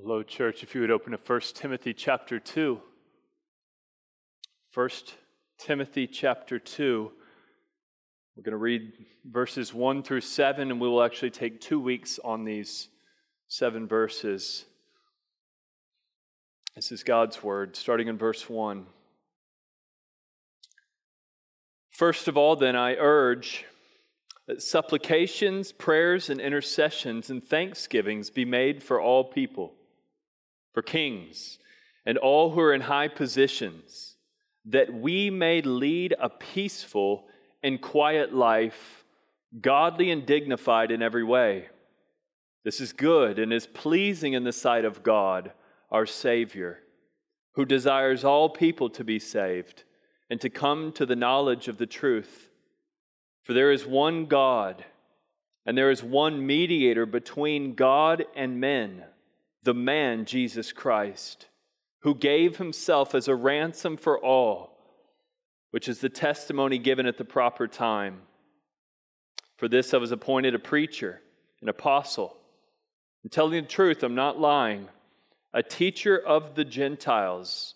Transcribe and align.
Hello, 0.00 0.22
church. 0.22 0.62
If 0.62 0.76
you 0.76 0.80
would 0.80 0.92
open 0.92 1.10
to 1.10 1.18
1 1.18 1.40
Timothy 1.54 1.92
chapter 1.92 2.38
2. 2.38 2.80
1 4.72 4.88
Timothy 5.58 6.06
chapter 6.06 6.60
2. 6.60 7.10
We're 8.36 8.42
going 8.44 8.52
to 8.52 8.58
read 8.58 8.92
verses 9.24 9.74
1 9.74 10.04
through 10.04 10.20
7, 10.20 10.70
and 10.70 10.80
we 10.80 10.86
will 10.86 11.02
actually 11.02 11.30
take 11.30 11.60
two 11.60 11.80
weeks 11.80 12.20
on 12.22 12.44
these 12.44 12.90
seven 13.48 13.88
verses. 13.88 14.66
This 16.76 16.92
is 16.92 17.02
God's 17.02 17.42
word, 17.42 17.74
starting 17.74 18.06
in 18.06 18.16
verse 18.16 18.48
1. 18.48 18.86
First 21.90 22.28
of 22.28 22.36
all, 22.36 22.54
then, 22.54 22.76
I 22.76 22.94
urge 22.94 23.64
that 24.46 24.62
supplications, 24.62 25.72
prayers, 25.72 26.30
and 26.30 26.40
intercessions 26.40 27.30
and 27.30 27.42
thanksgivings 27.42 28.30
be 28.30 28.44
made 28.44 28.80
for 28.80 29.00
all 29.00 29.24
people 29.24 29.74
for 30.78 30.82
kings 30.82 31.58
and 32.06 32.16
all 32.18 32.50
who 32.50 32.60
are 32.60 32.72
in 32.72 32.82
high 32.82 33.08
positions, 33.08 34.14
that 34.64 34.94
we 34.94 35.28
may 35.28 35.60
lead 35.60 36.14
a 36.20 36.28
peaceful 36.28 37.24
and 37.64 37.82
quiet 37.82 38.32
life, 38.32 39.04
godly 39.60 40.08
and 40.12 40.24
dignified 40.24 40.92
in 40.92 41.02
every 41.02 41.24
way. 41.24 41.66
This 42.62 42.80
is 42.80 42.92
good 42.92 43.40
and 43.40 43.52
is 43.52 43.66
pleasing 43.66 44.34
in 44.34 44.44
the 44.44 44.52
sight 44.52 44.84
of 44.84 45.02
God, 45.02 45.50
our 45.90 46.06
Savior, 46.06 46.78
who 47.54 47.64
desires 47.64 48.22
all 48.22 48.48
people 48.48 48.88
to 48.90 49.02
be 49.02 49.18
saved 49.18 49.82
and 50.30 50.40
to 50.40 50.48
come 50.48 50.92
to 50.92 51.04
the 51.04 51.16
knowledge 51.16 51.66
of 51.66 51.78
the 51.78 51.86
truth. 51.86 52.50
For 53.42 53.52
there 53.52 53.72
is 53.72 53.84
one 53.84 54.26
God, 54.26 54.84
and 55.66 55.76
there 55.76 55.90
is 55.90 56.04
one 56.04 56.46
mediator 56.46 57.04
between 57.04 57.74
God 57.74 58.24
and 58.36 58.60
men 58.60 59.02
the 59.68 59.74
man 59.74 60.24
Jesus 60.24 60.72
Christ, 60.72 61.44
who 62.00 62.14
gave 62.14 62.56
himself 62.56 63.14
as 63.14 63.28
a 63.28 63.34
ransom 63.34 63.98
for 63.98 64.18
all, 64.18 64.78
which 65.72 65.90
is 65.90 65.98
the 65.98 66.08
testimony 66.08 66.78
given 66.78 67.04
at 67.04 67.18
the 67.18 67.24
proper 67.26 67.68
time. 67.68 68.22
For 69.58 69.68
this 69.68 69.92
I 69.92 69.98
was 69.98 70.10
appointed 70.10 70.54
a 70.54 70.58
preacher, 70.58 71.20
an 71.60 71.68
apostle. 71.68 72.34
And 73.22 73.30
telling 73.30 73.62
the 73.62 73.68
truth, 73.68 74.02
I'm 74.02 74.14
not 74.14 74.40
lying, 74.40 74.88
a 75.52 75.62
teacher 75.62 76.18
of 76.18 76.54
the 76.54 76.64
Gentiles 76.64 77.74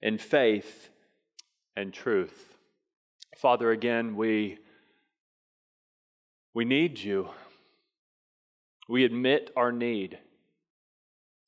in 0.00 0.16
faith 0.16 0.88
and 1.76 1.92
truth. 1.92 2.56
Father, 3.36 3.70
again, 3.72 4.16
we, 4.16 4.56
we 6.54 6.64
need 6.64 6.98
you. 6.98 7.28
We 8.88 9.04
admit 9.04 9.50
our 9.54 9.70
need. 9.70 10.18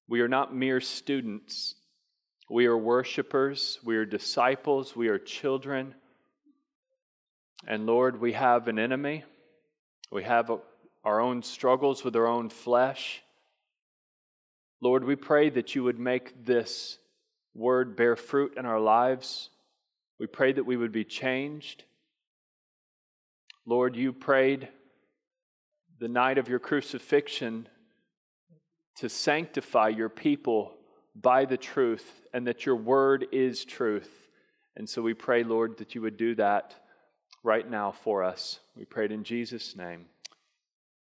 We 0.09 0.21
are 0.21 0.29
not 0.29 0.55
mere 0.55 0.81
students. 0.81 1.75
We 2.49 2.67
are 2.67 2.77
worshipers. 2.77 3.79
We 3.85 3.97
are 3.97 4.07
disciples. 4.07 4.97
We 4.97 5.09
are 5.09 5.19
children. 5.19 5.95
And 7.67 7.85
Lord, 7.85 8.21
we 8.21 8.33
have 8.33 8.69
an 8.69 8.79
enemy. 8.79 9.25
We 10.11 10.25
have 10.25 10.51
our 11.05 11.21
own 11.21 11.43
struggles 11.43 12.05
with 12.05 12.17
our 12.17 12.27
own 12.27 12.49
flesh. 12.49 13.23
Lord, 14.81 15.05
we 15.05 15.17
pray 15.17 15.51
that 15.51 15.75
you 15.75 15.85
would 15.85 15.99
make 15.99 16.47
this 16.47 16.99
word 17.55 17.97
bear 17.97 18.17
fruit 18.17 18.55
in 18.57 18.65
our 18.65 18.81
lives. 18.81 19.51
We 20.19 20.27
pray 20.27 20.53
that 20.53 20.65
we 20.65 20.77
would 20.77 20.93
be 20.93 21.05
changed. 21.05 21.85
Lord, 23.67 23.97
you 23.97 24.15
prayed 24.15 24.69
the 25.99 26.09
night 26.09 26.39
of 26.39 26.49
your 26.49 26.61
crucifixion 26.61 27.69
to 28.99 29.09
sanctify 29.09 29.89
your 29.89 30.09
people 30.09 30.75
by 31.15 31.45
the 31.45 31.57
truth 31.57 32.27
and 32.33 32.47
that 32.47 32.67
your 32.67 32.77
word 32.77 33.27
is 33.33 33.65
truth. 33.65 34.29
And 34.77 34.89
so 34.89 35.03
we 35.03 35.15
pray, 35.15 35.45
Lord, 35.45 35.79
that 35.79 35.95
you 35.95 36.03
would 36.03 36.17
do 36.17 36.35
that 36.37 36.75
right 37.43 37.69
now 37.69 37.93
for 37.93 38.23
us. 38.25 38.61
We 38.77 38.85
pray 38.85 39.07
it 39.07 39.13
in 39.13 39.25
Jesus' 39.25 39.77
name. 39.77 40.07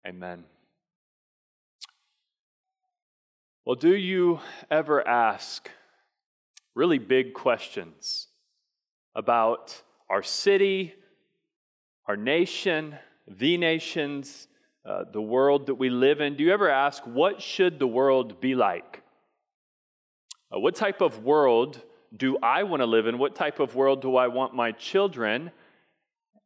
Amen. 0.06 0.44
Well, 3.64 3.76
do 3.76 3.94
you 3.94 4.40
ever 4.70 5.06
ask 5.06 5.70
really 6.74 6.98
big 6.98 7.34
questions 7.34 8.28
about 9.14 9.82
our 10.08 10.22
city, 10.22 10.94
our 12.06 12.16
nation, 12.16 12.96
the 13.26 13.56
nations, 13.56 14.46
uh, 14.86 15.04
the 15.12 15.20
world 15.20 15.66
that 15.66 15.74
we 15.74 15.90
live 15.90 16.20
in, 16.20 16.36
do 16.36 16.44
you 16.44 16.52
ever 16.52 16.70
ask, 16.70 17.02
what 17.04 17.42
should 17.42 17.80
the 17.80 17.86
world 17.88 18.40
be 18.40 18.54
like? 18.54 19.02
Uh, 20.54 20.60
what 20.60 20.76
type 20.76 21.00
of 21.00 21.24
world 21.24 21.82
do 22.16 22.38
I 22.40 22.62
want 22.62 22.82
to 22.82 22.86
live 22.86 23.08
in? 23.08 23.18
What 23.18 23.34
type 23.34 23.58
of 23.58 23.74
world 23.74 24.00
do 24.00 24.16
I 24.16 24.28
want 24.28 24.54
my 24.54 24.70
children 24.70 25.50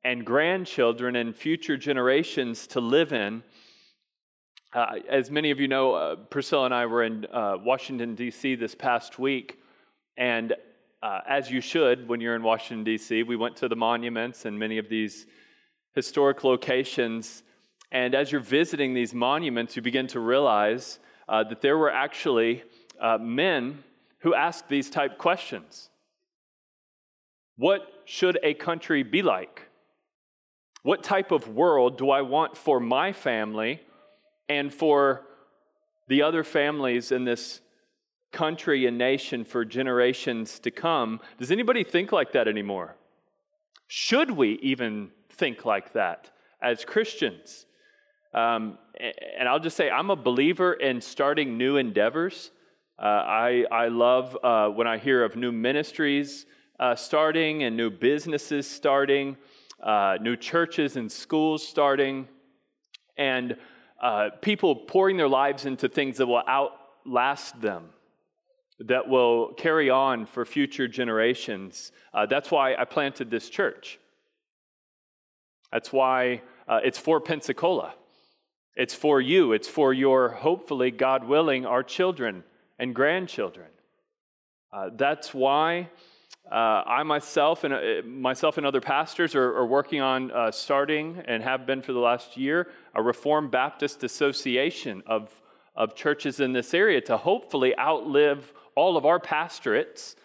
and 0.02 0.24
grandchildren 0.24 1.16
and 1.16 1.36
future 1.36 1.76
generations 1.76 2.66
to 2.68 2.80
live 2.80 3.12
in? 3.12 3.42
Uh, 4.72 5.00
as 5.06 5.30
many 5.30 5.50
of 5.50 5.60
you 5.60 5.68
know, 5.68 5.92
uh, 5.92 6.16
Priscilla 6.16 6.64
and 6.64 6.74
I 6.74 6.86
were 6.86 7.02
in 7.02 7.26
uh, 7.26 7.58
Washington, 7.62 8.14
D.C. 8.14 8.54
this 8.54 8.74
past 8.74 9.18
week, 9.18 9.58
and 10.16 10.54
as 11.02 11.50
you 11.50 11.60
should 11.60 12.08
when 12.08 12.20
you're 12.20 12.36
in 12.36 12.42
Washington, 12.42 12.84
D.C., 12.84 13.22
we 13.24 13.36
went 13.36 13.56
to 13.56 13.68
the 13.68 13.76
monuments 13.76 14.46
and 14.46 14.58
many 14.58 14.78
of 14.78 14.88
these 14.88 15.26
historic 15.94 16.42
locations. 16.42 17.42
And 17.92 18.14
as 18.14 18.30
you're 18.30 18.40
visiting 18.40 18.94
these 18.94 19.12
monuments, 19.12 19.76
you 19.76 19.82
begin 19.82 20.06
to 20.08 20.20
realize 20.20 20.98
uh, 21.28 21.44
that 21.44 21.60
there 21.60 21.76
were 21.76 21.90
actually 21.90 22.62
uh, 23.00 23.18
men 23.18 23.82
who 24.20 24.34
asked 24.34 24.68
these 24.68 24.90
type 24.90 25.18
questions. 25.18 25.90
What 27.56 27.82
should 28.04 28.38
a 28.42 28.54
country 28.54 29.02
be 29.02 29.22
like? 29.22 29.68
What 30.82 31.02
type 31.02 31.30
of 31.30 31.48
world 31.48 31.98
do 31.98 32.10
I 32.10 32.22
want 32.22 32.56
for 32.56 32.80
my 32.80 33.12
family 33.12 33.80
and 34.48 34.72
for 34.72 35.22
the 36.08 36.22
other 36.22 36.42
families 36.42 37.12
in 37.12 37.24
this 37.24 37.60
country 38.32 38.86
and 38.86 38.96
nation 38.96 39.44
for 39.44 39.64
generations 39.64 40.58
to 40.60 40.70
come? 40.70 41.20
Does 41.38 41.50
anybody 41.50 41.84
think 41.84 42.12
like 42.12 42.32
that 42.32 42.48
anymore? 42.48 42.96
Should 43.88 44.30
we 44.30 44.58
even 44.62 45.10
think 45.28 45.64
like 45.64 45.92
that 45.92 46.30
as 46.62 46.84
Christians? 46.84 47.66
Um, 48.32 48.78
and 49.38 49.48
I'll 49.48 49.58
just 49.58 49.76
say, 49.76 49.90
I'm 49.90 50.10
a 50.10 50.16
believer 50.16 50.72
in 50.72 51.00
starting 51.00 51.58
new 51.58 51.76
endeavors. 51.76 52.50
Uh, 52.98 53.06
I, 53.06 53.64
I 53.70 53.88
love 53.88 54.36
uh, 54.42 54.68
when 54.68 54.86
I 54.86 54.98
hear 54.98 55.24
of 55.24 55.34
new 55.34 55.52
ministries 55.52 56.46
uh, 56.78 56.94
starting 56.94 57.62
and 57.62 57.76
new 57.76 57.90
businesses 57.90 58.68
starting, 58.68 59.36
uh, 59.82 60.18
new 60.20 60.36
churches 60.36 60.96
and 60.96 61.10
schools 61.10 61.66
starting, 61.66 62.28
and 63.16 63.56
uh, 64.00 64.30
people 64.40 64.76
pouring 64.76 65.16
their 65.16 65.28
lives 65.28 65.66
into 65.66 65.88
things 65.88 66.18
that 66.18 66.26
will 66.26 66.42
outlast 66.46 67.60
them, 67.60 67.90
that 68.78 69.08
will 69.08 69.54
carry 69.54 69.90
on 69.90 70.24
for 70.24 70.44
future 70.44 70.86
generations. 70.86 71.92
Uh, 72.14 72.26
that's 72.26 72.50
why 72.50 72.74
I 72.74 72.84
planted 72.84 73.30
this 73.30 73.48
church. 73.50 73.98
That's 75.72 75.92
why 75.92 76.42
it's 76.68 76.98
for 76.98 77.20
Pensacola. 77.20 77.94
It's 78.76 78.94
for 78.94 79.20
you. 79.20 79.52
It's 79.52 79.68
for 79.68 79.92
your, 79.92 80.30
hopefully, 80.30 80.90
God 80.90 81.24
willing, 81.24 81.66
our 81.66 81.82
children 81.82 82.44
and 82.78 82.94
grandchildren. 82.94 83.68
Uh, 84.72 84.90
that's 84.96 85.34
why 85.34 85.88
uh, 86.50 86.82
I 86.86 87.02
myself 87.02 87.64
and 87.64 87.74
uh, 87.74 88.02
myself 88.06 88.56
and 88.56 88.66
other 88.66 88.80
pastors 88.80 89.34
are, 89.34 89.56
are 89.56 89.66
working 89.66 90.00
on 90.00 90.30
uh, 90.30 90.50
starting 90.50 91.22
and 91.26 91.42
have 91.42 91.66
been 91.66 91.82
for 91.82 91.92
the 91.92 91.98
last 91.98 92.36
year 92.36 92.68
a 92.94 93.02
Reformed 93.02 93.50
Baptist 93.50 94.02
Association 94.02 95.02
of, 95.06 95.30
of 95.76 95.94
churches 95.94 96.40
in 96.40 96.52
this 96.52 96.72
area 96.72 97.00
to 97.02 97.16
hopefully 97.16 97.76
outlive 97.78 98.52
all 98.74 98.96
of 98.96 99.04
our 99.04 99.20
pastorates 99.20 100.16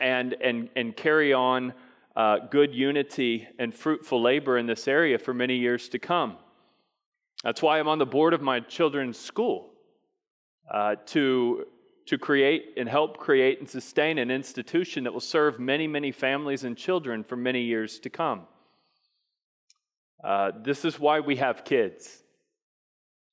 and, 0.00 0.34
and, 0.40 0.68
and 0.76 0.96
carry 0.96 1.32
on 1.32 1.72
uh, 2.16 2.38
good 2.50 2.74
unity 2.74 3.48
and 3.58 3.74
fruitful 3.74 4.20
labor 4.20 4.58
in 4.58 4.66
this 4.66 4.86
area 4.86 5.18
for 5.18 5.34
many 5.34 5.56
years 5.56 5.88
to 5.88 5.98
come. 5.98 6.36
That's 7.44 7.60
why 7.60 7.78
I'm 7.78 7.88
on 7.88 7.98
the 7.98 8.06
board 8.06 8.32
of 8.32 8.40
my 8.40 8.60
children's 8.60 9.18
school 9.18 9.70
uh, 10.72 10.96
to, 11.08 11.66
to 12.06 12.16
create 12.16 12.72
and 12.78 12.88
help 12.88 13.18
create 13.18 13.60
and 13.60 13.68
sustain 13.68 14.16
an 14.16 14.30
institution 14.30 15.04
that 15.04 15.12
will 15.12 15.20
serve 15.20 15.60
many, 15.60 15.86
many 15.86 16.10
families 16.10 16.64
and 16.64 16.74
children 16.74 17.22
for 17.22 17.36
many 17.36 17.60
years 17.60 17.98
to 18.00 18.08
come. 18.08 18.46
Uh, 20.24 20.52
this 20.62 20.86
is 20.86 20.98
why 20.98 21.20
we 21.20 21.36
have 21.36 21.66
kids. 21.66 22.22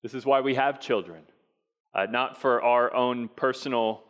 This 0.03 0.13
is 0.13 0.25
why 0.25 0.41
we 0.41 0.55
have 0.55 0.81
children. 0.81 1.21
Uh, 1.95 2.05
not 2.05 2.37
for 2.37 2.61
our 2.61 2.93
own 2.93 3.29
personal 3.29 4.03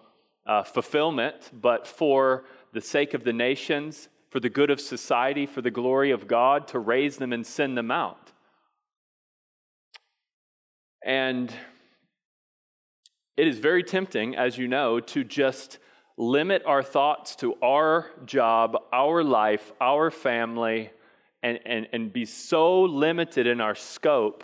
uh, 0.48 0.64
fulfillment, 0.64 1.52
but 1.54 1.86
for 1.86 2.46
the 2.74 2.82
sake 2.82 3.14
of 3.14 3.24
the 3.24 3.34
nations, 3.34 4.10
for 4.30 4.40
the 4.40 4.50
good 4.50 4.72
of 4.72 4.82
society, 4.82 5.46
for 5.46 5.62
the 5.62 5.70
glory 5.70 6.10
of 6.10 6.28
God, 6.28 6.68
to 6.70 6.80
raise 6.80 7.18
them 7.18 7.32
and 7.32 7.46
send 7.46 7.78
them 7.78 7.92
out. 7.92 8.32
And 11.04 11.54
it 13.38 13.48
is 13.48 13.60
very 13.60 13.84
tempting, 13.84 14.36
as 14.36 14.58
you 14.58 14.68
know, 14.68 15.00
to 15.00 15.24
just 15.24 15.80
limit 16.18 16.62
our 16.66 16.84
thoughts 16.84 17.36
to 17.38 17.56
our 17.62 18.12
job, 18.26 18.78
our 18.92 19.24
life, 19.24 19.72
our 19.82 20.12
family, 20.12 20.92
and, 21.42 21.60
and, 21.66 21.88
and 21.94 22.14
be 22.14 22.26
so 22.26 22.84
limited 22.84 23.48
in 23.48 23.60
our 23.62 23.74
scope. 23.76 24.44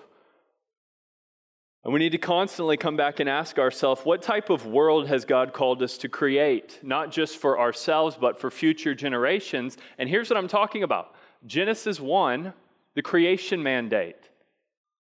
And 1.84 1.94
we 1.94 2.00
need 2.00 2.12
to 2.14 2.18
constantly 2.18 2.76
come 2.76 2.98
back 2.98 3.20
and 3.20 3.30
ask 3.30 3.60
ourselves 3.60 4.02
what 4.04 4.22
type 4.22 4.50
of 4.50 4.66
world 4.66 5.08
has 5.08 5.24
God 5.24 5.54
called 5.54 5.82
us 5.82 5.98
to 6.00 6.10
create, 6.10 6.80
not 6.82 7.12
just 7.12 7.38
for 7.38 7.60
ourselves, 7.60 8.18
but 8.20 8.40
for 8.40 8.52
future 8.52 8.96
generations? 8.96 9.78
And 9.98 10.10
here's 10.10 10.30
what 10.30 10.38
I'm 10.38 10.50
talking 10.50 10.84
about 10.84 11.16
Genesis 11.46 12.00
1, 12.00 12.54
the 12.96 13.02
creation 13.02 13.62
mandate. 13.62 14.18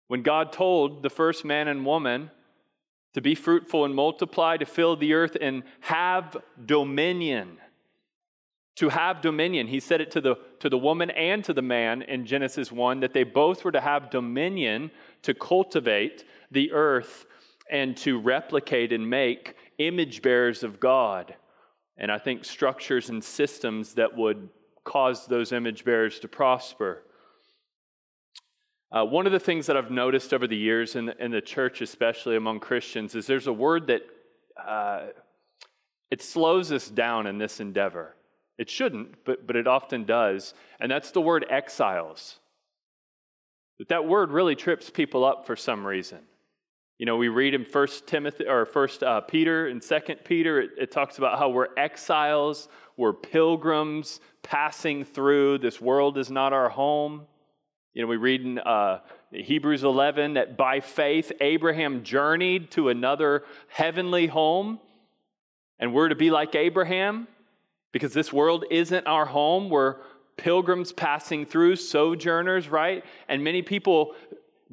When 0.08 0.22
God 0.22 0.52
told 0.52 1.04
the 1.04 1.10
first 1.10 1.46
man 1.46 1.68
and 1.68 1.86
woman 1.86 2.32
to 3.14 3.22
be 3.22 3.34
fruitful 3.34 3.86
and 3.86 3.96
multiply, 3.96 4.58
to 4.58 4.66
fill 4.66 4.96
the 4.98 5.14
earth 5.14 5.38
and 5.40 5.64
have 5.80 6.36
dominion. 6.66 7.58
To 8.76 8.90
have 8.90 9.22
dominion. 9.22 9.68
He 9.68 9.80
said 9.80 10.02
it 10.02 10.12
to 10.12 10.22
the, 10.22 10.36
to 10.60 10.70
the 10.70 10.78
woman 10.78 11.10
and 11.12 11.42
to 11.46 11.54
the 11.54 11.62
man 11.62 12.02
in 12.02 12.26
Genesis 12.26 12.74
1 12.74 13.00
that 13.00 13.14
they 13.14 13.24
both 13.24 13.64
were 13.64 13.72
to 13.72 13.80
have 13.80 14.10
dominion 14.10 14.92
to 15.22 15.34
cultivate 15.34 16.26
the 16.52 16.74
earth 16.74 17.26
and 17.72 17.96
to 17.98 18.20
replicate 18.20 18.92
and 18.92 19.10
make 19.10 19.56
image 19.78 20.22
bearers 20.22 20.62
of 20.62 20.82
God. 20.82 21.36
And 21.98 22.12
I 22.12 22.18
think 22.18 22.44
structures 22.44 23.10
and 23.10 23.24
systems 23.24 23.94
that 23.94 24.18
would 24.18 24.50
cause 24.84 25.26
those 25.26 25.54
image 25.54 25.86
bearers 25.86 26.20
to 26.20 26.28
prosper. 26.28 27.05
Uh, 28.96 29.04
one 29.04 29.26
of 29.26 29.34
the 29.34 29.40
things 29.40 29.66
that 29.66 29.76
I've 29.76 29.92
noticed 29.92 30.34
over 30.34 30.48
the 30.48 30.56
years 30.56 30.96
in 30.96 31.08
the, 31.08 31.24
in 31.24 31.30
the 31.30 31.42
church, 31.42 31.82
especially 31.82 32.38
among 32.38 32.62
Christians, 32.62 33.14
is 33.14 33.28
there's 33.28 33.48
a 33.48 33.52
word 33.54 33.88
that 33.88 34.04
uh, 34.66 35.08
it 36.10 36.22
slows 36.22 36.72
us 36.72 36.88
down 36.88 37.28
in 37.28 37.38
this 37.38 37.60
endeavor. 37.60 38.16
It 38.58 38.70
shouldn't, 38.70 39.26
but, 39.26 39.46
but 39.46 39.58
it 39.58 39.68
often 39.68 40.06
does, 40.06 40.54
and 40.80 40.90
that's 40.90 41.12
the 41.12 41.20
word 41.20 41.46
exiles. 41.50 42.40
That 43.80 43.90
that 43.90 44.08
word 44.08 44.32
really 44.32 44.56
trips 44.56 44.90
people 44.90 45.26
up 45.26 45.46
for 45.46 45.58
some 45.58 45.86
reason. 45.86 46.20
You 46.98 47.06
know, 47.06 47.18
we 47.18 47.28
read 47.28 47.54
in 47.54 47.66
First 47.66 48.08
Timothy 48.08 48.48
or 48.48 48.66
First 48.66 49.04
uh, 49.04 49.20
Peter 49.20 49.68
and 49.68 49.84
Second 49.84 50.20
Peter, 50.24 50.62
it, 50.62 50.70
it 50.80 50.92
talks 50.92 51.18
about 51.18 51.38
how 51.38 51.50
we're 51.50 51.68
exiles, 51.76 52.70
we're 52.96 53.12
pilgrims 53.12 54.22
passing 54.42 55.04
through. 55.04 55.58
This 55.58 55.82
world 55.82 56.18
is 56.18 56.32
not 56.32 56.54
our 56.54 56.70
home. 56.70 57.24
You 57.96 58.02
know, 58.02 58.10
we 58.10 58.18
read 58.18 58.42
in 58.42 58.60
uh, 58.60 59.00
Hebrews 59.32 59.86
11 59.86 60.34
that 60.34 60.58
by 60.58 60.82
faith 60.82 61.32
Abraham 61.40 62.04
journeyed 62.04 62.70
to 62.72 62.90
another 62.90 63.46
heavenly 63.70 64.28
home, 64.28 64.82
and 65.80 65.94
we're 65.94 66.10
to 66.10 66.16
be 66.16 66.30
like 66.30 66.56
Abraham 66.56 67.26
because 67.94 68.14
this 68.14 68.34
world 68.34 68.66
isn't 68.70 69.08
our 69.08 69.26
home. 69.26 69.70
We're 69.70 69.96
pilgrims 70.36 70.92
passing 70.92 71.46
through, 71.46 71.78
sojourners, 71.78 72.68
right? 72.68 73.06
And 73.30 73.46
many 73.46 73.62
people 73.62 74.14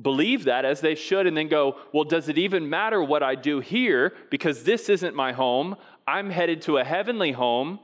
believe 0.01 0.43
that 0.45 0.65
as 0.65 0.81
they 0.81 0.97
should 0.97 1.29
and 1.29 1.37
then 1.37 1.47
go, 1.47 1.77
well, 1.93 2.03
does 2.03 2.29
it 2.29 2.39
even 2.39 2.69
matter 2.69 3.01
what 3.01 3.23
I 3.23 3.37
do 3.37 3.61
here 3.61 4.15
because 4.31 4.65
this 4.65 4.89
isn't 4.89 5.15
my 5.15 5.33
home? 5.33 5.77
I'm 6.09 6.31
headed 6.31 6.61
to 6.63 6.79
a 6.79 6.85
heavenly 6.85 7.31
home. 7.31 7.79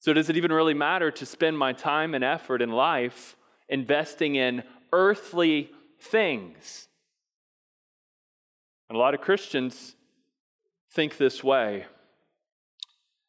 So, 0.00 0.12
does 0.12 0.28
it 0.28 0.36
even 0.36 0.52
really 0.52 0.74
matter 0.74 1.12
to 1.12 1.24
spend 1.24 1.56
my 1.56 1.72
time 1.72 2.16
and 2.16 2.24
effort 2.24 2.62
in 2.62 2.72
life 2.72 3.36
investing 3.68 4.36
in 4.36 4.62
earthly 4.92 5.70
things. 6.00 6.88
And 8.88 8.96
a 8.96 8.98
lot 8.98 9.14
of 9.14 9.20
Christians 9.20 9.96
think 10.92 11.16
this 11.16 11.42
way. 11.42 11.86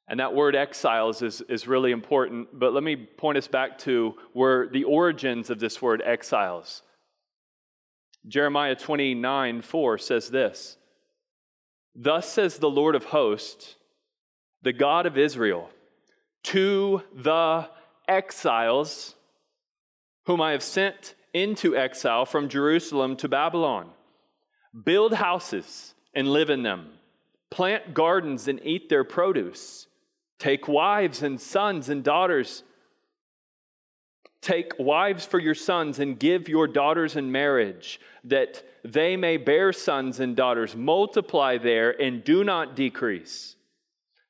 And 0.08 0.20
that 0.20 0.36
word 0.36 0.56
exiles 0.56 1.22
is, 1.22 1.42
is 1.48 1.68
really 1.68 1.92
important, 1.92 2.50
but 2.52 2.74
let 2.74 2.84
me 2.84 2.96
point 2.96 3.38
us 3.38 3.48
back 3.48 3.78
to 3.80 4.16
where 4.34 4.68
the 4.68 4.84
origins 4.84 5.50
of 5.50 5.60
this 5.60 5.82
word 5.82 6.02
exiles. 6.06 6.82
Jeremiah 8.28 8.76
29 8.76 9.62
4 9.62 9.98
says 9.98 10.30
this 10.30 10.78
Thus 11.96 12.30
says 12.30 12.58
the 12.58 12.70
Lord 12.70 12.96
of 12.96 13.06
hosts, 13.06 13.76
the 14.62 14.74
God 14.74 15.06
of 15.06 15.18
Israel, 15.18 15.70
to 16.44 17.02
the 17.16 17.70
exiles 18.08 19.16
whom 20.26 20.42
I 20.42 20.52
have 20.52 20.64
sent 20.64 21.16
into 21.34 21.76
exile 21.76 22.26
from 22.26 22.50
Jerusalem 22.50 23.16
to 23.18 23.28
Babylon. 23.28 23.90
Build 24.86 25.14
houses 25.14 25.94
and 26.14 26.28
live 26.28 26.50
in 26.50 26.64
them, 26.64 26.90
plant 27.50 27.94
gardens 27.94 28.48
and 28.48 28.60
eat 28.64 28.90
their 28.90 29.04
produce, 29.04 29.88
take 30.40 30.68
wives 30.68 31.22
and 31.22 31.40
sons 31.40 31.90
and 31.90 32.04
daughters. 32.04 32.64
Take 34.42 34.74
wives 34.78 35.26
for 35.26 35.40
your 35.40 35.56
sons 35.56 36.00
and 36.00 36.20
give 36.20 36.50
your 36.50 36.68
daughters 36.68 37.16
in 37.16 37.32
marriage, 37.32 37.98
that 38.26 38.62
they 38.84 39.16
may 39.16 39.38
bear 39.38 39.72
sons 39.72 40.20
and 40.20 40.36
daughters. 40.36 40.76
Multiply 40.76 41.60
there 41.60 41.92
and 41.92 42.26
do 42.26 42.44
not 42.44 42.76
decrease 42.76 43.56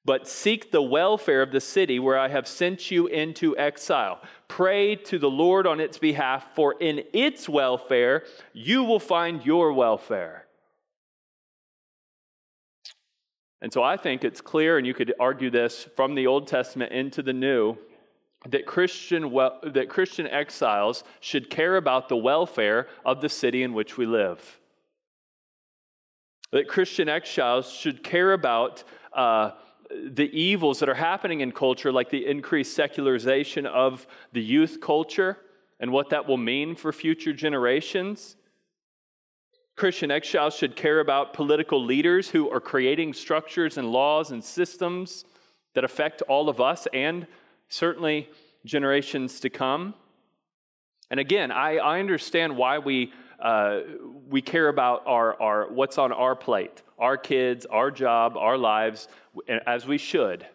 but 0.05 0.27
seek 0.27 0.71
the 0.71 0.81
welfare 0.81 1.41
of 1.41 1.51
the 1.51 1.61
city 1.61 1.97
where 1.99 2.19
I 2.19 2.27
have 2.27 2.47
sent 2.47 2.91
you 2.91 3.07
into 3.07 3.57
exile. 3.57 4.21
Pray 4.47 4.95
to 4.95 5.17
the 5.17 5.29
Lord 5.29 5.65
on 5.65 5.79
its 5.79 5.97
behalf, 5.97 6.45
for 6.55 6.75
in 6.79 7.03
its 7.13 7.47
welfare 7.47 8.23
you 8.51 8.83
will 8.83 8.99
find 8.99 9.45
your 9.45 9.71
welfare. 9.73 10.45
And 13.61 13.71
so 13.71 13.81
I 13.81 13.95
think 13.95 14.25
it's 14.25 14.41
clear, 14.41 14.77
and 14.77 14.85
you 14.85 14.93
could 14.93 15.13
argue 15.21 15.49
this 15.49 15.87
from 15.95 16.15
the 16.15 16.27
Old 16.27 16.47
Testament 16.47 16.91
into 16.91 17.21
the 17.23 17.31
New, 17.31 17.77
that 18.49 18.65
Christian, 18.65 19.31
that 19.31 19.87
Christian 19.87 20.27
exiles 20.27 21.05
should 21.21 21.49
care 21.49 21.77
about 21.77 22.09
the 22.09 22.17
welfare 22.17 22.87
of 23.05 23.21
the 23.21 23.29
city 23.29 23.63
in 23.63 23.73
which 23.73 23.97
we 23.97 24.05
live. 24.05 24.59
That 26.51 26.67
Christian 26.67 27.07
exiles 27.07 27.71
should 27.71 28.03
care 28.03 28.33
about 28.33 28.83
uh, 29.13 29.51
the 30.11 30.29
evils 30.37 30.79
that 30.79 30.89
are 30.89 30.93
happening 30.93 31.41
in 31.41 31.51
culture, 31.51 31.91
like 31.91 32.09
the 32.09 32.25
increased 32.25 32.75
secularization 32.75 33.65
of 33.65 34.05
the 34.31 34.41
youth 34.41 34.79
culture 34.81 35.37
and 35.79 35.91
what 35.91 36.09
that 36.09 36.27
will 36.27 36.37
mean 36.37 36.75
for 36.75 36.91
future 36.91 37.33
generations. 37.33 38.35
Christian 39.75 40.11
exiles 40.11 40.55
should 40.55 40.75
care 40.75 40.99
about 40.99 41.33
political 41.33 41.83
leaders 41.83 42.29
who 42.29 42.49
are 42.51 42.59
creating 42.59 43.13
structures 43.13 43.77
and 43.77 43.91
laws 43.91 44.31
and 44.31 44.43
systems 44.43 45.25
that 45.73 45.83
affect 45.83 46.21
all 46.23 46.47
of 46.47 46.61
us 46.61 46.87
and 46.93 47.25
certainly 47.69 48.29
generations 48.65 49.39
to 49.39 49.49
come. 49.49 49.95
And 51.09 51.19
again, 51.19 51.51
I, 51.51 51.77
I 51.77 51.99
understand 51.99 52.55
why 52.55 52.79
we 52.79 53.11
uh, 53.43 53.81
we 54.29 54.41
care 54.41 54.69
about 54.69 55.03
our, 55.05 55.39
our, 55.41 55.67
what's 55.69 55.97
on 55.97 56.13
our 56.13 56.33
plate, 56.33 56.81
our 57.03 57.17
kids, 57.17 57.65
our 57.65 57.91
job, 57.91 58.37
our 58.37 58.57
lives, 58.57 59.09
as 59.67 59.85
we 59.85 59.97
should. 59.97 60.47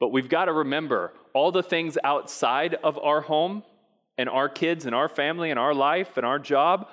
But 0.00 0.08
we've 0.08 0.30
got 0.30 0.46
to 0.46 0.54
remember 0.54 1.12
all 1.34 1.52
the 1.52 1.62
things 1.62 1.98
outside 2.02 2.76
of 2.82 2.98
our 2.98 3.20
home 3.20 3.62
and 4.16 4.30
our 4.30 4.48
kids 4.48 4.86
and 4.86 4.94
our 4.94 5.08
family 5.08 5.50
and 5.50 5.58
our 5.58 5.74
life 5.74 6.16
and 6.16 6.24
our 6.24 6.38
job 6.38 6.88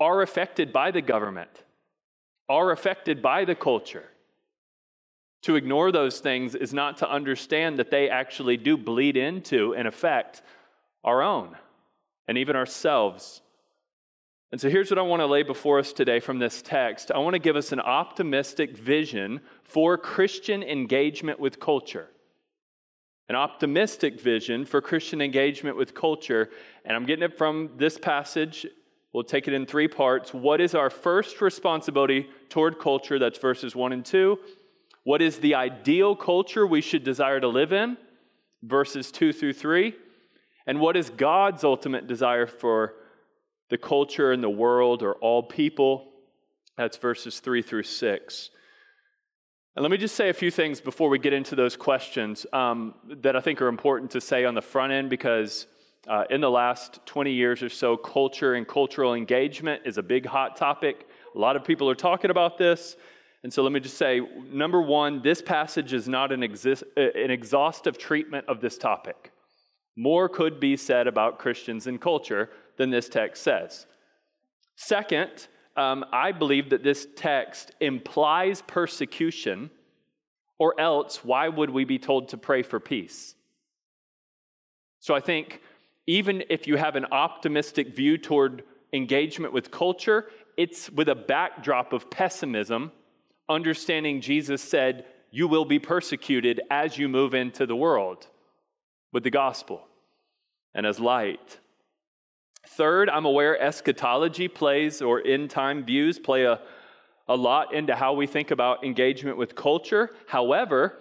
are 0.00 0.20
affected 0.20 0.72
by 0.72 0.90
the 0.90 1.00
government, 1.00 1.62
are 2.48 2.72
affected 2.72 3.22
by 3.22 3.44
the 3.44 3.54
culture. 3.54 4.08
To 5.42 5.54
ignore 5.54 5.92
those 5.92 6.18
things 6.18 6.56
is 6.56 6.74
not 6.74 6.96
to 6.98 7.08
understand 7.08 7.78
that 7.78 7.92
they 7.92 8.10
actually 8.10 8.56
do 8.56 8.76
bleed 8.76 9.16
into 9.16 9.76
and 9.76 9.86
affect 9.86 10.42
our 11.04 11.22
own 11.22 11.56
and 12.26 12.36
even 12.36 12.56
ourselves 12.56 13.42
and 14.52 14.60
so 14.60 14.68
here's 14.68 14.90
what 14.90 14.98
I 14.98 15.02
want 15.02 15.20
to 15.20 15.26
lay 15.26 15.42
before 15.42 15.78
us 15.78 15.94
today 15.94 16.20
from 16.20 16.38
this 16.38 16.60
text. 16.60 17.10
I 17.10 17.18
want 17.18 17.32
to 17.32 17.38
give 17.38 17.56
us 17.56 17.72
an 17.72 17.80
optimistic 17.80 18.76
vision 18.76 19.40
for 19.64 19.96
Christian 19.96 20.62
engagement 20.62 21.40
with 21.40 21.58
culture. 21.58 22.10
An 23.30 23.34
optimistic 23.34 24.20
vision 24.20 24.66
for 24.66 24.82
Christian 24.82 25.22
engagement 25.22 25.78
with 25.78 25.94
culture. 25.94 26.50
And 26.84 26.94
I'm 26.94 27.06
getting 27.06 27.24
it 27.24 27.38
from 27.38 27.70
this 27.78 27.96
passage. 27.96 28.66
We'll 29.14 29.24
take 29.24 29.48
it 29.48 29.54
in 29.54 29.64
three 29.64 29.88
parts. 29.88 30.34
What 30.34 30.60
is 30.60 30.74
our 30.74 30.90
first 30.90 31.40
responsibility 31.40 32.28
toward 32.50 32.78
culture? 32.78 33.18
That's 33.18 33.38
verses 33.38 33.74
one 33.74 33.92
and 33.92 34.04
two. 34.04 34.38
What 35.04 35.22
is 35.22 35.38
the 35.38 35.54
ideal 35.54 36.14
culture 36.14 36.66
we 36.66 36.82
should 36.82 37.04
desire 37.04 37.40
to 37.40 37.48
live 37.48 37.72
in? 37.72 37.96
Verses 38.62 39.10
two 39.10 39.32
through 39.32 39.54
three. 39.54 39.94
And 40.66 40.78
what 40.78 40.96
is 40.96 41.08
God's 41.08 41.64
ultimate 41.64 42.06
desire 42.06 42.46
for 42.46 42.94
the 43.72 43.78
culture 43.78 44.32
and 44.32 44.44
the 44.44 44.50
world 44.50 45.02
or 45.02 45.14
all 45.14 45.42
people. 45.42 46.12
That's 46.76 46.98
verses 46.98 47.40
3 47.40 47.62
through 47.62 47.84
6. 47.84 48.50
And 49.74 49.82
let 49.82 49.90
me 49.90 49.96
just 49.96 50.14
say 50.14 50.28
a 50.28 50.34
few 50.34 50.50
things 50.50 50.78
before 50.78 51.08
we 51.08 51.18
get 51.18 51.32
into 51.32 51.56
those 51.56 51.74
questions 51.74 52.44
um, 52.52 52.92
that 53.22 53.34
I 53.34 53.40
think 53.40 53.62
are 53.62 53.68
important 53.68 54.10
to 54.10 54.20
say 54.20 54.44
on 54.44 54.54
the 54.54 54.60
front 54.60 54.92
end 54.92 55.08
because 55.08 55.66
uh, 56.06 56.24
in 56.28 56.42
the 56.42 56.50
last 56.50 57.00
20 57.06 57.32
years 57.32 57.62
or 57.62 57.70
so, 57.70 57.96
culture 57.96 58.56
and 58.56 58.68
cultural 58.68 59.14
engagement 59.14 59.80
is 59.86 59.96
a 59.96 60.02
big 60.02 60.26
hot 60.26 60.58
topic. 60.58 61.06
A 61.34 61.38
lot 61.38 61.56
of 61.56 61.64
people 61.64 61.88
are 61.88 61.94
talking 61.94 62.30
about 62.30 62.58
this. 62.58 62.96
And 63.42 63.50
so 63.50 63.62
let 63.62 63.72
me 63.72 63.80
just 63.80 63.96
say 63.96 64.20
number 64.52 64.82
one, 64.82 65.22
this 65.22 65.40
passage 65.40 65.94
is 65.94 66.06
not 66.06 66.30
an, 66.30 66.42
exist, 66.42 66.84
an 66.94 67.30
exhaustive 67.30 67.96
treatment 67.96 68.44
of 68.48 68.60
this 68.60 68.76
topic. 68.76 69.32
More 69.96 70.28
could 70.28 70.60
be 70.60 70.76
said 70.76 71.06
about 71.06 71.38
Christians 71.38 71.86
and 71.86 71.98
culture 71.98 72.50
than 72.76 72.90
this 72.90 73.08
text 73.08 73.42
says. 73.42 73.86
Second, 74.76 75.48
um, 75.76 76.04
I 76.12 76.32
believe 76.32 76.70
that 76.70 76.82
this 76.82 77.06
text 77.16 77.72
implies 77.80 78.62
persecution, 78.62 79.70
or 80.58 80.78
else, 80.78 81.24
why 81.24 81.48
would 81.48 81.70
we 81.70 81.84
be 81.84 81.98
told 81.98 82.28
to 82.28 82.36
pray 82.36 82.62
for 82.62 82.78
peace? 82.80 83.34
So 85.00 85.14
I 85.14 85.20
think 85.20 85.60
even 86.06 86.44
if 86.50 86.66
you 86.66 86.76
have 86.76 86.96
an 86.96 87.06
optimistic 87.10 87.94
view 87.94 88.18
toward 88.18 88.64
engagement 88.92 89.52
with 89.52 89.70
culture, 89.70 90.26
it's 90.56 90.90
with 90.90 91.08
a 91.08 91.14
backdrop 91.14 91.92
of 91.92 92.10
pessimism, 92.10 92.92
understanding 93.48 94.20
Jesus 94.20 94.62
said, 94.62 95.06
You 95.30 95.48
will 95.48 95.64
be 95.64 95.78
persecuted 95.78 96.60
as 96.70 96.98
you 96.98 97.08
move 97.08 97.34
into 97.34 97.66
the 97.66 97.76
world 97.76 98.26
with 99.12 99.24
the 99.24 99.30
gospel 99.30 99.86
and 100.74 100.86
as 100.86 101.00
light. 101.00 101.58
Third, 102.66 103.10
I'm 103.10 103.24
aware 103.24 103.60
eschatology 103.60 104.48
plays 104.48 105.02
or 105.02 105.20
end 105.24 105.50
time 105.50 105.84
views 105.84 106.18
play 106.18 106.44
a, 106.44 106.60
a 107.28 107.36
lot 107.36 107.74
into 107.74 107.94
how 107.94 108.14
we 108.14 108.26
think 108.26 108.50
about 108.50 108.84
engagement 108.84 109.36
with 109.36 109.54
culture. 109.54 110.10
However, 110.26 110.98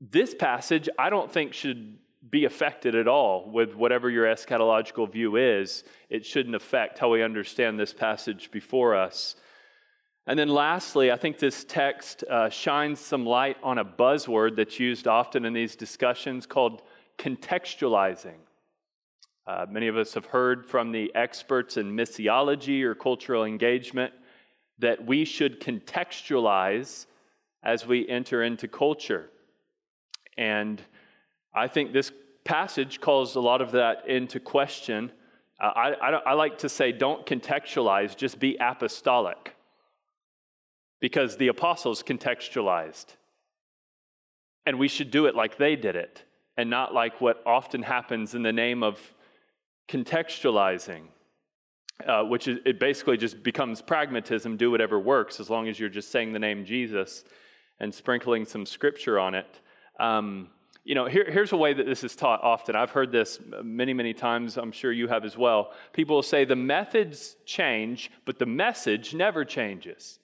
this 0.00 0.34
passage 0.34 0.88
I 0.98 1.10
don't 1.10 1.30
think 1.30 1.52
should 1.52 1.98
be 2.28 2.44
affected 2.44 2.94
at 2.94 3.06
all 3.08 3.50
with 3.50 3.74
whatever 3.74 4.10
your 4.10 4.26
eschatological 4.26 5.10
view 5.10 5.36
is. 5.36 5.84
It 6.10 6.24
shouldn't 6.24 6.54
affect 6.54 6.98
how 6.98 7.10
we 7.10 7.22
understand 7.22 7.78
this 7.78 7.92
passage 7.92 8.50
before 8.50 8.94
us. 8.94 9.36
And 10.26 10.38
then 10.38 10.48
lastly, 10.48 11.12
I 11.12 11.16
think 11.16 11.38
this 11.38 11.64
text 11.64 12.24
uh, 12.24 12.48
shines 12.50 12.98
some 12.98 13.24
light 13.24 13.56
on 13.62 13.78
a 13.78 13.84
buzzword 13.84 14.56
that's 14.56 14.80
used 14.80 15.06
often 15.06 15.44
in 15.44 15.52
these 15.52 15.76
discussions 15.76 16.46
called 16.46 16.82
contextualizing. 17.16 18.38
Uh, 19.46 19.64
many 19.70 19.86
of 19.86 19.96
us 19.96 20.14
have 20.14 20.26
heard 20.26 20.66
from 20.66 20.90
the 20.90 21.14
experts 21.14 21.76
in 21.76 21.92
missiology 21.92 22.82
or 22.82 22.96
cultural 22.96 23.44
engagement 23.44 24.12
that 24.78 25.06
we 25.06 25.24
should 25.24 25.60
contextualize 25.60 27.06
as 27.62 27.86
we 27.86 28.08
enter 28.08 28.42
into 28.42 28.66
culture. 28.66 29.30
And 30.36 30.82
I 31.54 31.68
think 31.68 31.92
this 31.92 32.10
passage 32.44 33.00
calls 33.00 33.36
a 33.36 33.40
lot 33.40 33.60
of 33.60 33.72
that 33.72 34.08
into 34.08 34.40
question. 34.40 35.12
Uh, 35.60 35.66
I, 35.74 35.92
I, 35.92 36.10
I 36.10 36.32
like 36.34 36.58
to 36.58 36.68
say, 36.68 36.90
don't 36.90 37.24
contextualize, 37.24 38.16
just 38.16 38.40
be 38.40 38.56
apostolic. 38.60 39.54
Because 41.00 41.36
the 41.36 41.48
apostles 41.48 42.02
contextualized. 42.02 43.06
And 44.64 44.78
we 44.78 44.88
should 44.88 45.12
do 45.12 45.26
it 45.26 45.36
like 45.36 45.56
they 45.56 45.76
did 45.76 45.94
it, 45.94 46.24
and 46.56 46.68
not 46.68 46.92
like 46.92 47.20
what 47.20 47.42
often 47.46 47.82
happens 47.82 48.34
in 48.34 48.42
the 48.42 48.52
name 48.52 48.82
of 48.82 48.98
contextualizing, 49.88 51.02
uh, 52.06 52.22
which 52.24 52.48
is, 52.48 52.58
it 52.64 52.78
basically 52.78 53.16
just 53.16 53.42
becomes 53.42 53.80
pragmatism 53.80 54.56
do 54.56 54.70
whatever 54.70 54.98
works 54.98 55.40
as 55.40 55.48
long 55.48 55.68
as 55.68 55.78
you're 55.78 55.88
just 55.88 56.10
saying 56.10 56.32
the 56.32 56.38
name 56.38 56.64
Jesus 56.64 57.24
and 57.80 57.94
sprinkling 57.94 58.44
some 58.44 58.66
scripture 58.66 59.18
on 59.18 59.34
it. 59.34 59.60
Um, 59.98 60.48
you 60.84 60.94
know, 60.94 61.06
here, 61.06 61.28
here's 61.28 61.52
a 61.52 61.56
way 61.56 61.72
that 61.74 61.84
this 61.84 62.04
is 62.04 62.14
taught 62.14 62.42
often. 62.44 62.76
I've 62.76 62.90
heard 62.90 63.10
this 63.10 63.40
many, 63.62 63.92
many 63.92 64.14
times. 64.14 64.56
I'm 64.56 64.70
sure 64.70 64.92
you 64.92 65.08
have 65.08 65.24
as 65.24 65.36
well. 65.36 65.72
People 65.92 66.16
will 66.16 66.22
say 66.22 66.44
the 66.44 66.54
methods 66.54 67.36
change, 67.44 68.10
but 68.24 68.38
the 68.38 68.46
message 68.46 69.12
never 69.12 69.44
changes. 69.44 70.20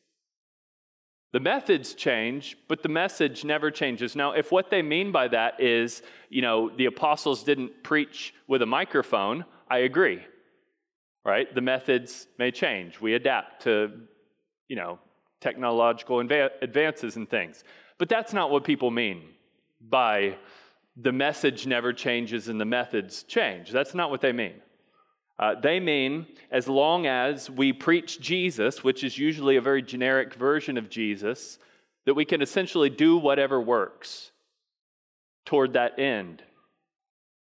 The 1.32 1.40
methods 1.40 1.94
change, 1.94 2.58
but 2.68 2.82
the 2.82 2.90
message 2.90 3.44
never 3.44 3.70
changes. 3.70 4.14
Now, 4.14 4.32
if 4.32 4.52
what 4.52 4.70
they 4.70 4.82
mean 4.82 5.12
by 5.12 5.28
that 5.28 5.60
is, 5.60 6.02
you 6.28 6.42
know, 6.42 6.70
the 6.70 6.84
apostles 6.84 7.42
didn't 7.42 7.82
preach 7.82 8.34
with 8.46 8.60
a 8.60 8.66
microphone, 8.66 9.46
I 9.70 9.78
agree. 9.78 10.22
Right? 11.24 11.52
The 11.54 11.62
methods 11.62 12.26
may 12.38 12.50
change. 12.50 13.00
We 13.00 13.14
adapt 13.14 13.62
to, 13.62 13.92
you 14.68 14.76
know, 14.76 14.98
technological 15.40 16.20
advances 16.20 17.16
and 17.16 17.28
things. 17.28 17.64
But 17.98 18.08
that's 18.08 18.32
not 18.32 18.50
what 18.50 18.64
people 18.64 18.90
mean 18.90 19.22
by 19.80 20.36
the 20.96 21.12
message 21.12 21.66
never 21.66 21.92
changes 21.92 22.48
and 22.48 22.60
the 22.60 22.64
methods 22.64 23.22
change. 23.22 23.70
That's 23.70 23.94
not 23.94 24.10
what 24.10 24.20
they 24.20 24.32
mean. 24.32 24.60
Uh, 25.38 25.54
they 25.60 25.80
mean 25.80 26.26
as 26.50 26.68
long 26.68 27.06
as 27.06 27.50
we 27.50 27.72
preach 27.72 28.20
Jesus, 28.20 28.84
which 28.84 29.02
is 29.02 29.18
usually 29.18 29.56
a 29.56 29.60
very 29.60 29.82
generic 29.82 30.34
version 30.34 30.78
of 30.78 30.90
Jesus, 30.90 31.58
that 32.06 32.14
we 32.14 32.24
can 32.24 32.42
essentially 32.42 32.90
do 32.90 33.16
whatever 33.16 33.60
works 33.60 34.30
toward 35.46 35.72
that 35.72 35.98
end. 35.98 36.42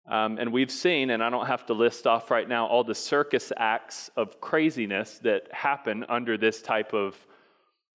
Um, 0.10 0.38
and 0.40 0.52
we've 0.52 0.72
seen, 0.72 1.12
and 1.12 1.24
I 1.24 1.30
don't 1.30 1.46
have 1.46 1.68
to 1.68 1.74
list 1.74 2.08
off 2.08 2.32
right 2.32 2.48
now, 2.48 2.66
all 2.66 2.84
the 2.84 2.96
circus 2.96 3.52
acts 3.56 4.10
of 4.18 4.42
craziness 4.42 5.20
that 5.20 5.44
happen 5.52 6.06
under 6.10 6.38
this 6.38 6.62
type 6.62 6.94
of 6.94 7.16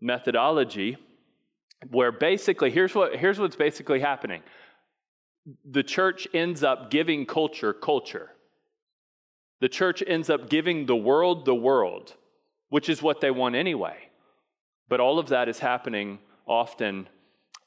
methodology 0.01 0.97
where 1.91 2.13
basically 2.13 2.71
here's 2.71 2.95
what 2.95 3.17
here's 3.17 3.39
what's 3.39 3.57
basically 3.57 4.01
happening 4.01 4.43
the 5.71 5.83
church 5.83 6.27
ends 6.33 6.63
up 6.63 6.91
giving 6.91 7.27
culture 7.27 7.73
culture 7.73 8.31
the 9.65 9.69
church 9.71 10.03
ends 10.07 10.29
up 10.29 10.51
giving 10.51 10.85
the 10.85 10.95
world 10.95 11.47
the 11.47 11.55
world 11.55 12.13
which 12.69 12.91
is 12.91 13.01
what 13.01 13.23
they 13.23 13.31
want 13.31 13.55
anyway. 13.55 13.97
But 14.91 15.01
all 15.01 15.19
of 15.19 15.29
that 15.29 15.49
is 15.49 15.59
happening 15.59 16.19
often 16.47 17.09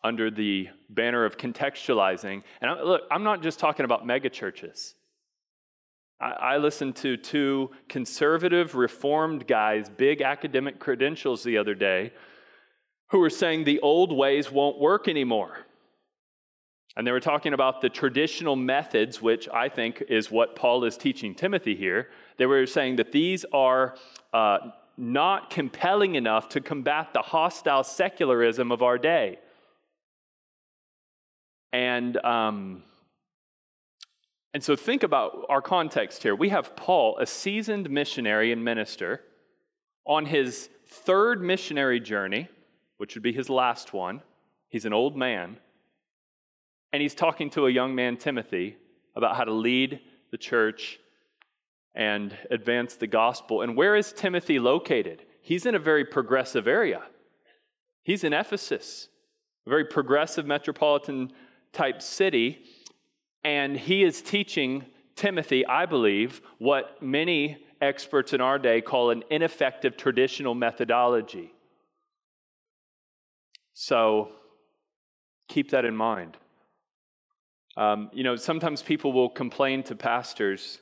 under 0.03 0.29
the 0.29 0.67
banner 0.89 1.25
of 1.25 1.37
contextualizing. 1.37 2.43
And 2.61 2.81
look 2.83 3.01
i'm 3.09 3.23
not 3.23 3.41
just 3.41 3.57
talking 3.57 3.83
about 3.83 4.05
megachurches 4.05 4.93
I 6.19 6.57
listened 6.57 6.95
to 6.97 7.17
two 7.17 7.71
conservative 7.89 8.75
reformed 8.75 9.47
guys 9.47 9.89
big 9.89 10.21
academic 10.21 10.79
credentials 10.79 11.43
the 11.43 11.57
other 11.57 11.73
day 11.73 12.13
who 13.09 13.17
were 13.17 13.31
saying 13.31 13.63
the 13.63 13.79
old 13.79 14.11
ways 14.11 14.51
won't 14.51 14.77
work 14.79 15.07
anymore. 15.07 15.66
And 16.97 17.05
they 17.05 17.11
were 17.11 17.19
talking 17.19 17.53
about 17.53 17.79
the 17.79 17.89
traditional 17.89 18.55
methods, 18.55 19.21
which 19.21 19.47
I 19.53 19.69
think 19.69 20.03
is 20.09 20.29
what 20.29 20.55
Paul 20.55 20.83
is 20.83 20.97
teaching 20.97 21.35
Timothy 21.35 21.75
here. 21.75 22.09
They 22.37 22.47
were 22.47 22.65
saying 22.65 22.95
that 22.95 23.11
these 23.11 23.45
are 23.53 23.95
uh, 24.33 24.57
not 24.97 25.51
compelling 25.51 26.15
enough 26.15 26.49
to 26.49 26.59
combat 26.59 27.13
the 27.13 27.21
hostile 27.21 27.83
secularism 27.83 28.71
of 28.71 28.81
our 28.81 28.97
day. 28.97 29.37
And, 31.71 32.17
um, 32.25 32.83
and 34.55 34.63
so 34.63 34.75
think 34.75 35.03
about 35.03 35.45
our 35.49 35.61
context 35.61 36.23
here. 36.23 36.35
We 36.35 36.49
have 36.49 36.75
Paul, 36.75 37.19
a 37.19 37.27
seasoned 37.27 37.89
missionary 37.91 38.51
and 38.51 38.65
minister, 38.65 39.21
on 40.03 40.25
his 40.25 40.69
third 40.87 41.41
missionary 41.43 41.99
journey 41.99 42.49
which 42.97 43.15
would 43.15 43.23
be 43.23 43.31
his 43.31 43.49
last 43.49 43.93
one. 43.93 44.21
He's 44.69 44.85
an 44.85 44.93
old 44.93 45.15
man. 45.15 45.57
And 46.93 47.01
he's 47.01 47.15
talking 47.15 47.49
to 47.51 47.67
a 47.67 47.71
young 47.71 47.95
man, 47.95 48.17
Timothy, 48.17 48.77
about 49.15 49.35
how 49.35 49.43
to 49.43 49.53
lead 49.53 49.99
the 50.31 50.37
church 50.37 50.99
and 51.93 52.37
advance 52.51 52.95
the 52.95 53.07
gospel. 53.07 53.61
And 53.61 53.75
where 53.75 53.95
is 53.95 54.13
Timothy 54.13 54.59
located? 54.59 55.23
He's 55.41 55.65
in 55.65 55.75
a 55.75 55.79
very 55.79 56.05
progressive 56.05 56.67
area. 56.67 57.01
He's 58.03 58.23
in 58.23 58.33
Ephesus, 58.33 59.09
a 59.65 59.69
very 59.69 59.85
progressive 59.85 60.45
metropolitan 60.45 61.33
type 61.73 62.01
city. 62.01 62.59
And 63.43 63.77
he 63.77 64.03
is 64.03 64.21
teaching 64.21 64.85
Timothy, 65.15 65.65
I 65.65 65.85
believe, 65.85 66.41
what 66.59 67.01
many 67.01 67.57
experts 67.81 68.33
in 68.33 68.41
our 68.41 68.59
day 68.59 68.81
call 68.81 69.09
an 69.09 69.23
ineffective 69.29 69.97
traditional 69.97 70.55
methodology. 70.55 71.51
So 73.73 74.31
keep 75.47 75.71
that 75.71 75.85
in 75.85 75.95
mind. 75.95 76.37
Um, 77.77 78.09
you 78.11 78.23
know, 78.23 78.35
sometimes 78.35 78.81
people 78.81 79.13
will 79.13 79.29
complain 79.29 79.83
to 79.83 79.95
pastors, 79.95 80.79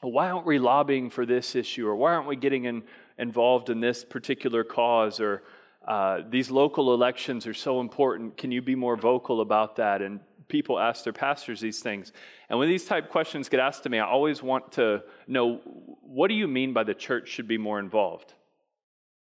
why 0.00 0.30
aren't 0.30 0.46
we 0.46 0.58
lobbying 0.60 1.10
for 1.10 1.26
this 1.26 1.56
issue? 1.56 1.88
Or 1.88 1.96
why 1.96 2.14
aren't 2.14 2.28
we 2.28 2.36
getting 2.36 2.66
in, 2.66 2.84
involved 3.18 3.68
in 3.68 3.80
this 3.80 4.04
particular 4.04 4.62
cause? 4.62 5.18
Or 5.18 5.42
uh, 5.86 6.20
these 6.30 6.50
local 6.50 6.94
elections 6.94 7.48
are 7.48 7.54
so 7.54 7.80
important. 7.80 8.36
Can 8.36 8.52
you 8.52 8.62
be 8.62 8.76
more 8.76 8.96
vocal 8.96 9.40
about 9.40 9.76
that? 9.76 10.02
And 10.02 10.20
people 10.46 10.78
ask 10.78 11.02
their 11.02 11.12
pastors 11.12 11.60
these 11.60 11.80
things. 11.80 12.12
And 12.48 12.60
when 12.60 12.68
these 12.68 12.84
type 12.84 13.10
questions 13.10 13.48
get 13.48 13.58
asked 13.58 13.82
to 13.82 13.88
me, 13.88 13.98
I 13.98 14.06
always 14.06 14.40
want 14.40 14.72
to 14.72 15.02
know 15.26 15.60
what 16.00 16.28
do 16.28 16.34
you 16.34 16.46
mean 16.46 16.72
by 16.72 16.84
the 16.84 16.94
church 16.94 17.28
should 17.28 17.48
be 17.48 17.58
more 17.58 17.80
involved? 17.80 18.34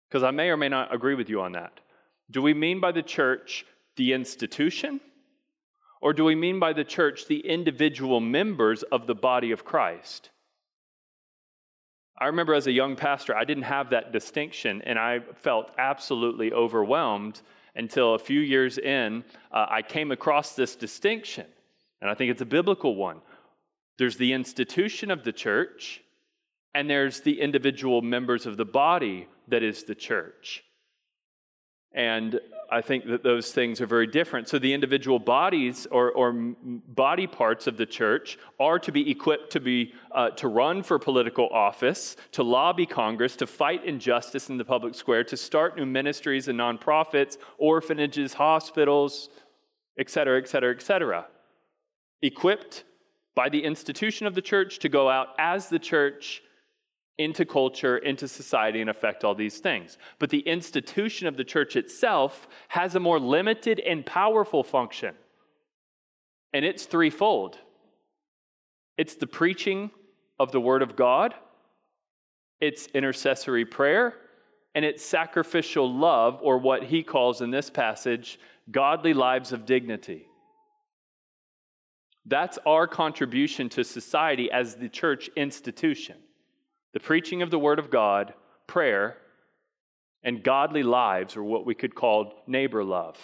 Because 0.08 0.24
I 0.24 0.32
may 0.32 0.50
or 0.50 0.58
may 0.58 0.70
not 0.70 0.94
agree 0.96 1.16
with 1.16 1.28
you 1.28 1.42
on 1.42 1.52
that. 1.52 1.82
Do 2.32 2.42
we 2.42 2.54
mean 2.54 2.80
by 2.80 2.94
the 2.94 3.04
church 3.04 3.66
the 3.98 4.14
institution? 4.14 5.02
Or 6.02 6.14
do 6.14 6.24
we 6.24 6.36
mean 6.36 6.60
by 6.60 6.74
the 6.74 6.84
church 6.84 7.28
the 7.28 7.40
individual 7.40 8.20
members 8.20 8.84
of 8.84 9.08
the 9.08 9.16
body 9.16 9.52
of 9.52 9.66
Christ? 9.66 10.30
I 12.20 12.28
remember 12.28 12.54
as 12.54 12.68
a 12.68 12.72
young 12.72 12.96
pastor, 12.96 13.36
I 13.36 13.46
didn't 13.46 13.64
have 13.64 13.92
that 13.92 14.12
distinction, 14.12 14.82
and 14.84 14.98
I 14.98 15.20
felt 15.36 15.72
absolutely 15.78 16.52
overwhelmed 16.52 17.42
until 17.76 18.16
a 18.16 18.20
few 18.20 18.40
years 18.40 18.80
in, 18.80 19.24
uh, 19.52 19.68
I 19.70 19.84
came 19.84 20.12
across 20.12 20.56
this 20.56 20.76
distinction. 20.76 21.46
And 22.02 22.10
I 22.10 22.16
think 22.16 22.32
it's 22.32 22.42
a 22.42 22.46
biblical 22.46 22.96
one. 22.96 23.22
There's 23.98 24.18
the 24.18 24.34
institution 24.34 25.12
of 25.12 25.24
the 25.24 25.32
church, 25.32 26.02
and 26.74 26.90
there's 26.90 27.22
the 27.22 27.40
individual 27.40 28.02
members 28.02 28.46
of 28.46 28.58
the 28.58 28.66
body 28.66 29.28
that 29.48 29.64
is 29.64 29.84
the 29.84 29.96
church. 29.96 30.64
And 31.98 32.40
I 32.70 32.82
think 32.82 33.08
that 33.08 33.24
those 33.24 33.52
things 33.52 33.82
are 33.82 33.88
very 33.88 34.06
different. 34.06 34.48
So 34.48 34.60
the 34.60 34.74
individual 34.74 35.18
bodies 35.18 35.88
or, 35.90 36.12
or 36.12 36.32
body 36.32 37.26
parts 37.26 37.66
of 37.66 37.76
the 37.78 37.88
church 37.88 38.38
are 38.60 38.78
to 38.80 38.92
be 38.92 39.10
equipped 39.10 39.52
to 39.54 39.60
be 39.60 39.94
uh, 40.12 40.30
to 40.32 40.48
run 40.48 40.84
for 40.84 41.00
political 41.00 41.48
office, 41.50 42.16
to 42.34 42.44
lobby 42.44 42.86
Congress, 42.86 43.36
to 43.38 43.48
fight 43.48 43.84
injustice 43.84 44.50
in 44.50 44.58
the 44.58 44.66
public 44.66 44.94
square, 44.94 45.24
to 45.24 45.36
start 45.36 45.76
new 45.76 45.88
ministries 45.88 46.48
and 46.50 46.60
nonprofits, 46.60 47.38
orphanages, 47.58 48.36
hospitals, 48.36 49.30
et 49.98 50.10
cetera, 50.10 50.38
et 50.38 50.48
cetera, 50.48 50.76
et 50.76 50.82
cetera. 50.84 51.26
Equipped 52.22 52.84
by 53.34 53.50
the 53.50 53.64
institution 53.64 54.28
of 54.28 54.36
the 54.36 54.42
church 54.42 54.78
to 54.80 54.90
go 54.90 55.10
out 55.10 55.30
as 55.40 55.70
the 55.70 55.80
church 55.80 56.44
into 57.18 57.46
culture, 57.46 57.98
into 57.98 58.28
society, 58.28 58.80
and 58.82 58.90
affect 58.90 59.24
all 59.24 59.34
these 59.34 59.58
things. 59.58 59.98
But 60.20 60.30
the 60.30 60.40
institution 60.40 61.28
of 61.28 61.36
the 61.36 61.44
church 61.44 61.76
itself 61.76 62.48
has 62.68 62.96
a 62.96 63.00
more 63.00 63.20
limited 63.20 63.80
and 63.80 64.06
powerful 64.06 64.64
function. 64.64 65.16
And 66.54 66.64
it's 66.64 66.86
threefold 66.86 67.58
it's 68.98 69.16
the 69.16 69.28
preaching 69.28 69.92
of 70.40 70.52
the 70.52 70.60
Word 70.60 70.82
of 70.82 70.96
God, 70.96 71.36
it's 72.60 72.88
intercessory 72.88 73.64
prayer, 73.64 74.16
and 74.74 74.84
it's 74.84 75.06
sacrificial 75.06 75.92
love, 75.92 76.40
or 76.42 76.58
what 76.58 76.84
he 76.84 77.04
calls 77.04 77.42
in 77.42 77.52
this 77.52 77.70
passage, 77.70 78.40
godly 78.72 79.14
lives 79.14 79.52
of 79.52 79.66
dignity. 79.68 80.26
That's 82.26 82.58
our 82.66 82.88
contribution 82.88 83.70
to 83.70 83.84
society 83.84 84.52
as 84.52 84.76
the 84.76 84.90
church 84.90 85.30
institution 85.36 86.18
the 86.94 87.00
preaching 87.00 87.42
of 87.42 87.52
the 87.52 87.60
Word 87.60 87.80
of 87.80 87.90
God, 87.90 88.34
prayer, 88.66 89.18
and 90.24 90.44
godly 90.44 90.84
lives, 90.84 91.38
or 91.38 91.44
what 91.44 91.66
we 91.66 91.76
could 91.76 91.96
call 91.96 92.34
neighbor 92.48 92.84
love. 92.84 93.18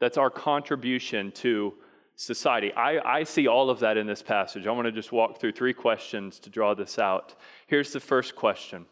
That's 0.00 0.18
our 0.18 0.30
contribution 0.30 1.32
to 1.32 1.74
society. 2.16 2.72
I, 2.72 3.18
I 3.18 3.22
see 3.24 3.46
all 3.46 3.70
of 3.70 3.80
that 3.80 3.96
in 3.96 4.06
this 4.06 4.22
passage. 4.22 4.66
I 4.66 4.72
want 4.72 4.86
to 4.86 4.92
just 4.92 5.12
walk 5.12 5.38
through 5.38 5.52
three 5.52 5.74
questions 5.74 6.38
to 6.40 6.50
draw 6.50 6.74
this 6.74 6.98
out. 6.98 7.34
Here's 7.66 7.92
the 7.92 8.00
first 8.00 8.34
question 8.34 8.86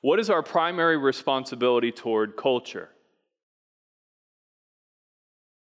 What 0.00 0.18
is 0.18 0.30
our 0.30 0.42
primary 0.42 0.96
responsibility 0.96 1.92
toward 1.92 2.36
culture? 2.36 2.88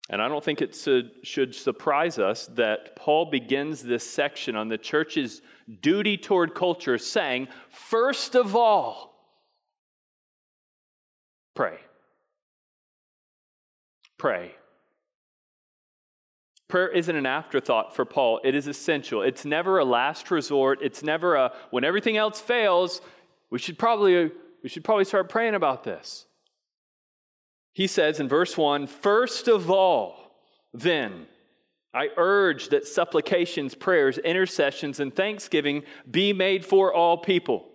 And 0.08 0.22
I 0.22 0.28
don't 0.28 0.44
think 0.44 0.62
it 0.62 0.76
should 1.22 1.54
surprise 1.54 2.18
us 2.18 2.46
that 2.54 2.94
Paul 2.94 3.26
begins 3.26 3.82
this 3.82 4.08
section 4.08 4.54
on 4.54 4.68
the 4.68 4.78
church's 4.78 5.42
duty 5.80 6.16
toward 6.16 6.54
culture 6.54 6.96
saying, 6.96 7.48
first 7.70 8.36
of 8.36 8.54
all, 8.54 9.14
pray. 11.54 11.78
Pray. 14.16 14.52
Prayer 16.68 16.88
isn't 16.88 17.14
an 17.14 17.26
afterthought 17.26 17.94
for 17.94 18.04
Paul, 18.04 18.40
it 18.44 18.54
is 18.54 18.66
essential. 18.66 19.22
It's 19.22 19.44
never 19.44 19.78
a 19.78 19.84
last 19.84 20.30
resort, 20.30 20.80
it's 20.82 21.02
never 21.02 21.36
a 21.36 21.52
when 21.70 21.84
everything 21.84 22.16
else 22.16 22.40
fails, 22.40 23.00
we 23.50 23.58
should 23.58 23.78
probably 23.78 24.30
we 24.62 24.68
should 24.68 24.84
probably 24.84 25.04
start 25.04 25.28
praying 25.28 25.54
about 25.54 25.84
this. 25.84 26.26
He 27.76 27.86
says 27.86 28.20
in 28.20 28.26
verse 28.26 28.56
1 28.56 28.86
First 28.86 29.48
of 29.48 29.70
all, 29.70 30.16
then, 30.72 31.26
I 31.92 32.08
urge 32.16 32.70
that 32.70 32.86
supplications, 32.86 33.74
prayers, 33.74 34.16
intercessions, 34.16 34.98
and 34.98 35.14
thanksgiving 35.14 35.82
be 36.10 36.32
made 36.32 36.64
for 36.64 36.94
all 36.94 37.18
people. 37.18 37.66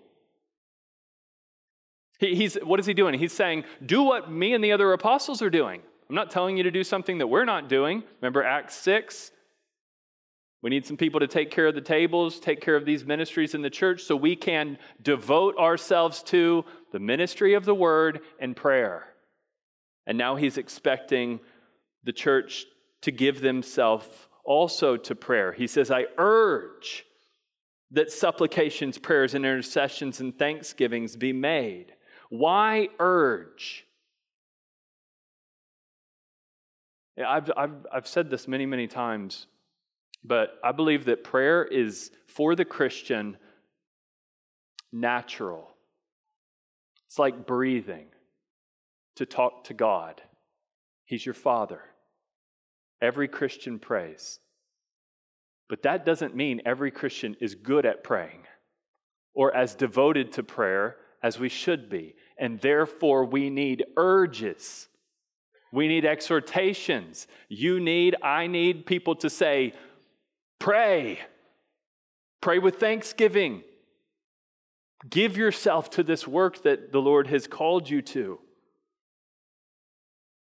He, 2.18 2.34
he's, 2.34 2.56
what 2.56 2.80
is 2.80 2.88
he 2.88 2.96
doing? 2.96 3.14
He's 3.20 3.32
saying, 3.32 3.64
Do 3.86 4.02
what 4.02 4.32
me 4.32 4.56
and 4.56 4.64
the 4.64 4.72
other 4.72 4.92
apostles 4.92 5.40
are 5.44 5.52
doing. 5.52 5.84
I'm 6.10 6.16
not 6.16 6.32
telling 6.32 6.58
you 6.58 6.64
to 6.64 6.72
do 6.72 6.84
something 6.84 7.20
that 7.20 7.28
we're 7.28 7.46
not 7.46 7.70
doing. 7.70 8.02
Remember 8.22 8.44
Acts 8.44 8.74
6? 8.78 9.30
We 10.64 10.72
need 10.72 10.88
some 10.88 10.98
people 10.98 11.20
to 11.20 11.28
take 11.28 11.52
care 11.52 11.68
of 11.68 11.76
the 11.76 11.82
tables, 11.82 12.40
take 12.40 12.60
care 12.60 12.76
of 12.76 12.86
these 12.86 13.06
ministries 13.06 13.54
in 13.54 13.62
the 13.62 13.70
church 13.70 14.02
so 14.02 14.16
we 14.16 14.36
can 14.36 14.80
devote 15.00 15.58
ourselves 15.58 16.24
to 16.24 16.66
the 16.92 17.00
ministry 17.00 17.54
of 17.54 17.66
the 17.66 17.76
word 17.76 18.22
and 18.40 18.56
prayer. 18.56 19.11
And 20.12 20.18
now 20.18 20.36
he's 20.36 20.58
expecting 20.58 21.40
the 22.04 22.12
church 22.12 22.66
to 23.04 23.12
give 23.12 23.40
themselves 23.40 24.10
also 24.44 24.98
to 24.98 25.16
prayer. 25.16 25.54
He 25.54 25.68
says, 25.68 25.90
I 25.90 26.08
urge 26.18 27.06
that 27.92 28.12
supplications, 28.12 28.98
prayers, 28.98 29.36
and 29.36 29.46
intercessions 29.46 30.20
and 30.20 30.38
thanksgivings 30.38 31.16
be 31.16 31.32
made. 31.32 31.94
Why 32.28 32.90
urge? 33.00 33.86
I've, 37.18 37.50
I've, 37.56 37.86
I've 37.94 38.08
said 38.08 38.30
this 38.30 38.50
many, 38.50 38.66
many 38.66 38.88
times, 38.88 39.48
but 40.26 40.60
I 40.62 40.74
believe 40.74 41.06
that 41.06 41.24
prayer 41.24 41.64
is 41.64 42.12
for 42.28 42.54
the 42.54 42.66
Christian 42.66 43.38
natural. 44.92 45.70
It's 47.08 47.18
like 47.18 47.48
breathing 47.48 48.08
to 49.16 49.26
talk 49.26 49.66
to 49.66 49.74
God. 49.74 50.22
He's 51.06 51.26
your 51.26 51.36
Father. 51.36 51.82
Every 53.02 53.28
Christian 53.28 53.80
prays. 53.80 54.40
But 55.70 55.84
that 55.84 56.06
doesn't 56.06 56.36
mean 56.36 56.62
every 56.66 56.92
Christian 56.92 57.36
is 57.40 57.56
good 57.56 57.86
at 57.86 58.04
praying 58.04 58.44
or 59.34 59.56
as 59.56 59.76
devoted 59.76 60.34
to 60.34 60.44
prayer 60.44 60.98
as 61.24 61.40
we 61.40 61.50
should 61.50 61.90
be. 61.90 62.16
And 62.38 62.60
therefore, 62.60 63.26
we 63.26 63.50
need 63.50 63.86
urges. 63.96 64.88
We 65.72 65.88
need 65.88 66.06
exhortations. 66.06 67.28
You 67.48 67.80
need, 67.80 68.16
I 68.22 68.48
need 68.48 68.86
people 68.86 69.16
to 69.16 69.30
say, 69.30 69.74
pray. 70.60 71.20
Pray 72.42 72.60
with 72.60 72.80
thanksgiving. 72.80 73.64
Give 75.10 75.38
yourself 75.38 75.90
to 75.92 76.04
this 76.04 76.28
work 76.28 76.64
that 76.64 76.92
the 76.92 77.02
Lord 77.02 77.28
has 77.28 77.48
called 77.48 77.90
you 77.90 78.02
to. 78.02 78.40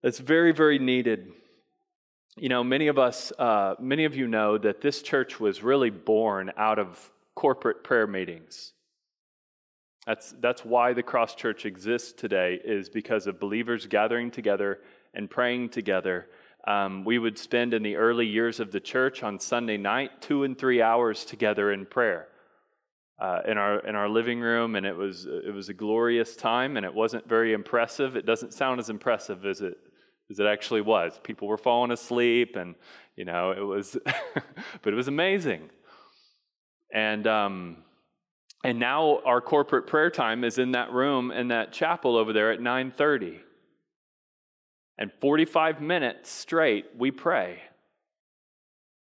That's 0.05 0.19
very, 0.19 0.51
very 0.51 0.77
needed. 0.77 1.31
You 2.37 2.47
know, 2.47 2.63
many 2.63 2.89
of 2.89 2.99
us, 2.99 3.31
uh, 3.39 3.73
many 3.79 4.05
of 4.05 4.15
you 4.15 4.27
know 4.27 4.55
that 4.59 4.79
this 4.79 5.01
church 5.01 5.39
was 5.39 5.63
really 5.63 5.89
born 5.89 6.51
out 6.57 6.77
of 6.77 7.11
corporate 7.33 7.83
prayer 7.83 8.05
meetings. 8.05 8.73
That's, 10.05 10.35
that's 10.39 10.63
why 10.63 10.93
the 10.93 11.01
Cross 11.01 11.33
Church 11.33 11.65
exists 11.65 12.13
today, 12.13 12.61
is 12.63 12.87
because 12.87 13.25
of 13.25 13.39
believers 13.39 13.87
gathering 13.87 14.29
together 14.29 14.77
and 15.15 15.27
praying 15.27 15.69
together. 15.69 16.27
Um, 16.67 17.03
we 17.03 17.17
would 17.17 17.39
spend 17.39 17.73
in 17.73 17.81
the 17.81 17.95
early 17.95 18.27
years 18.27 18.59
of 18.59 18.71
the 18.71 18.79
church 18.79 19.23
on 19.23 19.39
Sunday 19.39 19.77
night 19.77 20.21
two 20.21 20.43
and 20.43 20.55
three 20.55 20.83
hours 20.83 21.25
together 21.25 21.71
in 21.71 21.87
prayer. 21.87 22.27
Uh, 23.17 23.39
in 23.47 23.57
our 23.57 23.79
in 23.87 23.95
our 23.95 24.09
living 24.09 24.41
room, 24.41 24.75
and 24.75 24.85
it 24.85 24.93
was 24.93 25.25
it 25.25 25.53
was 25.53 25.69
a 25.69 25.73
glorious 25.73 26.35
time, 26.35 26.75
and 26.75 26.85
it 26.85 26.93
wasn't 26.93 27.25
very 27.29 27.53
impressive. 27.53 28.17
It 28.17 28.25
doesn't 28.25 28.53
sound 28.53 28.81
as 28.81 28.89
impressive 28.89 29.45
as 29.45 29.61
it 29.61 29.77
as 30.29 30.39
it 30.39 30.45
actually 30.45 30.81
was. 30.81 31.19
People 31.23 31.47
were 31.47 31.57
falling 31.57 31.91
asleep, 31.91 32.55
and 32.55 32.75
you 33.15 33.25
know 33.25 33.51
it 33.51 33.61
was, 33.61 33.97
but 34.81 34.93
it 34.93 34.95
was 34.95 35.07
amazing. 35.07 35.69
And 36.93 37.27
um, 37.27 37.77
and 38.63 38.79
now 38.79 39.19
our 39.25 39.41
corporate 39.41 39.87
prayer 39.87 40.09
time 40.09 40.43
is 40.43 40.57
in 40.57 40.71
that 40.71 40.91
room 40.91 41.31
in 41.31 41.49
that 41.49 41.71
chapel 41.71 42.17
over 42.17 42.33
there 42.33 42.51
at 42.51 42.61
nine 42.61 42.91
thirty. 42.91 43.39
And 44.97 45.11
forty-five 45.19 45.81
minutes 45.81 46.31
straight, 46.31 46.85
we 46.97 47.11
pray. 47.11 47.59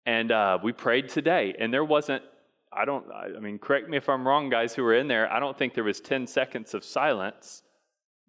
And 0.05 0.31
uh, 0.31 0.59
we 0.63 0.71
prayed 0.71 1.09
today, 1.09 1.55
and 1.59 1.73
there 1.73 1.83
wasn't. 1.83 2.23
I 2.71 2.85
don't. 2.85 3.05
I 3.11 3.39
mean, 3.39 3.57
correct 3.57 3.89
me 3.89 3.97
if 3.97 4.07
I'm 4.07 4.27
wrong, 4.27 4.49
guys 4.49 4.75
who 4.75 4.83
were 4.83 4.93
in 4.93 5.07
there. 5.07 5.31
I 5.31 5.39
don't 5.39 5.57
think 5.57 5.73
there 5.73 5.83
was 5.83 5.99
ten 5.99 6.27
seconds 6.27 6.73
of 6.73 6.83
silence 6.83 7.63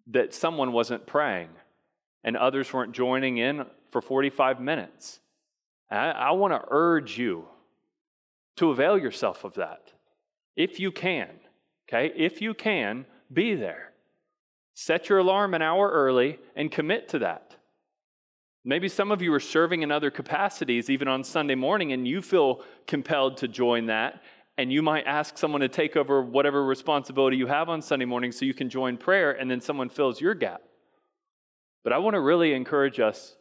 that 0.07 0.33
someone 0.33 0.71
wasn't 0.71 1.05
praying 1.05 1.49
and 2.23 2.37
others 2.37 2.71
weren't 2.71 2.93
joining 2.93 3.37
in 3.37 3.65
for 3.91 4.01
45 4.01 4.59
minutes. 4.59 5.19
I, 5.89 6.11
I 6.11 6.31
want 6.31 6.53
to 6.53 6.63
urge 6.69 7.17
you 7.17 7.45
to 8.57 8.71
avail 8.71 8.97
yourself 8.97 9.43
of 9.43 9.55
that 9.55 9.93
if 10.55 10.79
you 10.79 10.91
can. 10.91 11.29
Okay? 11.89 12.13
If 12.15 12.41
you 12.41 12.53
can, 12.53 13.05
be 13.31 13.55
there. 13.55 13.91
Set 14.73 15.09
your 15.09 15.19
alarm 15.19 15.53
an 15.53 15.61
hour 15.61 15.89
early 15.89 16.39
and 16.55 16.71
commit 16.71 17.09
to 17.09 17.19
that. 17.19 17.55
Maybe 18.63 18.87
some 18.87 19.11
of 19.11 19.21
you 19.21 19.33
are 19.33 19.39
serving 19.39 19.81
in 19.81 19.91
other 19.91 20.11
capacities, 20.11 20.89
even 20.89 21.07
on 21.07 21.23
Sunday 21.23 21.55
morning, 21.55 21.93
and 21.93 22.07
you 22.07 22.21
feel 22.21 22.63
compelled 22.87 23.37
to 23.37 23.47
join 23.47 23.87
that. 23.87 24.21
and 24.57 24.71
you 24.71 24.81
might 24.83 25.05
ask 25.07 25.37
someone 25.37 25.61
to 25.61 25.69
take 25.69 25.95
over 25.95 26.21
whatever 26.21 26.63
responsibility 26.63 27.37
you 27.37 27.47
have 27.47 27.69
on 27.69 27.81
Sunday 27.81 28.05
morning 28.05 28.31
so 28.31 28.45
you 28.45 28.53
can 28.53 28.69
join 28.69 28.97
prayer, 28.97 29.31
and 29.31 29.49
then 29.49 29.61
someone 29.61 29.89
fills 29.89 30.21
your 30.21 30.35
gap. 30.35 30.61
But 31.83 31.93
I 31.93 31.97
want 31.97 32.13
to 32.13 32.19
really 32.19 32.53
encourage 32.53 32.99
us 32.99 33.35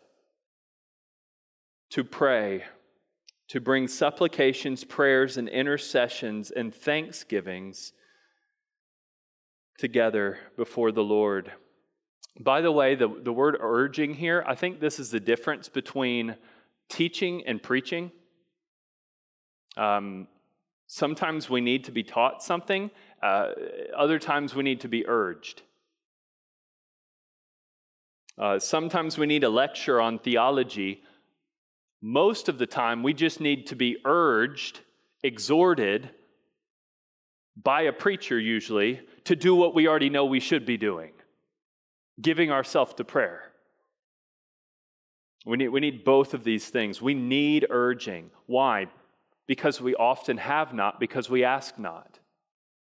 to 1.91 2.05
pray, 2.05 2.65
to 3.49 3.61
bring 3.61 3.89
supplications, 3.89 4.85
prayers, 4.85 5.37
and 5.37 5.49
intercessions 5.49 6.51
and 6.51 6.75
thanksgivings 6.75 7.93
together 9.79 10.39
before 10.57 10.93
the 10.93 11.03
Lord. 11.03 11.53
By 12.39 12.61
the 12.61 12.73
way, 12.73 12.95
the, 12.95 13.09
the 13.09 13.33
word 13.33 13.57
urging 13.61 14.15
here, 14.15 14.45
I 14.47 14.55
think 14.55 14.81
this 14.81 14.99
is 14.99 15.11
the 15.11 15.21
difference 15.21 15.69
between 15.69 16.37
teaching 16.89 17.43
and 17.47 17.63
preaching. 17.63 18.13
Um, 19.77 20.29
sometimes 20.87 21.51
we 21.51 21.61
need 21.61 21.85
to 21.85 21.93
be 21.93 22.03
taught 22.03 22.43
something, 22.43 22.91
uh, 23.23 23.51
other 23.97 24.19
times 24.19 24.55
we 24.55 24.63
need 24.63 24.81
to 24.81 24.89
be 24.89 25.07
urged. 25.07 25.63
Uh, 28.41 28.59
sometimes 28.59 29.19
we 29.19 29.27
need 29.27 29.45
a 29.45 29.51
lecture 29.51 30.01
on 30.01 30.19
theology. 30.19 31.03
Most 32.01 32.49
of 32.49 32.57
the 32.57 32.67
time, 32.67 33.03
we 33.03 33.13
just 33.13 33.39
need 33.39 33.67
to 33.67 33.77
be 33.77 33.99
urged, 34.07 34.81
exhorted 35.23 36.09
by 37.63 37.83
a 37.83 37.93
preacher, 37.93 38.39
usually, 38.39 39.03
to 39.25 39.37
do 39.37 39.55
what 39.55 39.75
we 39.75 39.87
already 39.87 40.09
know 40.09 40.25
we 40.25 40.41
should 40.41 40.65
be 40.65 40.79
doing 40.79 41.13
giving 42.21 42.51
ourselves 42.51 42.95
to 42.95 43.05
prayer. 43.05 43.51
We 45.47 45.57
need, 45.57 45.69
we 45.69 45.81
need 45.81 46.05
both 46.05 46.35
of 46.35 46.45
these 46.45 46.69
things. 46.69 47.01
We 47.01 47.15
need 47.15 47.67
urging. 47.71 48.31
Why? 48.47 48.89
Because 49.47 49.81
we 49.81 49.95
often 49.95 50.37
have 50.37 50.75
not, 50.75 51.01
because 51.01 51.31
we 51.31 51.45
ask 51.45 51.79
not. 51.79 52.20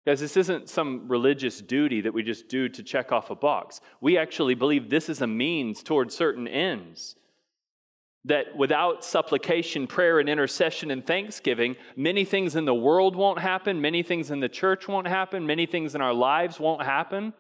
Guys, 0.07 0.21
this 0.21 0.37
isn't 0.37 0.69
some 0.69 1.09
religious 1.09 1.61
duty 1.61 2.01
that 2.01 2.15
we 2.15 2.23
just 2.23 2.49
do 2.49 2.69
to 2.69 2.83
check 2.83 3.13
off 3.13 3.31
a 3.31 3.35
box. 3.35 3.81
We 4.01 4.17
actually 4.17 4.55
believe 4.55 4.89
this 4.89 5.09
is 5.09 5.21
a 5.21 5.27
means 5.27 5.83
towards 5.83 6.17
certain 6.17 6.49
ends. 6.49 7.17
That 8.25 8.57
without 8.57 9.05
supplication, 9.05 9.87
prayer, 9.87 10.19
and 10.19 10.29
intercession 10.29 10.91
and 10.91 11.07
thanksgiving, 11.07 11.77
many 11.97 12.25
things 12.25 12.57
in 12.57 12.65
the 12.65 12.75
world 12.75 13.17
won't 13.17 13.41
happen, 13.41 13.81
many 13.81 14.03
things 14.03 14.31
in 14.31 14.41
the 14.41 14.49
church 14.49 14.89
won't 14.89 15.07
happen, 15.07 15.47
many 15.47 15.67
things 15.67 15.95
in 15.95 16.01
our 16.01 16.15
lives 16.15 16.59
won't 16.59 16.83
happen 16.83 17.33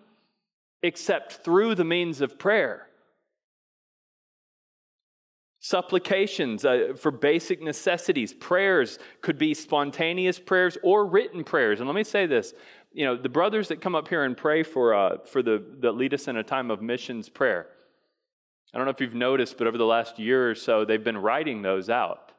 except 0.83 1.45
through 1.45 1.75
the 1.75 1.85
means 1.85 2.21
of 2.21 2.39
prayer. 2.39 2.88
Supplications 5.69 6.65
uh, 6.65 6.95
for 6.97 7.11
basic 7.11 7.61
necessities, 7.61 8.33
prayers 8.33 8.99
could 9.21 9.37
be 9.37 9.53
spontaneous 9.53 10.39
prayers 10.39 10.79
or 10.83 11.05
written 11.05 11.45
prayers. 11.45 11.79
And 11.79 11.87
let 11.87 11.95
me 11.95 12.05
say 12.05 12.25
this 12.25 12.55
you 12.91 13.05
know, 13.05 13.19
the 13.19 13.29
brothers 13.29 13.69
that 13.69 13.83
come 13.83 13.95
up 13.95 14.09
here 14.09 14.25
and 14.25 14.35
pray 14.35 14.63
for, 14.63 14.95
uh, 14.95 15.19
for 15.27 15.43
the, 15.43 15.63
that 15.81 15.93
lead 15.93 16.15
us 16.15 16.27
in 16.27 16.39
a 16.39 16.43
time 16.43 16.71
of 16.71 16.81
missions 16.81 17.29
prayer. 17.29 17.67
I 18.73 18.79
don't 18.79 18.87
know 18.87 18.93
if 18.93 19.03
you've 19.03 19.13
noticed, 19.13 19.59
but 19.59 19.67
over 19.67 19.77
the 19.77 19.85
last 19.85 20.19
year 20.19 20.51
or 20.51 20.55
so, 20.55 20.87
they've 20.87 21.05
been 21.05 21.19
writing 21.19 21.61
those 21.61 21.91
out. 21.91 22.33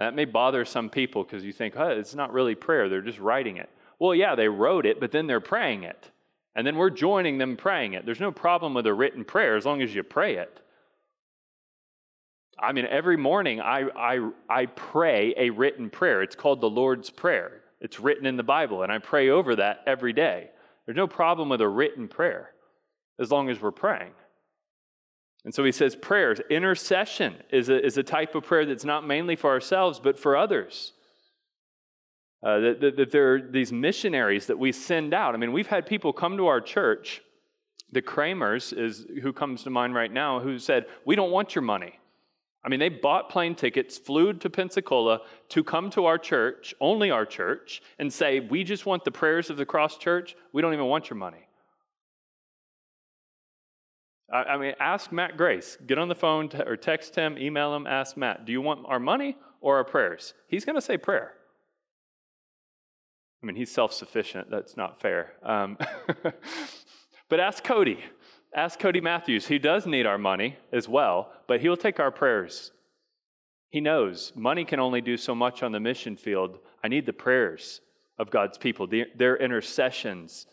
That 0.00 0.16
may 0.16 0.24
bother 0.24 0.64
some 0.64 0.90
people 0.90 1.22
because 1.22 1.44
you 1.44 1.52
think, 1.52 1.74
oh, 1.76 1.86
it's 1.86 2.16
not 2.16 2.32
really 2.32 2.56
prayer, 2.56 2.88
they're 2.88 3.00
just 3.00 3.20
writing 3.20 3.58
it. 3.58 3.70
Well, 4.00 4.12
yeah, 4.12 4.34
they 4.34 4.48
wrote 4.48 4.86
it, 4.86 4.98
but 4.98 5.12
then 5.12 5.28
they're 5.28 5.38
praying 5.38 5.84
it. 5.84 6.10
And 6.56 6.66
then 6.66 6.74
we're 6.74 6.90
joining 6.90 7.38
them 7.38 7.56
praying 7.56 7.92
it. 7.92 8.04
There's 8.04 8.18
no 8.18 8.32
problem 8.32 8.74
with 8.74 8.88
a 8.88 8.92
written 8.92 9.24
prayer 9.24 9.56
as 9.56 9.64
long 9.64 9.82
as 9.82 9.94
you 9.94 10.02
pray 10.02 10.34
it. 10.34 10.60
I 12.60 12.72
mean, 12.72 12.86
every 12.86 13.16
morning 13.16 13.60
I, 13.60 13.88
I, 13.96 14.30
I 14.48 14.66
pray 14.66 15.34
a 15.36 15.50
written 15.50 15.90
prayer. 15.90 16.22
It's 16.22 16.36
called 16.36 16.60
the 16.60 16.70
Lord's 16.70 17.10
Prayer. 17.10 17.60
It's 17.80 18.00
written 18.00 18.26
in 18.26 18.36
the 18.36 18.42
Bible, 18.42 18.82
and 18.82 18.90
I 18.90 18.98
pray 18.98 19.28
over 19.30 19.56
that 19.56 19.82
every 19.86 20.12
day. 20.12 20.50
There's 20.84 20.96
no 20.96 21.06
problem 21.06 21.48
with 21.48 21.60
a 21.60 21.68
written 21.68 22.08
prayer 22.08 22.50
as 23.20 23.30
long 23.30 23.50
as 23.50 23.60
we're 23.60 23.70
praying. 23.70 24.12
And 25.44 25.54
so 25.54 25.64
he 25.64 25.72
says 25.72 25.94
prayers. 25.94 26.40
Intercession 26.50 27.36
is 27.50 27.68
a, 27.68 27.84
is 27.84 27.96
a 27.96 28.02
type 28.02 28.34
of 28.34 28.44
prayer 28.44 28.66
that's 28.66 28.84
not 28.84 29.06
mainly 29.06 29.36
for 29.36 29.50
ourselves, 29.50 30.00
but 30.00 30.18
for 30.18 30.36
others. 30.36 30.92
Uh, 32.42 32.58
that, 32.60 32.80
that, 32.80 32.96
that 32.96 33.10
there 33.10 33.34
are 33.34 33.42
these 33.42 33.72
missionaries 33.72 34.46
that 34.46 34.58
we 34.58 34.72
send 34.72 35.14
out. 35.14 35.34
I 35.34 35.38
mean, 35.38 35.52
we've 35.52 35.66
had 35.66 35.86
people 35.86 36.12
come 36.12 36.36
to 36.36 36.46
our 36.46 36.60
church. 36.60 37.20
The 37.90 38.02
Kramers 38.02 38.72
is 38.72 39.06
who 39.22 39.32
comes 39.32 39.62
to 39.62 39.70
mind 39.70 39.94
right 39.94 40.12
now, 40.12 40.40
who 40.40 40.58
said, 40.58 40.86
"We 41.04 41.16
don't 41.16 41.30
want 41.30 41.54
your 41.54 41.62
money." 41.62 41.98
I 42.64 42.68
mean, 42.68 42.80
they 42.80 42.88
bought 42.88 43.30
plane 43.30 43.54
tickets, 43.54 43.98
flew 43.98 44.32
to 44.32 44.50
Pensacola 44.50 45.20
to 45.50 45.62
come 45.62 45.90
to 45.90 46.06
our 46.06 46.18
church, 46.18 46.74
only 46.80 47.10
our 47.10 47.24
church, 47.24 47.80
and 47.98 48.12
say, 48.12 48.40
"We 48.40 48.64
just 48.64 48.84
want 48.84 49.04
the 49.04 49.12
prayers 49.12 49.48
of 49.48 49.56
the 49.56 49.66
Cross 49.66 49.98
Church. 49.98 50.36
We 50.52 50.60
don't 50.60 50.72
even 50.72 50.86
want 50.86 51.08
your 51.08 51.16
money." 51.16 51.46
I, 54.30 54.42
I 54.42 54.56
mean, 54.58 54.74
ask 54.80 55.12
Matt 55.12 55.36
Grace. 55.36 55.78
Get 55.86 55.98
on 55.98 56.08
the 56.08 56.14
phone 56.14 56.50
or 56.66 56.76
text 56.76 57.14
him, 57.14 57.38
email 57.38 57.74
him, 57.74 57.86
ask 57.86 58.16
Matt, 58.16 58.44
"Do 58.44 58.52
you 58.52 58.60
want 58.60 58.84
our 58.86 59.00
money 59.00 59.36
or 59.60 59.76
our 59.76 59.84
prayers?" 59.84 60.34
He's 60.48 60.64
going 60.64 60.76
to 60.76 60.82
say 60.82 60.98
prayer. 60.98 61.34
I 63.42 63.46
mean, 63.46 63.54
he's 63.54 63.70
self 63.70 63.92
sufficient. 63.92 64.50
That's 64.50 64.76
not 64.76 65.00
fair. 65.00 65.34
Um, 65.42 65.78
but 67.28 67.40
ask 67.40 67.62
Cody. 67.62 68.00
Ask 68.58 68.80
Cody 68.80 69.00
Matthews. 69.00 69.46
He 69.46 69.60
does 69.60 69.86
need 69.86 70.04
our 70.04 70.18
money 70.18 70.56
as 70.72 70.88
well, 70.88 71.30
but 71.46 71.60
he'll 71.60 71.76
take 71.76 72.00
our 72.00 72.10
prayers. 72.10 72.72
He 73.70 73.80
knows 73.80 74.32
money 74.34 74.64
can 74.64 74.80
only 74.80 75.00
do 75.00 75.16
so 75.16 75.32
much 75.32 75.62
on 75.62 75.70
the 75.70 75.78
mission 75.78 76.16
field. 76.16 76.58
I 76.82 76.88
need 76.88 77.06
the 77.06 77.12
prayers 77.12 77.80
of 78.18 78.32
God's 78.32 78.58
people, 78.58 78.88
their 78.88 79.36
intercessions. 79.36 80.48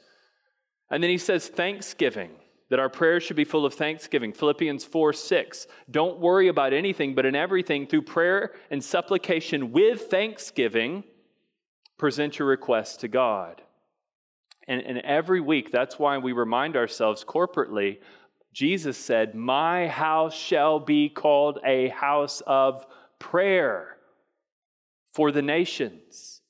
And 0.91 1.01
then 1.01 1.09
he 1.09 1.17
says, 1.17 1.47
thanksgiving, 1.47 2.29
that 2.69 2.77
our 2.77 2.89
prayers 2.89 3.23
should 3.23 3.37
be 3.37 3.43
full 3.43 3.65
of 3.65 3.73
thanksgiving. 3.73 4.33
Philippians 4.33 4.85
4 4.85 5.11
6. 5.11 5.65
Don't 5.89 6.19
worry 6.19 6.47
about 6.47 6.73
anything, 6.73 7.15
but 7.15 7.25
in 7.25 7.35
everything, 7.35 7.87
through 7.87 8.03
prayer 8.03 8.51
and 8.69 8.83
supplication 8.83 9.71
with 9.71 10.11
thanksgiving, 10.11 11.05
present 11.97 12.37
your 12.37 12.47
requests 12.49 12.97
to 12.97 13.07
God. 13.07 13.63
And, 14.67 14.81
and 14.81 14.99
every 14.99 15.41
week, 15.41 15.71
that's 15.71 15.99
why 15.99 16.17
we 16.17 16.31
remind 16.31 16.75
ourselves 16.75 17.23
corporately 17.23 17.99
Jesus 18.55 18.97
said, 18.97 19.35
My 19.35 19.89
house 19.89 20.33
shall 20.33 20.79
be 20.79 21.09
called 21.09 21.59
a 21.65 21.89
house 21.89 22.41
of 22.47 22.85
prayer 23.19 23.97
for 25.13 25.33
the 25.33 25.41
nations. 25.41 26.41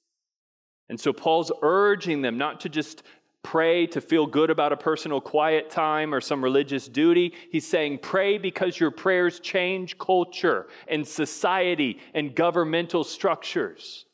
And 0.87 0.99
so 0.99 1.11
Paul's 1.11 1.51
urging 1.63 2.21
them 2.21 2.37
not 2.37 2.59
to 2.61 2.69
just 2.69 3.01
pray 3.41 3.87
to 3.87 4.01
feel 4.01 4.27
good 4.27 4.51
about 4.51 4.71
a 4.71 4.77
personal 4.77 5.19
quiet 5.19 5.71
time 5.71 6.13
or 6.13 6.21
some 6.21 6.43
religious 6.43 6.87
duty. 6.87 7.33
He's 7.51 7.65
saying, 7.65 7.99
pray 8.03 8.37
because 8.37 8.79
your 8.79 8.91
prayers 8.91 9.39
change 9.39 9.97
culture 9.97 10.67
and 10.87 11.07
society 11.07 11.99
and 12.13 12.35
governmental 12.35 13.03
structures. 13.03 14.05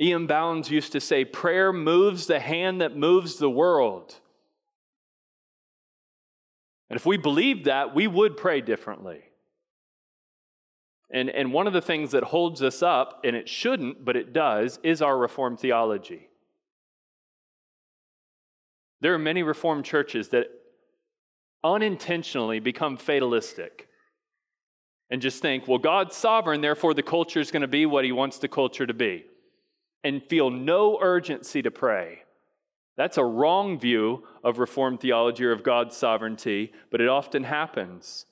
E.M. 0.00 0.26
Bounds 0.26 0.70
used 0.70 0.92
to 0.92 1.00
say, 1.00 1.24
Prayer 1.24 1.72
moves 1.72 2.26
the 2.26 2.40
hand 2.40 2.80
that 2.80 2.96
moves 2.96 3.36
the 3.36 3.50
world. 3.50 4.14
And 6.90 6.96
if 6.96 7.06
we 7.06 7.16
believed 7.16 7.64
that, 7.64 7.94
we 7.94 8.06
would 8.06 8.36
pray 8.36 8.60
differently. 8.60 9.22
And, 11.10 11.30
and 11.30 11.52
one 11.52 11.66
of 11.66 11.72
the 11.72 11.80
things 11.80 12.10
that 12.12 12.24
holds 12.24 12.62
us 12.62 12.82
up, 12.82 13.22
and 13.24 13.34
it 13.34 13.48
shouldn't, 13.48 14.04
but 14.04 14.16
it 14.16 14.32
does, 14.32 14.78
is 14.82 15.00
our 15.00 15.16
Reformed 15.16 15.60
theology. 15.60 16.28
There 19.00 19.14
are 19.14 19.18
many 19.18 19.42
Reformed 19.42 19.84
churches 19.84 20.28
that 20.28 20.46
unintentionally 21.64 22.60
become 22.60 22.96
fatalistic 22.96 23.88
and 25.10 25.22
just 25.22 25.40
think, 25.40 25.66
well, 25.66 25.78
God's 25.78 26.16
sovereign, 26.16 26.60
therefore 26.60 26.92
the 26.92 27.02
culture 27.02 27.40
is 27.40 27.50
going 27.50 27.62
to 27.62 27.68
be 27.68 27.86
what 27.86 28.04
he 28.04 28.12
wants 28.12 28.38
the 28.38 28.48
culture 28.48 28.86
to 28.86 28.94
be 28.94 29.24
and 30.04 30.22
feel 30.22 30.50
no 30.50 30.98
urgency 31.00 31.62
to 31.62 31.70
pray. 31.70 32.22
That's 32.96 33.18
a 33.18 33.24
wrong 33.24 33.78
view 33.78 34.24
of 34.42 34.58
Reformed 34.58 35.00
theology 35.00 35.44
or 35.44 35.52
of 35.52 35.62
God's 35.62 35.96
sovereignty, 35.96 36.72
but 36.90 37.00
it 37.00 37.08
often 37.08 37.44
happens. 37.44 38.26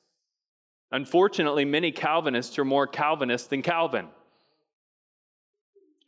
Unfortunately, 0.90 1.64
many 1.64 1.92
Calvinists 1.92 2.58
are 2.58 2.64
more 2.64 2.86
Calvinist 2.86 3.50
than 3.50 3.62
Calvin, 3.62 4.08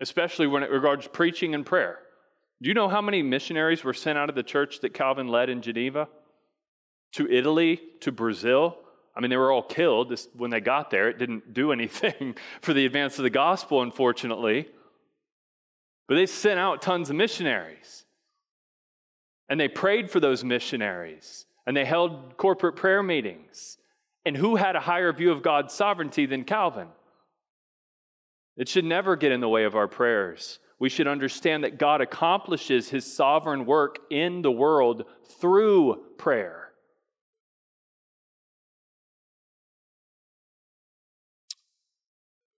especially 0.00 0.46
when 0.46 0.62
it 0.62 0.70
regards 0.70 1.06
preaching 1.08 1.54
and 1.54 1.66
prayer. 1.66 1.98
Do 2.62 2.68
you 2.68 2.74
know 2.74 2.88
how 2.88 3.02
many 3.02 3.22
missionaries 3.22 3.84
were 3.84 3.92
sent 3.92 4.16
out 4.16 4.30
of 4.30 4.34
the 4.34 4.42
church 4.42 4.80
that 4.80 4.94
Calvin 4.94 5.28
led 5.28 5.50
in 5.50 5.60
Geneva? 5.60 6.08
To 7.12 7.30
Italy, 7.30 7.80
to 8.00 8.12
Brazil? 8.12 8.78
I 9.14 9.20
mean, 9.20 9.30
they 9.30 9.36
were 9.36 9.52
all 9.52 9.62
killed 9.62 10.18
when 10.34 10.50
they 10.50 10.60
got 10.60 10.90
there. 10.90 11.08
It 11.08 11.18
didn't 11.18 11.52
do 11.52 11.72
anything 11.72 12.36
for 12.62 12.72
the 12.72 12.86
advance 12.86 13.18
of 13.18 13.24
the 13.24 13.30
gospel, 13.30 13.82
unfortunately. 13.82 14.68
But 16.08 16.14
they 16.16 16.26
sent 16.26 16.60
out 16.60 16.82
tons 16.82 17.10
of 17.10 17.16
missionaries. 17.16 18.04
And 19.48 19.58
they 19.58 19.68
prayed 19.68 20.10
for 20.10 20.20
those 20.20 20.44
missionaries. 20.44 21.46
And 21.66 21.76
they 21.76 21.84
held 21.84 22.36
corporate 22.36 22.76
prayer 22.76 23.02
meetings. 23.02 23.78
And 24.24 24.36
who 24.36 24.56
had 24.56 24.76
a 24.76 24.80
higher 24.80 25.12
view 25.12 25.32
of 25.32 25.42
God's 25.42 25.74
sovereignty 25.74 26.26
than 26.26 26.44
Calvin? 26.44 26.88
It 28.56 28.68
should 28.68 28.84
never 28.84 29.16
get 29.16 29.32
in 29.32 29.40
the 29.40 29.48
way 29.48 29.64
of 29.64 29.76
our 29.76 29.88
prayers. 29.88 30.58
We 30.78 30.88
should 30.88 31.06
understand 31.06 31.64
that 31.64 31.78
God 31.78 32.00
accomplishes 32.00 32.88
his 32.88 33.10
sovereign 33.10 33.66
work 33.66 33.98
in 34.10 34.42
the 34.42 34.52
world 34.52 35.04
through 35.40 36.04
prayer. 36.18 36.65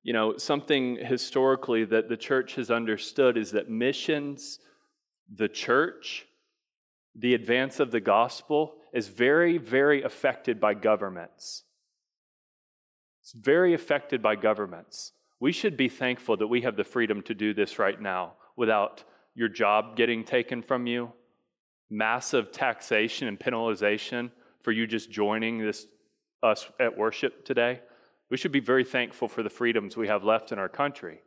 You 0.09 0.15
know, 0.15 0.39
something 0.39 0.97
historically 0.97 1.85
that 1.85 2.09
the 2.09 2.17
church 2.17 2.55
has 2.55 2.71
understood 2.71 3.37
is 3.37 3.51
that 3.51 3.69
missions, 3.69 4.59
the 5.31 5.51
church, 5.51 6.25
the 7.15 7.35
advance 7.35 7.79
of 7.79 7.91
the 7.91 8.01
gospel 8.01 8.77
is 8.95 9.09
very, 9.09 9.59
very 9.59 10.03
affected 10.03 10.59
by 10.59 10.73
governments. 10.73 11.65
It's 13.21 13.33
very 13.33 13.75
affected 13.75 14.23
by 14.23 14.37
governments. 14.37 15.13
We 15.41 15.53
should 15.53 15.77
be 15.77 15.91
thankful 15.91 16.39
that 16.39 16.47
we 16.47 16.63
have 16.63 16.77
the 16.77 16.85
freedom 16.85 17.21
to 17.25 17.35
do 17.35 17.53
this 17.53 17.79
right 17.79 18.01
now 18.01 18.33
without 18.57 19.05
your 19.35 19.51
job 19.51 19.95
getting 19.95 20.25
taken 20.25 20.63
from 20.63 20.87
you, 20.87 21.13
massive 21.91 22.51
taxation 22.51 23.29
and 23.29 23.39
penalization 23.39 24.31
for 24.63 24.73
you 24.73 24.87
just 24.87 25.11
joining 25.11 25.59
this 25.59 25.87
us 26.43 26.67
at 26.81 26.97
worship 26.97 27.45
today. 27.45 27.83
We 28.31 28.37
should 28.37 28.53
be 28.53 28.61
very 28.61 28.85
thankful 28.85 29.29
for 29.29 29.43
the 29.43 29.51
freedoms 29.51 29.97
we 29.97 30.09
have 30.09 30.25
left 30.25 30.53
in 30.53 30.59
our 30.59 30.69
country. 30.69 31.23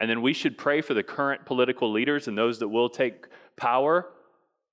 And 0.00 0.08
then 0.08 0.22
we 0.22 0.32
should 0.32 0.56
pray 0.56 0.80
for 0.80 0.94
the 0.94 1.02
current 1.02 1.44
political 1.44 1.90
leaders 1.90 2.28
and 2.28 2.38
those 2.38 2.60
that 2.60 2.68
will 2.68 2.88
take 2.88 3.26
power 3.56 4.08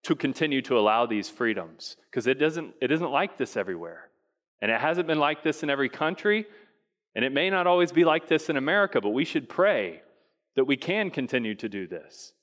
to 0.04 0.16
continue 0.16 0.62
to 0.62 0.78
allow 0.78 1.08
these 1.08 1.30
freedoms 1.30 1.98
because 2.12 2.28
it 2.28 2.36
doesn't 2.36 2.76
it 2.80 2.92
isn't 2.92 3.10
like 3.10 3.38
this 3.38 3.58
everywhere. 3.58 4.10
And 4.62 4.72
it 4.72 4.80
hasn't 4.80 5.08
been 5.08 5.20
like 5.20 5.44
this 5.44 5.64
in 5.64 5.70
every 5.70 5.90
country, 5.90 6.46
and 7.16 7.26
it 7.26 7.34
may 7.34 7.50
not 7.50 7.68
always 7.68 7.92
be 7.92 8.06
like 8.06 8.28
this 8.28 8.50
in 8.50 8.56
America, 8.56 9.02
but 9.02 9.10
we 9.10 9.26
should 9.26 9.50
pray 9.50 10.02
that 10.56 10.66
we 10.66 10.78
can 10.78 11.10
continue 11.12 11.56
to 11.56 11.68
do 11.68 11.88
this. 11.88 12.34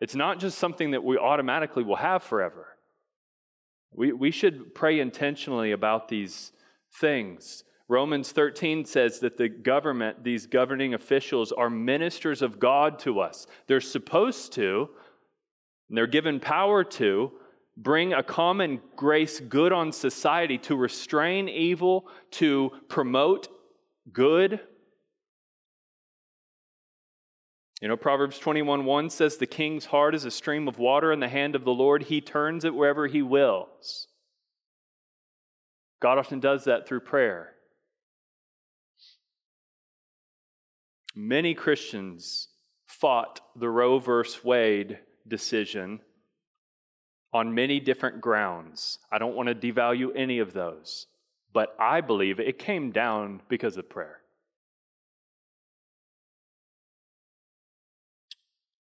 It's 0.00 0.14
not 0.14 0.40
just 0.40 0.58
something 0.58 0.90
that 0.90 1.04
we 1.04 1.16
automatically 1.16 1.84
will 1.84 1.96
have 1.96 2.22
forever. 2.22 2.68
We, 3.92 4.12
we 4.12 4.30
should 4.30 4.74
pray 4.74 5.00
intentionally 5.00 5.72
about 5.72 6.08
these 6.08 6.52
things. 7.00 7.64
Romans 7.88 8.32
13 8.32 8.84
says 8.84 9.20
that 9.20 9.36
the 9.36 9.48
government, 9.48 10.24
these 10.24 10.46
governing 10.46 10.94
officials, 10.94 11.52
are 11.52 11.70
ministers 11.70 12.42
of 12.42 12.58
God 12.58 12.98
to 13.00 13.20
us. 13.20 13.46
They're 13.68 13.80
supposed 13.80 14.52
to, 14.54 14.90
and 15.88 15.96
they're 15.96 16.08
given 16.08 16.40
power 16.40 16.82
to, 16.82 17.32
bring 17.76 18.12
a 18.12 18.22
common 18.22 18.80
grace 18.96 19.38
good 19.38 19.72
on 19.72 19.92
society, 19.92 20.58
to 20.58 20.74
restrain 20.74 21.48
evil, 21.48 22.08
to 22.32 22.72
promote 22.88 23.48
good. 24.12 24.60
You 27.80 27.88
know, 27.88 27.96
Proverbs 27.96 28.38
21 28.38 28.84
1 28.84 29.10
says, 29.10 29.36
The 29.36 29.46
king's 29.46 29.86
heart 29.86 30.14
is 30.14 30.24
a 30.24 30.30
stream 30.30 30.66
of 30.66 30.78
water 30.78 31.12
in 31.12 31.20
the 31.20 31.28
hand 31.28 31.54
of 31.54 31.64
the 31.64 31.72
Lord. 31.72 32.04
He 32.04 32.20
turns 32.20 32.64
it 32.64 32.74
wherever 32.74 33.06
he 33.06 33.22
wills. 33.22 34.08
God 36.00 36.18
often 36.18 36.40
does 36.40 36.64
that 36.64 36.88
through 36.88 37.00
prayer. 37.00 37.55
Many 41.16 41.54
Christians 41.54 42.48
fought 42.84 43.40
the 43.56 43.70
Roe 43.70 43.98
v. 43.98 44.22
Wade 44.44 44.98
decision 45.26 46.00
on 47.32 47.54
many 47.54 47.80
different 47.80 48.20
grounds. 48.20 48.98
I 49.10 49.18
don't 49.18 49.34
want 49.34 49.48
to 49.48 49.54
devalue 49.54 50.10
any 50.14 50.38
of 50.38 50.52
those. 50.52 51.06
But 51.52 51.74
I 51.80 52.02
believe 52.02 52.38
it 52.38 52.58
came 52.58 52.92
down 52.92 53.40
because 53.48 53.78
of 53.78 53.88
prayer. 53.88 54.18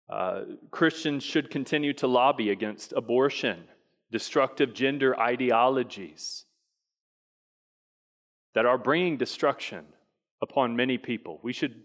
Uh, 0.08 0.42
Christians 0.70 1.22
should 1.22 1.50
continue 1.50 1.92
to 1.94 2.06
lobby 2.06 2.50
against 2.50 2.92
abortion, 2.92 3.64
destructive 4.10 4.74
gender 4.74 5.18
ideologies 5.18 6.44
that 8.54 8.66
are 8.66 8.78
bringing 8.78 9.16
destruction 9.16 9.84
upon 10.42 10.74
many 10.74 10.98
people. 10.98 11.38
We 11.44 11.52
should, 11.52 11.82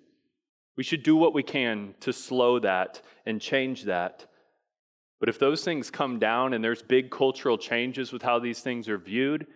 we 0.78 0.84
should 0.84 1.04
do 1.04 1.16
what 1.16 1.34
we 1.34 1.44
can 1.44 1.96
to 2.02 2.12
slow 2.12 2.60
that 2.60 3.02
and 3.26 3.42
change 3.42 3.84
that. 3.84 4.26
But 5.20 5.30
if 5.30 5.40
those 5.40 5.64
things 5.64 5.90
come 5.90 6.20
down 6.20 6.54
and 6.54 6.64
there's 6.64 6.82
big 6.82 7.10
cultural 7.10 7.58
changes 7.58 8.12
with 8.12 8.22
how 8.22 8.40
these 8.40 8.60
things 8.60 8.90
are 8.90 8.98
viewed, 8.98 9.48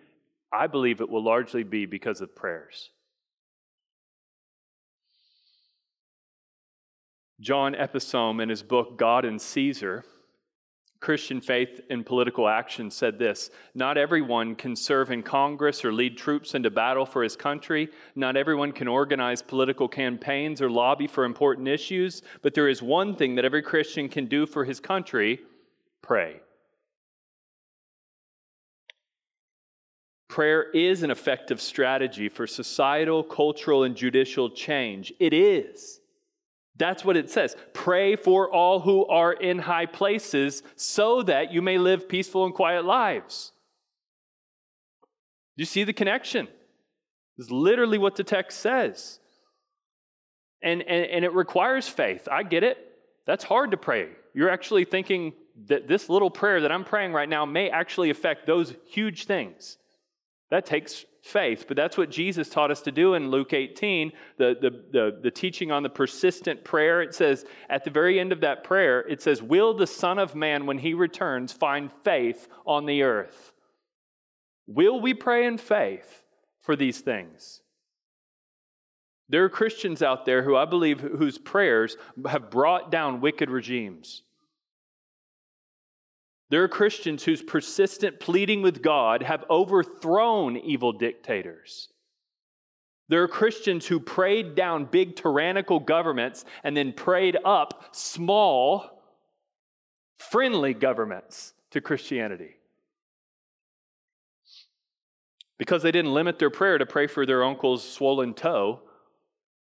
I 0.52 0.66
believe 0.66 1.00
it 1.00 1.08
will 1.08 1.22
largely 1.22 1.62
be 1.62 1.86
because 1.86 2.20
of 2.20 2.34
prayers. 2.34 2.90
John 7.40 7.74
Eidsmoe, 7.74 8.42
in 8.42 8.48
his 8.48 8.62
book 8.62 8.98
God 8.98 9.24
and 9.24 9.40
Caesar, 9.40 10.04
Christian 11.00 11.40
Faith 11.40 11.80
in 11.88 12.04
Political 12.04 12.46
Action, 12.46 12.90
said 12.90 13.18
this 13.18 13.50
Not 13.74 13.96
everyone 13.96 14.54
can 14.54 14.76
serve 14.76 15.10
in 15.10 15.22
Congress 15.22 15.84
or 15.84 15.92
lead 15.92 16.18
troops 16.18 16.54
into 16.54 16.70
battle 16.70 17.06
for 17.06 17.22
his 17.22 17.36
country. 17.36 17.88
Not 18.14 18.36
everyone 18.36 18.72
can 18.72 18.86
organize 18.86 19.40
political 19.40 19.88
campaigns 19.88 20.60
or 20.60 20.70
lobby 20.70 21.06
for 21.06 21.24
important 21.24 21.68
issues. 21.68 22.22
But 22.42 22.54
there 22.54 22.68
is 22.68 22.82
one 22.82 23.16
thing 23.16 23.34
that 23.36 23.46
every 23.46 23.62
Christian 23.62 24.08
can 24.08 24.26
do 24.26 24.46
for 24.46 24.64
his 24.64 24.78
country 24.78 25.40
pray. 26.02 26.40
Prayer 30.28 30.70
is 30.70 31.02
an 31.02 31.10
effective 31.10 31.60
strategy 31.60 32.28
for 32.28 32.46
societal, 32.46 33.24
cultural, 33.24 33.82
and 33.82 33.96
judicial 33.96 34.48
change. 34.50 35.12
It 35.18 35.32
is. 35.32 35.99
That's 36.80 37.04
what 37.04 37.18
it 37.18 37.28
says. 37.28 37.54
Pray 37.74 38.16
for 38.16 38.50
all 38.50 38.80
who 38.80 39.04
are 39.04 39.34
in 39.34 39.58
high 39.58 39.84
places 39.84 40.62
so 40.76 41.22
that 41.24 41.52
you 41.52 41.60
may 41.60 41.76
live 41.76 42.08
peaceful 42.08 42.46
and 42.46 42.54
quiet 42.54 42.86
lives. 42.86 43.52
You 45.56 45.66
see 45.66 45.84
the 45.84 45.92
connection? 45.92 46.48
It's 47.36 47.50
literally 47.50 47.98
what 47.98 48.16
the 48.16 48.24
text 48.24 48.60
says. 48.60 49.20
And, 50.62 50.80
and, 50.80 51.04
and 51.04 51.22
it 51.22 51.34
requires 51.34 51.86
faith. 51.86 52.26
I 52.32 52.44
get 52.44 52.64
it. 52.64 52.78
That's 53.26 53.44
hard 53.44 53.72
to 53.72 53.76
pray. 53.76 54.08
You're 54.32 54.50
actually 54.50 54.86
thinking 54.86 55.34
that 55.66 55.86
this 55.86 56.08
little 56.08 56.30
prayer 56.30 56.62
that 56.62 56.72
I'm 56.72 56.84
praying 56.84 57.12
right 57.12 57.28
now 57.28 57.44
may 57.44 57.68
actually 57.68 58.08
affect 58.08 58.46
those 58.46 58.74
huge 58.86 59.26
things. 59.26 59.76
That 60.50 60.66
takes 60.66 61.04
faith, 61.22 61.66
but 61.68 61.76
that's 61.76 61.96
what 61.96 62.10
Jesus 62.10 62.48
taught 62.48 62.70
us 62.70 62.80
to 62.82 62.92
do 62.92 63.14
in 63.14 63.30
Luke 63.30 63.52
18, 63.52 64.12
the, 64.36 64.56
the, 64.60 64.70
the, 64.90 65.18
the, 65.22 65.30
teaching 65.30 65.70
on 65.70 65.82
the 65.82 65.88
persistent 65.88 66.64
prayer. 66.64 67.02
It 67.02 67.14
says, 67.14 67.44
at 67.68 67.84
the 67.84 67.90
very 67.90 68.18
end 68.18 68.32
of 68.32 68.40
that 68.40 68.64
prayer, 68.64 69.00
it 69.00 69.22
says, 69.22 69.42
Will 69.42 69.74
the 69.74 69.86
Son 69.86 70.18
of 70.18 70.34
Man, 70.34 70.66
when 70.66 70.78
he 70.78 70.94
returns, 70.94 71.52
find 71.52 71.90
faith 72.04 72.48
on 72.66 72.86
the 72.86 73.02
earth? 73.02 73.52
Will 74.66 75.00
we 75.00 75.14
pray 75.14 75.46
in 75.46 75.58
faith 75.58 76.24
for 76.60 76.74
these 76.74 77.00
things? 77.00 77.60
There 79.28 79.44
are 79.44 79.48
Christians 79.48 80.02
out 80.02 80.24
there 80.24 80.42
who 80.42 80.56
I 80.56 80.64
believe 80.64 81.00
whose 81.00 81.38
prayers 81.38 81.96
have 82.28 82.50
brought 82.50 82.90
down 82.90 83.20
wicked 83.20 83.50
regimes. 83.50 84.22
There 86.50 86.64
are 86.64 86.68
Christians 86.68 87.22
whose 87.22 87.42
persistent 87.42 88.18
pleading 88.18 88.60
with 88.60 88.82
God 88.82 89.22
have 89.22 89.44
overthrown 89.48 90.56
evil 90.56 90.92
dictators. 90.92 91.88
There 93.08 93.22
are 93.22 93.28
Christians 93.28 93.86
who 93.86 94.00
prayed 94.00 94.56
down 94.56 94.84
big 94.84 95.16
tyrannical 95.16 95.80
governments 95.80 96.44
and 96.64 96.76
then 96.76 96.92
prayed 96.92 97.36
up 97.44 97.88
small, 97.92 99.02
friendly 100.18 100.74
governments 100.74 101.52
to 101.70 101.80
Christianity. 101.80 102.56
Because 105.56 105.82
they 105.82 105.92
didn't 105.92 106.14
limit 106.14 106.38
their 106.38 106.50
prayer 106.50 106.78
to 106.78 106.86
pray 106.86 107.06
for 107.06 107.26
their 107.26 107.44
uncle's 107.44 107.88
swollen 107.88 108.34
toe, 108.34 108.80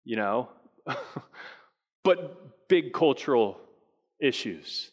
you 0.03 0.15
know, 0.15 0.49
but 2.03 2.67
big 2.67 2.91
cultural 2.91 3.59
issues. 4.19 4.91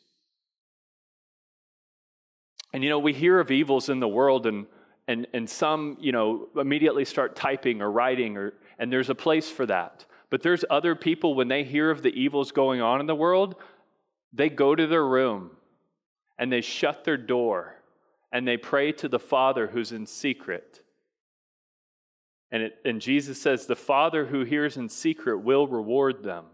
And 2.72 2.82
you 2.82 2.90
know, 2.90 2.98
we 2.98 3.12
hear 3.12 3.38
of 3.40 3.50
evils 3.50 3.88
in 3.88 4.00
the 4.00 4.08
world 4.08 4.46
and 4.46 4.66
and 5.08 5.26
and 5.34 5.48
some, 5.48 5.96
you 6.00 6.12
know, 6.12 6.48
immediately 6.56 7.04
start 7.04 7.34
typing 7.34 7.82
or 7.82 7.90
writing 7.90 8.36
or 8.36 8.54
and 8.78 8.92
there's 8.92 9.10
a 9.10 9.14
place 9.14 9.50
for 9.50 9.66
that. 9.66 10.06
But 10.30 10.42
there's 10.42 10.64
other 10.70 10.94
people 10.94 11.34
when 11.34 11.48
they 11.48 11.64
hear 11.64 11.90
of 11.90 12.02
the 12.02 12.08
evils 12.18 12.52
going 12.52 12.80
on 12.80 13.00
in 13.00 13.06
the 13.06 13.14
world, 13.14 13.56
they 14.32 14.48
go 14.48 14.74
to 14.74 14.86
their 14.86 15.06
room 15.06 15.50
and 16.38 16.50
they 16.50 16.62
shut 16.62 17.04
their 17.04 17.18
door 17.18 17.76
and 18.32 18.48
they 18.48 18.56
pray 18.56 18.92
to 18.92 19.08
the 19.08 19.18
Father 19.18 19.66
who's 19.66 19.92
in 19.92 20.06
secret. 20.06 20.80
And, 22.50 22.64
it, 22.64 22.78
and 22.84 23.00
Jesus 23.00 23.40
says, 23.40 23.66
The 23.66 23.76
Father 23.76 24.26
who 24.26 24.44
hears 24.44 24.76
in 24.76 24.88
secret 24.88 25.38
will 25.38 25.66
reward 25.66 26.22
them. 26.22 26.46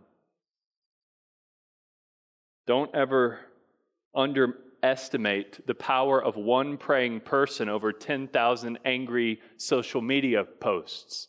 Don't 2.67 2.95
ever 2.95 3.39
under, 4.15 4.59
estimate 4.83 5.61
the 5.67 5.75
power 5.75 6.23
of 6.23 6.37
one 6.37 6.77
praying 6.77 7.21
person 7.21 7.69
over 7.69 7.93
10,000 7.93 8.79
angry 8.85 9.41
social 9.57 10.01
media 10.01 10.45
posts. 10.45 11.29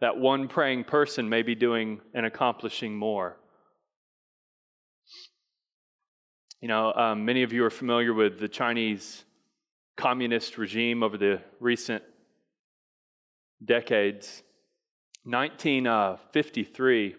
that 0.00 0.18
one 0.18 0.46
praying 0.46 0.84
person 0.84 1.26
may 1.26 1.42
be 1.42 1.54
doing 1.54 2.00
and 2.12 2.26
accomplishing 2.26 2.94
more. 2.94 3.38
You 6.60 6.68
know, 6.68 6.92
um, 6.92 7.24
many 7.24 7.42
of 7.42 7.52
you 7.52 7.64
are 7.64 7.70
familiar 7.70 8.12
with 8.12 8.38
the 8.38 8.48
Chinese 8.48 9.24
communist 9.96 10.58
regime 10.58 11.02
over 11.02 11.16
the 11.16 11.40
recent 11.60 12.02
decades. 13.64 14.42
1953, 15.24 17.12
uh, 17.12 17.16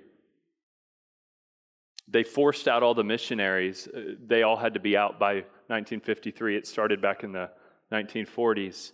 they 2.07 2.23
forced 2.23 2.67
out 2.67 2.83
all 2.83 2.93
the 2.93 3.03
missionaries. 3.03 3.87
Uh, 3.87 4.15
they 4.25 4.43
all 4.43 4.57
had 4.57 4.73
to 4.73 4.79
be 4.79 4.95
out 4.95 5.19
by 5.19 5.35
1953. 5.67 6.55
It 6.55 6.67
started 6.67 7.01
back 7.01 7.23
in 7.23 7.31
the 7.31 7.49
1940s. 7.91 8.91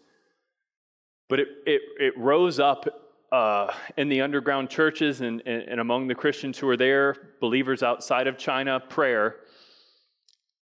But 1.29 1.39
it, 1.39 1.47
it, 1.65 1.81
it 1.99 2.17
rose 2.17 2.59
up 2.59 2.87
uh, 3.31 3.73
in 3.97 4.09
the 4.09 4.21
underground 4.21 4.69
churches 4.69 5.21
and, 5.21 5.41
and, 5.45 5.63
and 5.63 5.79
among 5.79 6.07
the 6.07 6.15
Christians 6.15 6.57
who 6.57 6.67
were 6.67 6.77
there, 6.77 7.15
believers 7.39 7.81
outside 7.81 8.27
of 8.27 8.37
China, 8.37 8.79
prayer, 8.79 9.37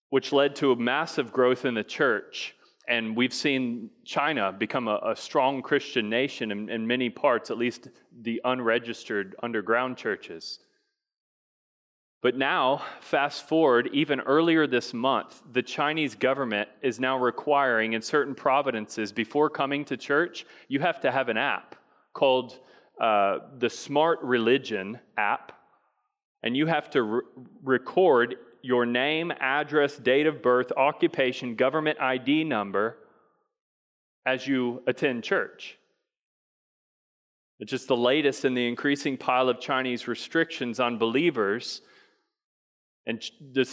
which 0.09 0.31
led 0.31 0.55
to 0.57 0.71
a 0.71 0.75
massive 0.75 1.31
growth 1.31 1.65
in 1.65 1.73
the 1.73 1.83
church. 1.83 2.55
And 2.87 3.15
we've 3.15 3.33
seen 3.33 3.89
China 4.05 4.51
become 4.51 4.87
a, 4.87 4.99
a 5.05 5.15
strong 5.15 5.61
Christian 5.61 6.09
nation 6.09 6.51
in, 6.51 6.69
in 6.69 6.87
many 6.87 7.09
parts, 7.09 7.51
at 7.51 7.57
least 7.57 7.87
the 8.21 8.41
unregistered 8.43 9.35
underground 9.43 9.97
churches. 9.97 10.59
But 12.21 12.37
now, 12.37 12.83
fast 12.99 13.47
forward, 13.47 13.89
even 13.93 14.19
earlier 14.19 14.67
this 14.67 14.93
month, 14.93 15.41
the 15.51 15.63
Chinese 15.63 16.13
government 16.13 16.69
is 16.83 16.99
now 16.99 17.17
requiring 17.17 17.93
in 17.93 18.01
certain 18.03 18.35
provinces, 18.35 19.11
before 19.11 19.49
coming 19.49 19.83
to 19.85 19.97
church, 19.97 20.45
you 20.67 20.79
have 20.81 21.01
to 21.01 21.11
have 21.11 21.29
an 21.29 21.37
app 21.37 21.75
called 22.13 22.59
uh, 22.99 23.39
the 23.57 23.69
Smart 23.69 24.19
Religion 24.21 24.99
app. 25.17 25.53
And 26.43 26.55
you 26.55 26.67
have 26.67 26.91
to 26.91 27.01
re- 27.01 27.21
record 27.63 28.35
your 28.61 28.85
name, 28.85 29.33
address, 29.39 29.97
date 29.97 30.27
of 30.27 30.43
birth, 30.43 30.71
occupation, 30.77 31.55
government 31.55 31.99
ID 31.99 32.43
number 32.43 32.97
as 34.27 34.45
you 34.45 34.83
attend 34.85 35.23
church. 35.23 35.79
It's 37.59 37.71
just 37.71 37.87
the 37.87 37.97
latest 37.97 38.45
in 38.45 38.53
the 38.53 38.67
increasing 38.67 39.17
pile 39.17 39.49
of 39.49 39.59
Chinese 39.59 40.07
restrictions 40.07 40.79
on 40.79 40.99
believers 40.99 41.81
and 43.07 43.23
the 43.53 43.65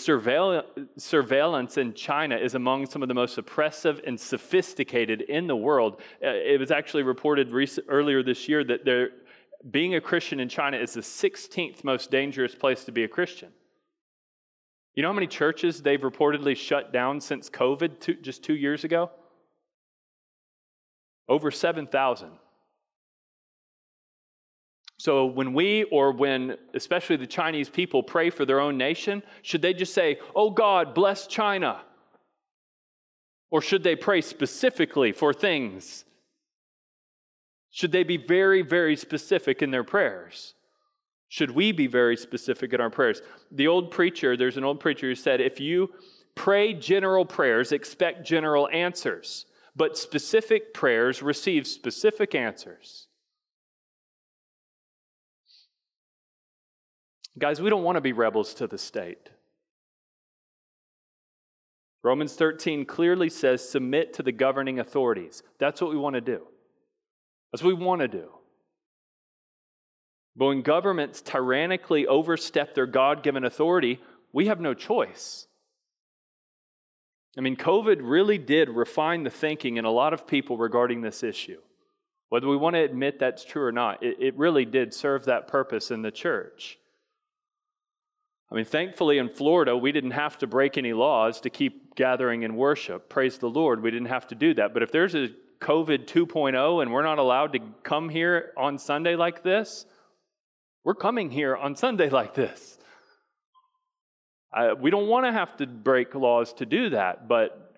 surveillance 0.97 1.77
in 1.77 1.93
China 1.93 2.37
is 2.37 2.55
among 2.55 2.87
some 2.87 3.03
of 3.03 3.09
the 3.09 3.15
most 3.15 3.37
oppressive 3.37 4.01
and 4.07 4.19
sophisticated 4.19 5.21
in 5.21 5.47
the 5.47 5.57
world. 5.57 6.01
Uh, 6.25 6.29
it 6.29 6.59
was 6.59 6.71
actually 6.71 7.03
reported 7.03 7.53
earlier 7.89 8.23
this 8.23 8.49
year 8.49 8.65
that 8.65 8.87
there, 8.87 9.11
being 9.71 9.95
a 9.97 10.01
Christian 10.01 10.41
in 10.41 10.49
China 10.49 10.79
is 10.79 10.95
the 10.95 11.03
16th 11.03 11.85
most 11.85 12.11
dangerous 12.11 12.55
place 12.55 12.85
to 12.85 12.93
be 12.93 13.05
a 13.05 13.09
Christian. 13.09 13.51
You 14.95 15.03
know 15.03 15.11
how 15.11 15.15
many 15.15 15.27
churches 15.27 15.83
they've 15.83 16.01
reportedly 16.01 16.57
shut 16.57 16.93
down 16.93 17.21
since 17.21 17.51
COVID 17.51 18.01
two, 18.01 18.15
just 18.15 18.43
two 18.43 18.57
years 18.57 18.83
ago? 18.83 19.11
Over 21.29 21.51
7,000. 21.51 22.31
So 24.99 25.27
when 25.27 25.55
we, 25.55 25.85
or 25.85 26.13
when 26.13 26.57
especially 26.75 27.17
the 27.17 27.27
Chinese 27.27 27.71
people, 27.71 28.03
pray 28.03 28.31
for 28.31 28.45
their 28.45 28.61
own 28.61 28.77
nation, 28.77 29.23
should 29.43 29.63
they 29.63 29.73
just 29.73 29.95
say, 29.95 30.19
Oh 30.35 30.51
God, 30.51 30.93
bless 30.93 31.27
China? 31.27 31.81
Or 33.51 33.63
should 33.63 33.85
they 33.85 33.97
pray 33.97 34.21
specifically 34.21 35.13
for 35.13 35.33
things? 35.33 36.05
Should 37.71 37.93
they 37.93 38.03
be 38.03 38.17
very, 38.17 38.63
very 38.63 38.97
specific 38.97 39.63
in 39.63 39.71
their 39.71 39.85
prayers? 39.85 40.55
Should 41.29 41.53
we 41.53 41.73
be 41.73 41.87
very 41.87 42.17
specific 42.17 42.73
in 42.73 42.81
our 42.81 42.91
prayers? 42.91 43.23
The 43.53 43.69
old 43.69 43.91
preacher, 43.91 44.37
there's 44.37 44.57
an 44.57 44.65
old 44.65 44.81
preacher 44.81 45.07
who 45.09 45.15
said, 45.15 45.41
if 45.41 45.61
you 45.61 45.91
pray 46.35 46.73
general 46.73 47.25
prayers, 47.25 47.71
expect 47.71 48.27
general 48.27 48.69
answers, 48.73 49.47
but 49.77 49.99
specific 49.99 50.73
prayers 50.73 51.23
receive 51.23 51.67
specific 51.67 52.35
answers. 52.35 53.08
Guys, 57.39 57.61
we 57.61 57.71
don't 57.71 57.85
want 57.85 57.97
to 57.97 58.01
be 58.01 58.13
rebels 58.13 58.55
to 58.55 58.67
the 58.67 58.79
state. 58.79 59.31
Romans 62.03 62.35
13 62.35 62.85
clearly 62.85 63.29
says 63.29 63.69
submit 63.69 64.15
to 64.15 64.23
the 64.23 64.33
governing 64.33 64.79
authorities. 64.79 65.43
That's 65.59 65.81
what 65.81 65.91
we 65.91 65.97
want 65.97 66.15
to 66.15 66.21
do. 66.21 66.47
That's 67.53 67.63
what 67.63 67.77
we 67.77 67.85
want 67.85 68.01
to 68.01 68.09
do. 68.09 68.31
But 70.37 70.47
when 70.47 70.63
governments 70.63 71.21
tyrannically 71.21 72.07
overstep 72.07 72.75
their 72.75 72.87
God 72.87 73.23
given 73.23 73.45
authority, 73.45 74.01
we 74.33 74.47
have 74.47 74.61
no 74.61 74.75
choice. 74.75 75.47
I 77.37 77.41
mean, 77.41 77.57
COVID 77.57 77.99
really 78.01 78.39
did 78.39 78.69
refine 78.69 79.25
the 79.25 79.31
thinking 79.31 79.77
in 79.77 79.85
a 79.85 79.91
lot 79.91 80.13
of 80.13 80.27
people 80.27 80.57
regarding 80.57 81.03
this 81.03 81.23
issue. 81.23 81.61
Whether 82.29 82.47
we 82.47 82.57
want 82.57 82.75
to 82.75 82.83
admit 82.83 83.19
that's 83.19 83.45
true 83.45 83.65
or 83.65 83.73
not, 83.73 84.03
it, 84.03 84.17
it 84.21 84.37
really 84.37 84.65
did 84.65 84.95
serve 84.95 85.25
that 85.25 85.49
purpose 85.49 85.91
in 85.91 86.03
the 86.03 86.11
church. 86.11 86.79
I 88.51 88.55
mean, 88.55 88.65
thankfully 88.65 89.19
in 89.19 89.29
Florida, 89.29 89.77
we 89.77 89.93
didn't 89.93 90.13
have 90.13 90.39
to 90.39 90.47
break 90.47 90.79
any 90.79 90.95
laws 90.95 91.41
to 91.43 91.51
keep 91.51 91.95
gathering 91.95 92.45
in 92.45 92.57
worship. 92.57 93.11
Praise 93.11 93.39
the 93.39 93.49
Lord, 93.51 93.83
we 93.83 93.91
didn't 93.91 94.09
have 94.09 94.27
to 94.29 94.35
do 94.35 94.55
that. 94.55 94.73
But 94.73 94.83
if 94.83 94.91
there's 94.91 95.15
a 95.15 95.29
COVID 95.61 96.07
2.0 96.07 96.83
and 96.83 96.93
we're 96.93 97.03
not 97.03 97.19
allowed 97.19 97.53
to 97.53 97.59
come 97.83 98.09
here 98.09 98.53
on 98.57 98.79
Sunday 98.79 99.17
like 99.17 99.43
this, 99.43 99.85
we're 100.85 100.95
coming 100.95 101.31
here 101.31 101.57
on 101.57 101.77
Sunday 101.77 102.09
like 102.09 102.35
this. 102.35 102.79
We 104.81 104.91
don't 104.91 105.09
want 105.09 105.27
to 105.27 105.33
have 105.33 105.57
to 105.59 105.67
break 105.67 106.15
laws 106.15 106.55
to 106.55 106.65
do 106.65 106.91
that, 106.91 107.29
but 107.29 107.75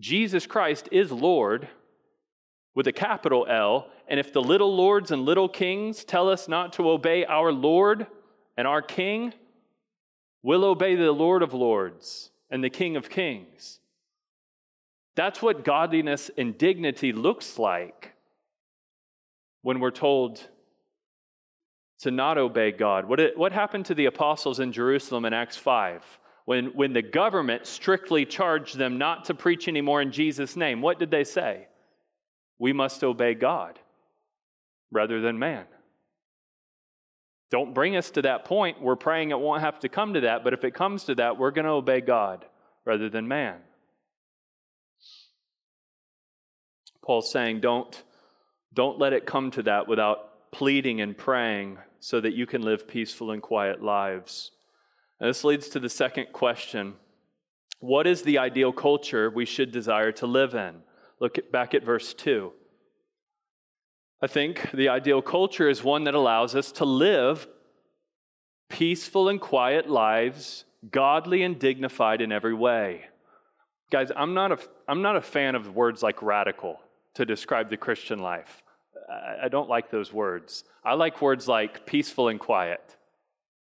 Jesus 0.00 0.44
Christ 0.44 0.88
is 0.90 1.12
Lord 1.12 1.68
with 2.74 2.88
a 2.88 2.92
capital 2.92 3.46
L. 3.48 3.88
And 4.08 4.18
if 4.18 4.32
the 4.32 4.42
little 4.42 4.74
lords 4.74 5.12
and 5.12 5.22
little 5.22 5.48
kings 5.48 6.04
tell 6.04 6.28
us 6.28 6.48
not 6.48 6.72
to 6.74 6.90
obey 6.90 7.24
our 7.24 7.52
Lord, 7.52 8.08
and 8.56 8.66
our 8.66 8.82
King 8.82 9.32
will 10.42 10.64
obey 10.64 10.94
the 10.94 11.12
Lord 11.12 11.42
of 11.42 11.54
Lords 11.54 12.30
and 12.50 12.62
the 12.62 12.70
King 12.70 12.96
of 12.96 13.08
Kings. 13.08 13.80
That's 15.16 15.40
what 15.40 15.64
godliness 15.64 16.30
and 16.36 16.56
dignity 16.58 17.12
looks 17.12 17.58
like 17.58 18.12
when 19.62 19.80
we're 19.80 19.90
told 19.90 20.40
to 22.00 22.10
not 22.10 22.36
obey 22.36 22.72
God. 22.72 23.06
What, 23.06 23.20
it, 23.20 23.38
what 23.38 23.52
happened 23.52 23.86
to 23.86 23.94
the 23.94 24.06
apostles 24.06 24.60
in 24.60 24.72
Jerusalem 24.72 25.24
in 25.24 25.32
Acts 25.32 25.56
5? 25.56 26.02
When, 26.44 26.66
when 26.66 26.92
the 26.92 27.02
government 27.02 27.66
strictly 27.66 28.26
charged 28.26 28.76
them 28.76 28.98
not 28.98 29.26
to 29.26 29.34
preach 29.34 29.66
anymore 29.68 30.02
in 30.02 30.12
Jesus' 30.12 30.56
name, 30.56 30.82
what 30.82 30.98
did 30.98 31.10
they 31.10 31.24
say? 31.24 31.68
We 32.58 32.72
must 32.72 33.02
obey 33.02 33.34
God 33.34 33.78
rather 34.92 35.20
than 35.20 35.38
man. 35.38 35.64
Don't 37.54 37.72
bring 37.72 37.94
us 37.94 38.10
to 38.10 38.22
that 38.22 38.44
point. 38.44 38.82
We're 38.82 38.96
praying 38.96 39.30
it 39.30 39.38
won't 39.38 39.60
have 39.60 39.78
to 39.78 39.88
come 39.88 40.14
to 40.14 40.22
that, 40.22 40.42
but 40.42 40.54
if 40.54 40.64
it 40.64 40.74
comes 40.74 41.04
to 41.04 41.14
that, 41.14 41.38
we're 41.38 41.52
going 41.52 41.66
to 41.66 41.70
obey 41.70 42.00
God 42.00 42.44
rather 42.84 43.08
than 43.08 43.28
man. 43.28 43.58
Paul's 47.00 47.30
saying, 47.30 47.60
don't, 47.60 48.02
don't 48.72 48.98
let 48.98 49.12
it 49.12 49.24
come 49.24 49.52
to 49.52 49.62
that 49.62 49.86
without 49.86 50.50
pleading 50.50 51.00
and 51.00 51.16
praying 51.16 51.78
so 52.00 52.20
that 52.20 52.34
you 52.34 52.44
can 52.44 52.62
live 52.62 52.88
peaceful 52.88 53.30
and 53.30 53.40
quiet 53.40 53.80
lives. 53.80 54.50
And 55.20 55.30
this 55.30 55.44
leads 55.44 55.68
to 55.68 55.78
the 55.78 55.88
second 55.88 56.32
question 56.32 56.94
What 57.78 58.08
is 58.08 58.22
the 58.22 58.38
ideal 58.38 58.72
culture 58.72 59.30
we 59.30 59.44
should 59.44 59.70
desire 59.70 60.10
to 60.10 60.26
live 60.26 60.56
in? 60.56 60.78
Look 61.20 61.38
at, 61.38 61.52
back 61.52 61.72
at 61.72 61.84
verse 61.84 62.14
2. 62.14 62.50
I 64.20 64.26
think 64.26 64.70
the 64.72 64.88
ideal 64.88 65.22
culture 65.22 65.68
is 65.68 65.84
one 65.84 66.04
that 66.04 66.14
allows 66.14 66.54
us 66.54 66.72
to 66.72 66.84
live 66.84 67.46
peaceful 68.74 69.28
and 69.28 69.40
quiet 69.40 69.88
lives, 69.88 70.64
godly 70.90 71.44
and 71.44 71.60
dignified 71.60 72.20
in 72.20 72.32
every 72.32 72.54
way. 72.54 73.04
Guys, 73.92 74.10
I'm 74.16 74.34
not 74.34 74.50
a, 74.50 74.58
I'm 74.88 75.00
not 75.00 75.14
a 75.14 75.20
fan 75.20 75.54
of 75.54 75.76
words 75.76 76.02
like 76.02 76.20
radical 76.22 76.80
to 77.14 77.24
describe 77.24 77.70
the 77.70 77.76
Christian 77.76 78.18
life. 78.18 78.64
I, 79.08 79.44
I 79.44 79.48
don't 79.48 79.68
like 79.68 79.92
those 79.92 80.12
words. 80.12 80.64
I 80.84 80.94
like 80.94 81.22
words 81.22 81.46
like 81.46 81.86
peaceful 81.86 82.28
and 82.28 82.40
quiet, 82.40 82.96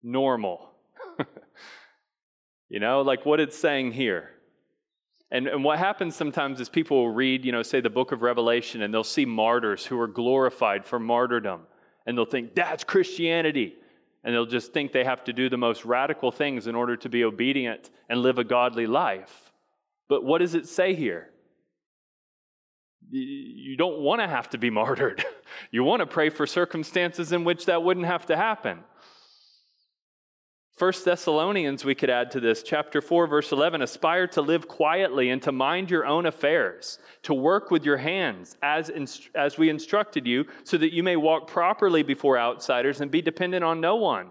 normal. 0.03 0.71
you 2.71 2.81
know, 2.81 3.03
like 3.03 3.27
what 3.27 3.41
it's 3.41 3.59
saying 3.59 3.93
here. 3.93 4.31
And, 5.31 5.47
and 5.49 5.63
what 5.63 5.79
happens 5.79 6.17
sometimes 6.17 6.61
is 6.61 6.71
people 6.71 6.97
will 6.97 7.13
read, 7.13 7.45
you 7.45 7.53
know, 7.53 7.63
say 7.63 7.83
the 7.83 7.91
book 7.91 8.13
of 8.13 8.23
Revelation, 8.23 8.81
and 8.81 8.95
they'll 8.95 9.05
see 9.05 9.27
martyrs 9.27 9.85
who 9.85 10.01
are 10.01 10.09
glorified 10.09 10.87
for 10.87 10.99
martyrdom. 10.99 11.67
And 12.07 12.17
they'll 12.17 12.25
think, 12.25 12.55
that's 12.55 12.85
Christianity. 12.85 13.75
And 14.25 14.35
they'll 14.35 14.47
just 14.47 14.73
think 14.73 14.93
they 14.93 15.05
have 15.05 15.25
to 15.25 15.33
do 15.33 15.51
the 15.51 15.59
most 15.59 15.85
radical 15.85 16.33
things 16.33 16.67
in 16.67 16.75
order 16.75 16.97
to 16.97 17.09
be 17.09 17.25
obedient 17.25 17.91
and 18.09 18.21
live 18.21 18.39
a 18.39 18.45
godly 18.45 18.87
life. 18.87 19.53
But 20.09 20.25
what 20.25 20.39
does 20.39 20.55
it 20.55 20.67
say 20.67 20.95
here? 20.95 21.31
You 23.11 23.77
don't 23.77 24.01
want 24.01 24.23
to 24.23 24.27
have 24.27 24.49
to 24.51 24.59
be 24.59 24.71
martyred. 24.81 25.25
you 25.71 25.85
want 25.85 26.01
to 26.01 26.07
pray 26.07 26.31
for 26.31 26.47
circumstances 26.47 27.33
in 27.33 27.45
which 27.45 27.67
that 27.67 27.83
wouldn't 27.83 28.07
have 28.07 28.27
to 28.27 28.37
happen. 28.37 28.81
First 30.77 31.05
Thessalonians, 31.05 31.85
we 31.85 31.95
could 31.95 32.11
add 32.11 32.33
to 32.33 32.41
this, 32.41 32.65
chapter 32.65 33.01
4, 33.01 33.29
verse 33.29 33.53
11 33.53 33.81
aspire 33.81 34.27
to 34.29 34.43
live 34.43 34.67
quietly 34.67 35.31
and 35.31 35.41
to 35.43 35.53
mind 35.53 35.89
your 35.89 36.05
own 36.05 36.27
affairs, 36.27 36.99
to 37.23 37.33
work 37.33 37.71
with 37.71 37.85
your 37.85 37.99
hands 37.99 38.57
as, 38.61 38.89
inst- 38.89 39.31
as 39.37 39.57
we 39.57 39.71
instructed 39.71 40.27
you, 40.27 40.47
so 40.65 40.77
that 40.79 40.93
you 40.93 41.05
may 41.05 41.15
walk 41.15 41.47
properly 41.47 42.03
before 42.03 42.37
outsiders 42.37 43.01
and 43.01 43.13
be 43.13 43.23
dependent 43.23 43.63
on 43.63 43.81
no 43.81 43.95
one. 43.95 44.31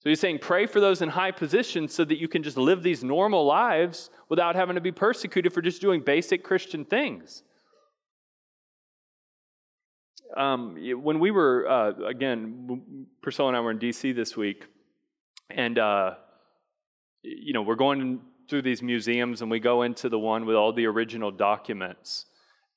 So 0.00 0.08
he's 0.08 0.20
saying, 0.20 0.38
pray 0.38 0.64
for 0.64 0.80
those 0.80 1.02
in 1.02 1.10
high 1.10 1.32
positions 1.32 1.92
so 1.92 2.04
that 2.06 2.18
you 2.18 2.28
can 2.28 2.42
just 2.42 2.56
live 2.56 2.82
these 2.82 3.04
normal 3.04 3.44
lives 3.44 4.08
without 4.30 4.54
having 4.54 4.76
to 4.76 4.80
be 4.80 4.92
persecuted 4.92 5.52
for 5.52 5.60
just 5.60 5.82
doing 5.82 6.00
basic 6.00 6.42
Christian 6.42 6.86
things. 6.86 7.42
Um, 10.34 10.76
when 11.02 11.18
we 11.18 11.30
were, 11.30 11.68
uh, 11.68 12.06
again, 12.06 13.06
Priscilla 13.20 13.48
and 13.48 13.56
I 13.56 13.60
were 13.60 13.70
in 13.70 13.78
DC 13.78 14.14
this 14.14 14.34
week, 14.34 14.64
and, 15.50 15.78
uh, 15.78 16.14
you 17.22 17.52
know, 17.52 17.62
we're 17.62 17.74
going 17.74 18.20
through 18.48 18.62
these 18.62 18.82
museums 18.82 19.42
and 19.42 19.50
we 19.50 19.60
go 19.60 19.82
into 19.82 20.08
the 20.08 20.18
one 20.18 20.46
with 20.46 20.56
all 20.56 20.72
the 20.72 20.86
original 20.86 21.30
documents 21.30 22.26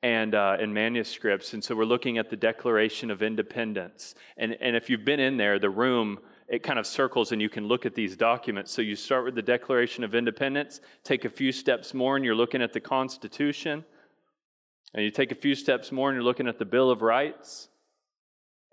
and, 0.03 0.35
uh, 0.35 0.57
and 0.59 0.73
manuscripts. 0.73 1.53
And 1.53 1.63
so 1.63 1.75
we're 1.75 1.85
looking 1.85 2.17
at 2.17 2.29
the 2.29 2.35
Declaration 2.35 3.11
of 3.11 3.21
Independence. 3.21 4.15
And, 4.37 4.57
and 4.59 4.75
if 4.75 4.89
you've 4.89 5.05
been 5.05 5.19
in 5.19 5.37
there, 5.37 5.59
the 5.59 5.69
room, 5.69 6.19
it 6.47 6.63
kind 6.63 6.79
of 6.79 6.85
circles 6.85 7.31
and 7.31 7.41
you 7.41 7.49
can 7.49 7.67
look 7.67 7.85
at 7.85 7.95
these 7.95 8.17
documents. 8.17 8.71
So 8.71 8.81
you 8.81 8.95
start 8.95 9.25
with 9.25 9.35
the 9.35 9.41
Declaration 9.41 10.03
of 10.03 10.15
Independence, 10.15 10.81
take 11.03 11.23
a 11.23 11.29
few 11.29 11.51
steps 11.51 11.93
more, 11.93 12.15
and 12.15 12.25
you're 12.25 12.35
looking 12.35 12.61
at 12.61 12.73
the 12.73 12.79
Constitution. 12.79 13.85
And 14.93 15.05
you 15.05 15.11
take 15.11 15.31
a 15.31 15.35
few 15.35 15.55
steps 15.55 15.91
more 15.91 16.09
and 16.09 16.15
you're 16.15 16.23
looking 16.23 16.47
at 16.47 16.59
the 16.59 16.65
Bill 16.65 16.91
of 16.91 17.01
Rights. 17.01 17.69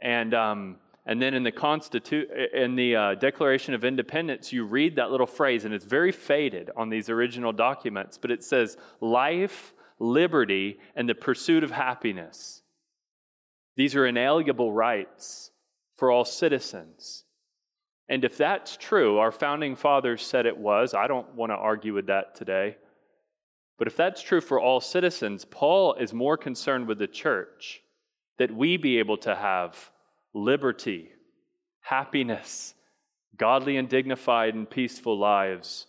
And 0.00 0.34
um, 0.34 0.76
and 1.08 1.22
then 1.22 1.32
in 1.32 1.42
the 1.42 1.50
Constitu- 1.50 2.52
in 2.52 2.76
the 2.76 2.94
uh, 2.94 3.14
Declaration 3.14 3.72
of 3.72 3.82
Independence, 3.82 4.52
you 4.52 4.66
read 4.66 4.96
that 4.96 5.10
little 5.10 5.26
phrase, 5.26 5.64
and 5.64 5.72
it's 5.72 5.86
very 5.86 6.12
faded 6.12 6.70
on 6.76 6.90
these 6.90 7.08
original 7.08 7.50
documents, 7.50 8.18
but 8.18 8.30
it 8.30 8.44
says 8.44 8.76
life, 9.00 9.72
liberty, 9.98 10.78
and 10.94 11.08
the 11.08 11.14
pursuit 11.14 11.64
of 11.64 11.70
happiness. 11.70 12.60
These 13.74 13.96
are 13.96 14.06
inalienable 14.06 14.70
rights 14.70 15.50
for 15.96 16.10
all 16.10 16.26
citizens. 16.26 17.24
And 18.10 18.22
if 18.22 18.36
that's 18.36 18.76
true, 18.76 19.16
our 19.16 19.32
founding 19.32 19.76
fathers 19.76 20.22
said 20.22 20.44
it 20.44 20.58
was. 20.58 20.92
I 20.92 21.06
don't 21.06 21.34
want 21.34 21.52
to 21.52 21.56
argue 21.56 21.94
with 21.94 22.08
that 22.08 22.34
today. 22.34 22.76
But 23.78 23.88
if 23.88 23.96
that's 23.96 24.20
true 24.20 24.42
for 24.42 24.60
all 24.60 24.80
citizens, 24.80 25.46
Paul 25.46 25.94
is 25.94 26.12
more 26.12 26.36
concerned 26.36 26.86
with 26.86 26.98
the 26.98 27.06
church 27.06 27.80
that 28.36 28.54
we 28.54 28.76
be 28.76 28.98
able 28.98 29.16
to 29.18 29.34
have 29.34 29.90
liberty, 30.34 31.10
happiness, 31.80 32.74
godly 33.36 33.76
and 33.76 33.88
dignified 33.88 34.54
and 34.54 34.68
peaceful 34.68 35.18
lives. 35.18 35.86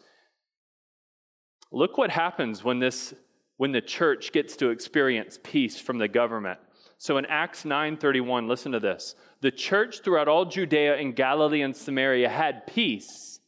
Look 1.71 1.97
what 1.97 2.11
happens 2.11 2.63
when 2.63 2.79
this 2.79 3.13
when 3.57 3.73
the 3.73 3.81
church 3.81 4.31
gets 4.31 4.55
to 4.55 4.69
experience 4.69 5.37
peace 5.43 5.79
from 5.81 5.97
the 5.97 6.07
government. 6.07 6.59
So 6.97 7.17
in 7.17 7.25
Acts 7.25 7.65
9:31, 7.65 8.47
listen 8.47 8.71
to 8.71 8.79
this. 8.79 9.15
The 9.41 9.51
church 9.51 10.01
throughout 10.01 10.27
all 10.27 10.45
Judea 10.45 10.95
and 10.95 11.15
Galilee 11.15 11.61
and 11.61 11.75
Samaria 11.75 12.29
had 12.29 12.67
peace. 12.67 13.39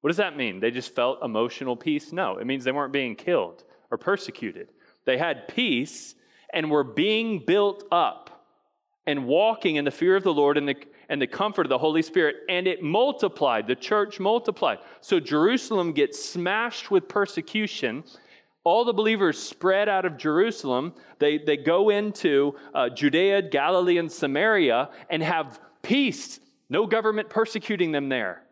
What 0.00 0.08
does 0.08 0.18
that 0.18 0.36
mean? 0.36 0.60
They 0.60 0.70
just 0.70 0.94
felt 0.94 1.22
emotional 1.22 1.76
peace? 1.76 2.12
No, 2.12 2.38
it 2.38 2.46
means 2.46 2.64
they 2.64 2.72
weren't 2.72 2.92
being 2.92 3.16
killed 3.16 3.64
or 3.90 3.98
persecuted. 3.98 4.68
They 5.04 5.18
had 5.18 5.48
peace 5.48 6.14
and 6.52 6.70
were 6.70 6.84
being 6.84 7.44
built 7.44 7.84
up 7.90 8.27
and 9.08 9.26
walking 9.26 9.76
in 9.76 9.86
the 9.86 9.90
fear 9.90 10.16
of 10.16 10.22
the 10.22 10.34
Lord 10.34 10.58
and 10.58 10.68
the, 10.68 10.76
and 11.08 11.20
the 11.20 11.26
comfort 11.26 11.64
of 11.64 11.70
the 11.70 11.78
Holy 11.78 12.02
Spirit. 12.02 12.36
And 12.50 12.68
it 12.68 12.82
multiplied. 12.82 13.66
The 13.66 13.74
church 13.74 14.20
multiplied. 14.20 14.80
So 15.00 15.18
Jerusalem 15.18 15.92
gets 15.92 16.22
smashed 16.22 16.90
with 16.90 17.08
persecution. 17.08 18.04
All 18.64 18.84
the 18.84 18.92
believers 18.92 19.38
spread 19.38 19.88
out 19.88 20.04
of 20.04 20.18
Jerusalem. 20.18 20.92
They, 21.20 21.38
they 21.38 21.56
go 21.56 21.88
into 21.88 22.54
uh, 22.74 22.90
Judea, 22.90 23.40
Galilee, 23.40 23.96
and 23.96 24.12
Samaria 24.12 24.90
and 25.08 25.22
have 25.22 25.58
peace. 25.80 26.38
No 26.68 26.86
government 26.86 27.30
persecuting 27.30 27.92
them 27.92 28.10
there. 28.10 28.42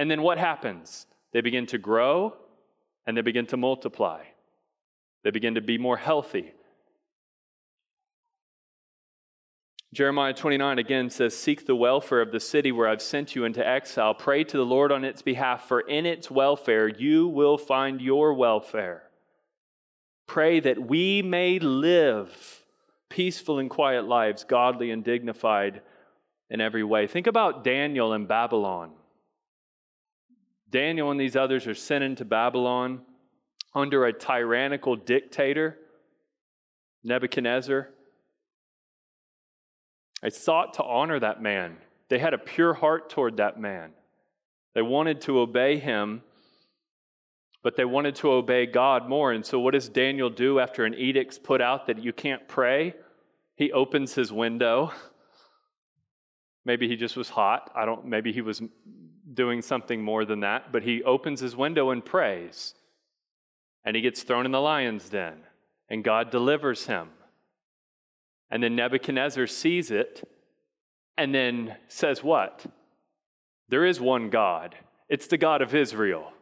And 0.00 0.10
then 0.10 0.22
what 0.22 0.38
happens? 0.38 1.06
They 1.32 1.40
begin 1.40 1.66
to 1.66 1.78
grow 1.78 2.34
and 3.06 3.16
they 3.16 3.22
begin 3.22 3.46
to 3.46 3.56
multiply. 3.56 4.24
They 5.22 5.30
begin 5.30 5.54
to 5.54 5.60
be 5.60 5.78
more 5.78 5.96
healthy. 5.96 6.52
Jeremiah 9.94 10.34
29 10.34 10.78
again 10.78 11.08
says, 11.08 11.34
Seek 11.34 11.66
the 11.66 11.74
welfare 11.74 12.20
of 12.20 12.30
the 12.30 12.40
city 12.40 12.72
where 12.72 12.88
I've 12.88 13.00
sent 13.00 13.34
you 13.34 13.44
into 13.44 13.66
exile. 13.66 14.12
Pray 14.12 14.44
to 14.44 14.56
the 14.56 14.66
Lord 14.66 14.92
on 14.92 15.02
its 15.02 15.22
behalf, 15.22 15.66
for 15.66 15.80
in 15.80 16.04
its 16.04 16.30
welfare 16.30 16.88
you 16.88 17.26
will 17.26 17.56
find 17.56 18.00
your 18.00 18.34
welfare. 18.34 19.04
Pray 20.26 20.60
that 20.60 20.86
we 20.86 21.22
may 21.22 21.58
live 21.58 22.64
peaceful 23.08 23.58
and 23.58 23.70
quiet 23.70 24.04
lives, 24.04 24.44
godly 24.44 24.90
and 24.90 25.02
dignified 25.02 25.80
in 26.50 26.60
every 26.60 26.84
way. 26.84 27.06
Think 27.06 27.26
about 27.26 27.64
Daniel 27.64 28.12
in 28.12 28.26
Babylon. 28.26 28.92
Daniel 30.70 31.10
and 31.10 31.18
these 31.18 31.34
others 31.34 31.66
are 31.66 31.74
sent 31.74 32.04
into 32.04 32.26
Babylon 32.26 33.00
under 33.74 34.04
a 34.04 34.12
tyrannical 34.12 34.96
dictator, 34.96 35.78
Nebuchadnezzar. 37.04 37.88
They 40.22 40.30
sought 40.30 40.74
to 40.74 40.82
honor 40.82 41.20
that 41.20 41.42
man. 41.42 41.76
They 42.08 42.18
had 42.18 42.34
a 42.34 42.38
pure 42.38 42.74
heart 42.74 43.10
toward 43.10 43.36
that 43.36 43.60
man. 43.60 43.92
They 44.74 44.82
wanted 44.82 45.20
to 45.22 45.38
obey 45.40 45.78
him, 45.78 46.22
but 47.62 47.76
they 47.76 47.84
wanted 47.84 48.14
to 48.16 48.30
obey 48.30 48.66
God 48.66 49.08
more. 49.08 49.32
And 49.32 49.44
so, 49.44 49.58
what 49.58 49.74
does 49.74 49.88
Daniel 49.88 50.30
do 50.30 50.60
after 50.60 50.84
an 50.84 50.94
edict's 50.94 51.38
put 51.38 51.60
out 51.60 51.86
that 51.86 52.02
you 52.02 52.12
can't 52.12 52.46
pray? 52.48 52.94
He 53.56 53.72
opens 53.72 54.14
his 54.14 54.32
window. 54.32 54.92
Maybe 56.64 56.88
he 56.88 56.96
just 56.96 57.16
was 57.16 57.30
hot. 57.30 57.70
I 57.74 57.86
don't, 57.86 58.04
maybe 58.04 58.30
he 58.30 58.42
was 58.42 58.60
doing 59.32 59.62
something 59.62 60.02
more 60.02 60.26
than 60.26 60.40
that, 60.40 60.70
but 60.70 60.82
he 60.82 61.02
opens 61.02 61.40
his 61.40 61.56
window 61.56 61.88
and 61.88 62.04
prays. 62.04 62.74
And 63.86 63.96
he 63.96 64.02
gets 64.02 64.22
thrown 64.22 64.44
in 64.44 64.52
the 64.52 64.60
lion's 64.60 65.08
den, 65.08 65.38
and 65.88 66.04
God 66.04 66.30
delivers 66.30 66.86
him. 66.86 67.08
And 68.50 68.62
then 68.62 68.76
Nebuchadnezzar 68.76 69.46
sees 69.46 69.90
it 69.90 70.26
and 71.16 71.34
then 71.34 71.76
says, 71.88 72.22
What? 72.22 72.64
There 73.68 73.84
is 73.84 74.00
one 74.00 74.30
God, 74.30 74.76
it's 75.08 75.26
the 75.26 75.36
God 75.36 75.62
of 75.62 75.74
Israel. 75.74 76.32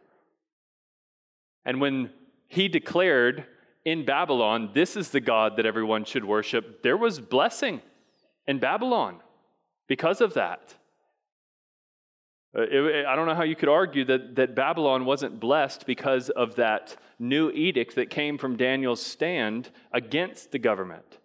And 1.65 1.81
when 1.81 2.11
he 2.47 2.69
declared 2.69 3.47
in 3.85 4.05
Babylon, 4.05 4.71
This 4.73 4.97
is 4.97 5.11
the 5.11 5.21
God 5.21 5.57
that 5.57 5.67
everyone 5.67 6.05
should 6.05 6.25
worship, 6.25 6.83
there 6.83 6.97
was 6.97 7.21
blessing 7.21 7.81
in 8.47 8.59
Babylon 8.59 9.21
because 9.89 10.21
of 10.21 10.35
that. 10.35 10.75
Uh, 12.57 12.63
I 13.07 13.15
don't 13.17 13.27
know 13.27 13.35
how 13.35 13.43
you 13.43 13.57
could 13.57 13.69
argue 13.69 14.05
that, 14.07 14.37
that 14.37 14.55
Babylon 14.55 15.05
wasn't 15.05 15.41
blessed 15.41 15.87
because 15.87 16.31
of 16.31 16.55
that 16.57 16.97
new 17.19 17.51
edict 17.51 17.97
that 17.97 18.09
came 18.09 18.39
from 18.39 18.57
Daniel's 18.57 19.03
stand 19.03 19.71
against 19.93 20.53
the 20.53 20.59
government. 20.59 21.19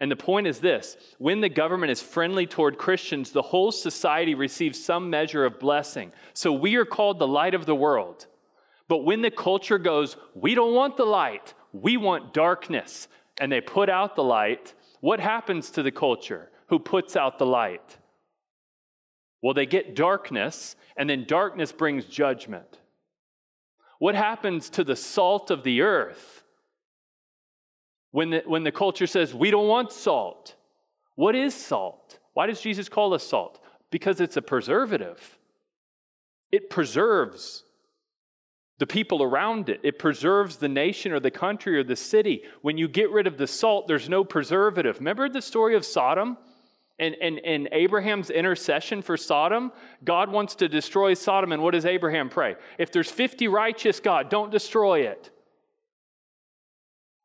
And 0.00 0.10
the 0.10 0.16
point 0.16 0.46
is 0.46 0.60
this 0.60 0.96
when 1.18 1.40
the 1.40 1.48
government 1.48 1.90
is 1.90 2.00
friendly 2.00 2.46
toward 2.46 2.78
Christians, 2.78 3.30
the 3.30 3.42
whole 3.42 3.72
society 3.72 4.34
receives 4.34 4.82
some 4.82 5.10
measure 5.10 5.44
of 5.44 5.58
blessing. 5.58 6.12
So 6.34 6.52
we 6.52 6.76
are 6.76 6.84
called 6.84 7.18
the 7.18 7.26
light 7.26 7.54
of 7.54 7.66
the 7.66 7.74
world. 7.74 8.26
But 8.86 9.04
when 9.04 9.22
the 9.22 9.30
culture 9.30 9.78
goes, 9.78 10.16
we 10.34 10.54
don't 10.54 10.74
want 10.74 10.96
the 10.96 11.04
light, 11.04 11.52
we 11.72 11.96
want 11.96 12.32
darkness, 12.32 13.08
and 13.38 13.52
they 13.52 13.60
put 13.60 13.90
out 13.90 14.16
the 14.16 14.24
light, 14.24 14.72
what 15.00 15.20
happens 15.20 15.70
to 15.72 15.82
the 15.82 15.92
culture 15.92 16.50
who 16.68 16.78
puts 16.78 17.14
out 17.14 17.38
the 17.38 17.46
light? 17.46 17.98
Well, 19.42 19.54
they 19.54 19.66
get 19.66 19.94
darkness, 19.94 20.74
and 20.96 21.08
then 21.08 21.24
darkness 21.26 21.70
brings 21.70 22.06
judgment. 22.06 22.78
What 23.98 24.14
happens 24.14 24.70
to 24.70 24.84
the 24.84 24.96
salt 24.96 25.50
of 25.50 25.64
the 25.64 25.82
earth? 25.82 26.37
When 28.10 28.30
the, 28.30 28.42
when 28.46 28.64
the 28.64 28.72
culture 28.72 29.06
says, 29.06 29.34
we 29.34 29.50
don't 29.50 29.68
want 29.68 29.92
salt, 29.92 30.54
what 31.14 31.34
is 31.34 31.54
salt? 31.54 32.18
Why 32.34 32.46
does 32.46 32.60
Jesus 32.60 32.88
call 32.88 33.12
us 33.14 33.26
salt? 33.26 33.60
Because 33.90 34.20
it's 34.20 34.36
a 34.36 34.42
preservative. 34.42 35.38
It 36.50 36.70
preserves 36.70 37.64
the 38.78 38.86
people 38.86 39.24
around 39.24 39.68
it, 39.68 39.80
it 39.82 39.98
preserves 39.98 40.56
the 40.56 40.68
nation 40.68 41.10
or 41.10 41.18
the 41.18 41.32
country 41.32 41.76
or 41.76 41.82
the 41.82 41.96
city. 41.96 42.42
When 42.62 42.78
you 42.78 42.86
get 42.86 43.10
rid 43.10 43.26
of 43.26 43.36
the 43.36 43.46
salt, 43.46 43.88
there's 43.88 44.08
no 44.08 44.22
preservative. 44.22 44.98
Remember 44.98 45.28
the 45.28 45.42
story 45.42 45.74
of 45.74 45.84
Sodom? 45.84 46.38
And, 47.00 47.14
and, 47.20 47.40
and 47.44 47.68
Abraham's 47.70 48.30
intercession 48.30 49.02
for 49.02 49.16
Sodom, 49.16 49.72
God 50.04 50.32
wants 50.32 50.56
to 50.56 50.68
destroy 50.68 51.14
Sodom. 51.14 51.52
And 51.52 51.62
what 51.62 51.74
does 51.74 51.86
Abraham 51.86 52.28
pray? 52.28 52.56
If 52.76 52.90
there's 52.90 53.10
50 53.10 53.46
righteous, 53.46 54.00
God, 54.00 54.30
don't 54.30 54.50
destroy 54.50 55.00
it. 55.00 55.30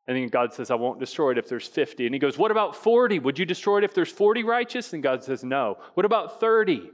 And 0.06 0.16
then 0.16 0.28
God 0.28 0.52
says, 0.52 0.70
I 0.70 0.74
won't 0.74 1.00
destroy 1.00 1.32
it 1.32 1.38
if 1.38 1.48
there's 1.48 1.66
50. 1.66 2.04
And 2.04 2.14
he 2.14 2.18
goes, 2.18 2.36
What 2.36 2.50
about 2.50 2.76
40? 2.76 3.18
Would 3.20 3.38
you 3.38 3.46
destroy 3.46 3.78
it 3.78 3.84
if 3.84 3.94
there's 3.94 4.10
40 4.10 4.44
righteous? 4.44 4.92
And 4.92 5.02
God 5.02 5.24
says, 5.24 5.42
No. 5.42 5.78
What 5.94 6.04
about 6.04 6.40
30? 6.40 6.90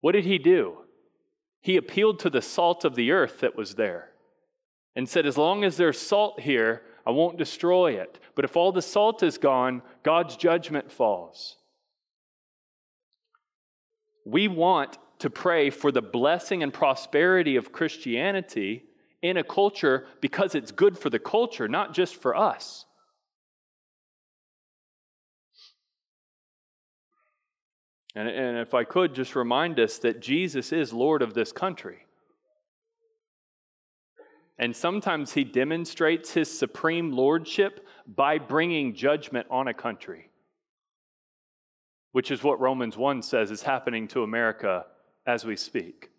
What 0.00 0.12
did 0.12 0.24
he 0.24 0.38
do? 0.38 0.78
He 1.60 1.76
appealed 1.76 2.18
to 2.20 2.30
the 2.30 2.42
salt 2.42 2.84
of 2.84 2.94
the 2.94 3.10
earth 3.10 3.40
that 3.40 3.56
was 3.56 3.74
there 3.74 4.10
and 4.96 5.08
said, 5.08 5.26
As 5.26 5.36
long 5.36 5.64
as 5.64 5.76
there's 5.76 5.98
salt 5.98 6.40
here, 6.40 6.82
I 7.06 7.10
won't 7.10 7.36
destroy 7.36 7.92
it. 7.92 8.18
But 8.34 8.46
if 8.46 8.56
all 8.56 8.72
the 8.72 8.82
salt 8.82 9.22
is 9.22 9.36
gone, 9.36 9.82
God's 10.02 10.36
judgment 10.36 10.90
falls. 10.90 11.56
We 14.24 14.48
want 14.48 14.96
to 15.18 15.28
pray 15.28 15.68
for 15.68 15.92
the 15.92 16.00
blessing 16.00 16.62
and 16.62 16.72
prosperity 16.72 17.56
of 17.56 17.72
Christianity 17.72 18.84
in 19.24 19.38
a 19.38 19.42
culture 19.42 20.06
because 20.20 20.54
it's 20.54 20.70
good 20.70 20.98
for 20.98 21.08
the 21.08 21.18
culture, 21.18 21.66
not 21.66 21.94
just 21.94 22.14
for 22.14 22.36
us. 22.36 22.84
And, 28.14 28.28
and 28.28 28.58
if 28.58 28.74
I 28.74 28.84
could 28.84 29.14
just 29.14 29.34
remind 29.34 29.80
us 29.80 29.96
that 29.98 30.20
Jesus 30.20 30.72
is 30.72 30.92
Lord 30.92 31.22
of 31.22 31.32
this 31.32 31.52
country. 31.52 32.04
And 34.58 34.76
sometimes 34.76 35.32
he 35.32 35.42
demonstrates 35.42 36.34
his 36.34 36.56
supreme 36.56 37.10
lordship 37.10 37.86
by 38.06 38.36
bringing 38.36 38.94
judgment 38.94 39.46
on 39.50 39.68
a 39.68 39.74
country, 39.74 40.28
which 42.12 42.30
is 42.30 42.44
what 42.44 42.60
Romans 42.60 42.98
1 42.98 43.22
says 43.22 43.50
is 43.50 43.62
happening 43.62 44.06
to 44.08 44.22
America 44.22 44.84
as 45.26 45.46
we 45.46 45.56
speak. 45.56 46.10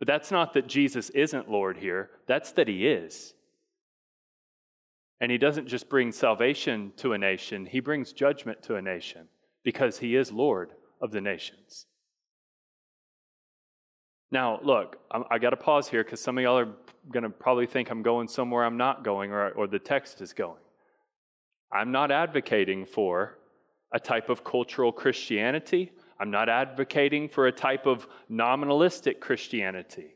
But 0.00 0.08
that's 0.08 0.32
not 0.32 0.54
that 0.54 0.66
Jesus 0.66 1.10
isn't 1.10 1.50
Lord 1.50 1.76
here, 1.76 2.10
that's 2.26 2.50
that 2.52 2.66
he 2.66 2.88
is. 2.88 3.34
And 5.20 5.30
he 5.30 5.36
doesn't 5.36 5.68
just 5.68 5.90
bring 5.90 6.10
salvation 6.10 6.92
to 6.96 7.12
a 7.12 7.18
nation, 7.18 7.66
he 7.66 7.78
brings 7.78 8.12
judgment 8.12 8.62
to 8.64 8.74
a 8.74 8.82
nation 8.82 9.28
because 9.62 9.98
he 9.98 10.16
is 10.16 10.32
Lord 10.32 10.72
of 11.00 11.12
the 11.12 11.20
nations. 11.20 11.86
Now, 14.32 14.60
look, 14.62 14.96
I, 15.10 15.22
I 15.32 15.38
got 15.38 15.50
to 15.50 15.56
pause 15.56 15.88
here 15.88 16.02
because 16.02 16.20
some 16.20 16.38
of 16.38 16.44
y'all 16.44 16.58
are 16.58 16.72
going 17.12 17.24
to 17.24 17.30
probably 17.30 17.66
think 17.66 17.90
I'm 17.90 18.02
going 18.02 18.28
somewhere 18.28 18.64
I'm 18.64 18.76
not 18.76 19.04
going 19.04 19.32
or, 19.32 19.50
or 19.50 19.66
the 19.66 19.78
text 19.78 20.20
is 20.22 20.32
going. 20.32 20.60
I'm 21.72 21.92
not 21.92 22.10
advocating 22.10 22.86
for 22.86 23.38
a 23.92 24.00
type 24.00 24.28
of 24.28 24.44
cultural 24.44 24.92
Christianity. 24.92 25.92
I'm 26.20 26.30
not 26.30 26.50
advocating 26.50 27.30
for 27.30 27.46
a 27.46 27.52
type 27.52 27.86
of 27.86 28.06
nominalistic 28.30 29.20
Christianity. 29.20 30.14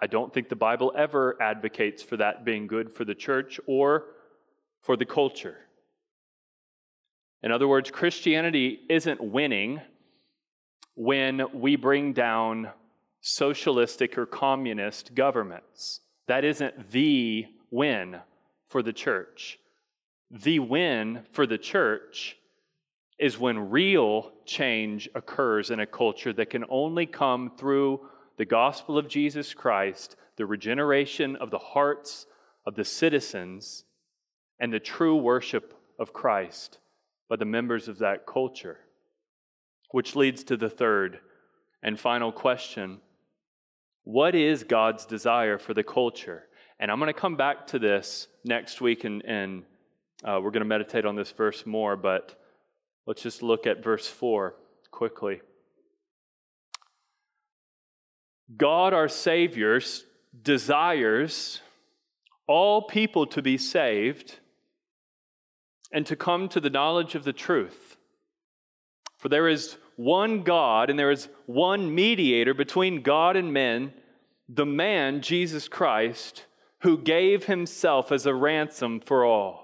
I 0.00 0.06
don't 0.06 0.32
think 0.32 0.48
the 0.48 0.56
Bible 0.56 0.92
ever 0.96 1.36
advocates 1.42 2.04
for 2.04 2.16
that 2.18 2.44
being 2.44 2.68
good 2.68 2.90
for 2.92 3.04
the 3.04 3.16
church 3.16 3.58
or 3.66 4.04
for 4.80 4.96
the 4.96 5.04
culture. 5.04 5.58
In 7.42 7.50
other 7.50 7.66
words, 7.66 7.90
Christianity 7.90 8.80
isn't 8.88 9.20
winning 9.20 9.80
when 10.94 11.42
we 11.52 11.74
bring 11.74 12.12
down 12.12 12.70
socialistic 13.20 14.16
or 14.16 14.26
communist 14.26 15.14
governments. 15.16 16.00
That 16.28 16.44
isn't 16.44 16.92
the 16.92 17.46
win 17.70 18.20
for 18.68 18.82
the 18.82 18.92
church. 18.92 19.58
The 20.30 20.60
win 20.60 21.24
for 21.32 21.44
the 21.44 21.58
church 21.58 22.36
is 23.20 23.38
when 23.38 23.70
real 23.70 24.32
change 24.46 25.08
occurs 25.14 25.70
in 25.70 25.78
a 25.78 25.86
culture 25.86 26.32
that 26.32 26.48
can 26.48 26.64
only 26.70 27.04
come 27.04 27.52
through 27.56 28.00
the 28.38 28.46
gospel 28.46 28.96
of 28.96 29.08
Jesus 29.08 29.52
Christ, 29.52 30.16
the 30.36 30.46
regeneration 30.46 31.36
of 31.36 31.50
the 31.50 31.58
hearts 31.58 32.24
of 32.66 32.74
the 32.74 32.84
citizens, 32.84 33.84
and 34.58 34.72
the 34.72 34.80
true 34.80 35.16
worship 35.16 35.74
of 35.98 36.14
Christ 36.14 36.78
by 37.28 37.36
the 37.36 37.44
members 37.44 37.88
of 37.88 37.98
that 37.98 38.26
culture. 38.26 38.78
Which 39.90 40.16
leads 40.16 40.42
to 40.44 40.56
the 40.56 40.70
third 40.70 41.20
and 41.82 42.00
final 42.00 42.32
question 42.32 43.00
what 44.04 44.34
is 44.34 44.64
God's 44.64 45.04
desire 45.04 45.58
for 45.58 45.74
the 45.74 45.84
culture? 45.84 46.44
And 46.78 46.90
I'm 46.90 46.98
going 46.98 47.12
to 47.12 47.20
come 47.20 47.36
back 47.36 47.66
to 47.68 47.78
this 47.78 48.28
next 48.44 48.80
week, 48.80 49.04
and, 49.04 49.22
and 49.26 49.64
uh, 50.24 50.40
we're 50.42 50.50
going 50.50 50.62
to 50.62 50.64
meditate 50.64 51.04
on 51.04 51.16
this 51.16 51.30
verse 51.32 51.66
more, 51.66 51.96
but 51.96 52.39
let's 53.10 53.22
just 53.22 53.42
look 53.42 53.66
at 53.66 53.82
verse 53.82 54.06
4 54.06 54.54
quickly. 54.92 55.40
God, 58.56 58.92
our 58.92 59.08
Savior, 59.08 59.80
desires 60.40 61.60
all 62.46 62.82
people 62.82 63.26
to 63.26 63.42
be 63.42 63.58
saved 63.58 64.38
and 65.90 66.06
to 66.06 66.14
come 66.14 66.48
to 66.50 66.60
the 66.60 66.70
knowledge 66.70 67.16
of 67.16 67.24
the 67.24 67.32
truth. 67.32 67.96
For 69.18 69.28
there 69.28 69.48
is 69.48 69.76
one 69.96 70.44
God 70.44 70.88
and 70.88 70.96
there 70.96 71.10
is 71.10 71.28
one 71.46 71.92
mediator 71.92 72.54
between 72.54 73.02
God 73.02 73.34
and 73.34 73.52
men, 73.52 73.92
the 74.48 74.66
man, 74.66 75.20
Jesus 75.20 75.66
Christ, 75.66 76.46
who 76.82 76.96
gave 76.96 77.46
himself 77.46 78.12
as 78.12 78.24
a 78.24 78.34
ransom 78.36 79.00
for 79.00 79.24
all. 79.24 79.59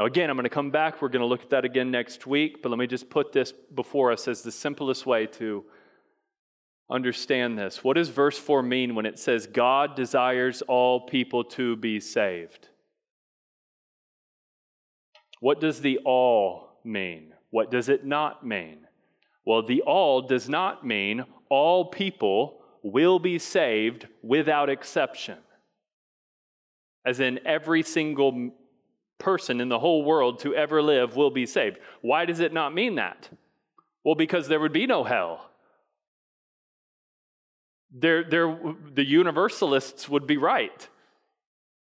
Now, 0.00 0.06
again, 0.06 0.30
I'm 0.30 0.36
going 0.36 0.44
to 0.44 0.48
come 0.48 0.70
back. 0.70 1.02
We're 1.02 1.10
going 1.10 1.20
to 1.20 1.26
look 1.26 1.42
at 1.42 1.50
that 1.50 1.66
again 1.66 1.90
next 1.90 2.26
week, 2.26 2.62
but 2.62 2.70
let 2.70 2.78
me 2.78 2.86
just 2.86 3.10
put 3.10 3.34
this 3.34 3.52
before 3.74 4.10
us 4.10 4.28
as 4.28 4.40
the 4.40 4.50
simplest 4.50 5.04
way 5.04 5.26
to 5.26 5.62
understand 6.90 7.58
this. 7.58 7.84
What 7.84 7.98
does 7.98 8.08
verse 8.08 8.38
4 8.38 8.62
mean 8.62 8.94
when 8.94 9.04
it 9.04 9.18
says, 9.18 9.46
God 9.46 9.94
desires 9.96 10.62
all 10.62 11.00
people 11.00 11.44
to 11.44 11.76
be 11.76 12.00
saved? 12.00 12.68
What 15.40 15.60
does 15.60 15.82
the 15.82 15.98
all 16.06 16.80
mean? 16.82 17.34
What 17.50 17.70
does 17.70 17.90
it 17.90 18.06
not 18.06 18.42
mean? 18.42 18.86
Well, 19.44 19.62
the 19.62 19.82
all 19.82 20.22
does 20.22 20.48
not 20.48 20.82
mean 20.82 21.26
all 21.50 21.84
people 21.84 22.62
will 22.82 23.18
be 23.18 23.38
saved 23.38 24.08
without 24.22 24.70
exception. 24.70 25.36
As 27.04 27.20
in, 27.20 27.38
every 27.44 27.82
single 27.82 28.52
person 29.20 29.60
in 29.60 29.68
the 29.68 29.78
whole 29.78 30.04
world 30.04 30.40
to 30.40 30.54
ever 30.54 30.82
live 30.82 31.14
will 31.14 31.30
be 31.30 31.46
saved. 31.46 31.78
Why 32.00 32.24
does 32.24 32.40
it 32.40 32.52
not 32.52 32.74
mean 32.74 32.96
that? 32.96 33.28
Well, 34.04 34.14
because 34.14 34.48
there 34.48 34.60
would 34.60 34.72
be 34.72 34.86
no 34.86 35.04
hell. 35.04 35.50
There, 37.92 38.24
there, 38.24 38.58
the 38.92 39.04
universalists 39.04 40.08
would 40.08 40.26
be 40.26 40.36
right 40.36 40.88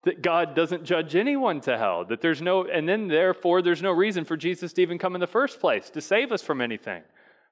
that 0.04 0.20
God 0.20 0.54
doesn't 0.54 0.84
judge 0.84 1.14
anyone 1.14 1.60
to 1.62 1.78
hell, 1.78 2.04
that 2.06 2.20
there's 2.20 2.42
no, 2.42 2.66
and 2.66 2.88
then 2.88 3.06
therefore 3.06 3.62
there's 3.62 3.82
no 3.82 3.92
reason 3.92 4.24
for 4.24 4.36
Jesus 4.36 4.72
to 4.72 4.82
even 4.82 4.98
come 4.98 5.14
in 5.14 5.20
the 5.20 5.26
first 5.26 5.60
place 5.60 5.90
to 5.90 6.00
save 6.00 6.32
us 6.32 6.42
from 6.42 6.60
anything. 6.60 7.02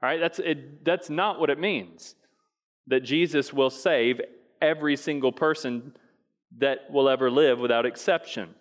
All 0.03 0.09
right, 0.09 0.18
that's, 0.18 0.39
it, 0.41 0.85
that's 0.85 1.09
not 1.09 1.39
what 1.39 1.51
it 1.51 1.61
means. 1.61 2.16
That 2.89 3.01
Jesus 3.01 3.53
will 3.53 3.70
save 3.70 4.20
every 4.61 4.97
single 4.97 5.31
person 5.31 5.95
that 6.59 6.91
will 6.91 7.09
ever 7.09 7.31
live 7.31 7.61
without 7.61 7.87
exception. 7.87 8.55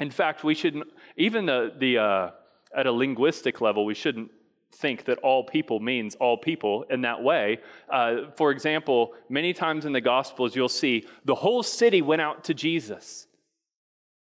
In 0.00 0.10
fact, 0.10 0.44
we 0.44 0.54
shouldn't, 0.54 0.86
even 1.16 1.46
the, 1.46 1.72
the 1.76 1.98
uh, 1.98 2.30
at 2.74 2.86
a 2.86 2.92
linguistic 2.92 3.60
level, 3.60 3.84
we 3.84 3.94
shouldn't 3.94 4.30
think 4.72 5.04
that 5.06 5.18
all 5.18 5.44
people 5.44 5.80
means 5.80 6.14
all 6.16 6.36
people 6.36 6.84
in 6.90 7.00
that 7.02 7.22
way. 7.22 7.58
Uh, 7.88 8.30
for 8.36 8.50
example, 8.50 9.14
many 9.28 9.52
times 9.52 9.86
in 9.86 9.92
the 9.92 10.00
Gospels, 10.00 10.54
you'll 10.54 10.68
see 10.68 11.06
the 11.24 11.34
whole 11.34 11.62
city 11.62 12.02
went 12.02 12.22
out 12.22 12.44
to 12.44 12.54
Jesus. 12.54 13.26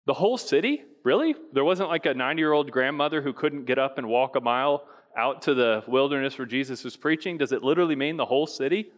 The 0.06 0.14
whole 0.14 0.38
city? 0.38 0.82
Really? 1.02 1.34
There 1.52 1.64
wasn't 1.64 1.88
like 1.88 2.06
a 2.06 2.14
90 2.14 2.40
year 2.40 2.52
old 2.52 2.70
grandmother 2.70 3.22
who 3.22 3.32
couldn't 3.32 3.64
get 3.64 3.78
up 3.78 3.98
and 3.98 4.08
walk 4.08 4.36
a 4.36 4.40
mile 4.40 4.84
out 5.16 5.42
to 5.42 5.54
the 5.54 5.82
wilderness 5.86 6.38
where 6.38 6.46
Jesus 6.46 6.84
was 6.84 6.96
preaching? 6.96 7.38
Does 7.38 7.52
it 7.52 7.62
literally 7.62 7.96
mean 7.96 8.16
the 8.16 8.26
whole 8.26 8.46
city? 8.46 8.90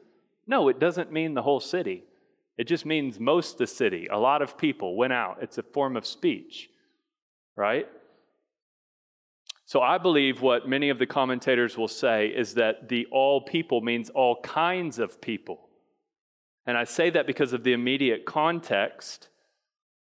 No, 0.47 0.69
it 0.69 0.79
doesn't 0.79 1.13
mean 1.13 1.35
the 1.35 1.43
whole 1.43 1.61
city. 1.61 2.05
It 2.59 2.65
just 2.65 2.85
means 2.85 3.19
most 3.19 3.59
the 3.59 3.67
city. 3.67 4.09
A 4.11 4.19
lot 4.19 4.43
of 4.43 4.59
people 4.59 4.97
went 4.97 5.13
out. 5.13 5.39
It's 5.41 5.59
a 5.59 5.63
form 5.63 5.97
of 5.97 6.07
speech, 6.07 6.69
right? 7.57 7.87
So 9.65 9.81
I 9.81 9.99
believe 9.99 10.43
what 10.43 10.69
many 10.69 10.91
of 10.91 10.99
the 10.99 11.07
commentators 11.07 11.79
will 11.79 11.89
say 11.89 12.27
is 12.27 12.55
that 12.55 12.89
the 12.89 13.07
all 13.11 13.41
people 13.41 13.81
means 13.81 14.11
all 14.11 14.41
kinds 14.43 14.99
of 14.99 15.21
people. 15.21 15.69
And 16.67 16.77
I 16.77 16.85
say 16.85 17.11
that 17.11 17.27
because 17.27 17.53
of 17.53 17.65
the 17.65 17.73
immediate 17.73 18.27
context. 18.27 19.29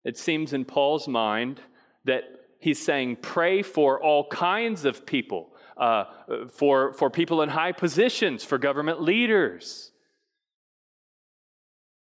It 0.05 0.17
seems 0.17 0.53
in 0.53 0.63
Paul's 0.63 1.07
mind 1.07 1.59
that 2.05 2.23
he's 2.59 2.83
saying, 2.83 3.17
pray 3.21 3.61
for 3.61 4.01
all 4.01 4.27
kinds 4.29 4.85
of 4.85 5.05
people, 5.05 5.49
uh, 5.75 6.05
for, 6.49 6.93
for 6.93 7.09
people 7.09 7.41
in 7.41 7.49
high 7.49 7.73
positions, 7.73 8.43
for 8.45 8.57
government 8.57 9.01
leaders. 9.01 9.91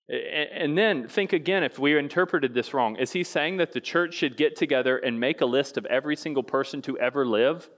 And 0.10 0.78
then 0.78 1.08
think 1.08 1.32
again 1.32 1.64
if 1.64 1.80
we 1.80 1.97
interpreted 1.97 2.54
this 2.54 2.74
wrong. 2.74 2.97
Is 2.97 3.14
he 3.14 3.24
saying 3.24 3.58
that 3.58 3.72
the 3.72 3.80
church 3.80 4.14
should 4.16 4.36
get 4.36 4.56
together 4.56 4.97
and 4.97 5.20
make 5.20 5.41
a 5.41 5.45
list 5.45 5.78
of 5.78 5.86
every 5.86 6.16
single 6.16 6.43
person 6.43 6.82
to 6.84 6.99
ever 6.99 7.26
live? 7.26 7.70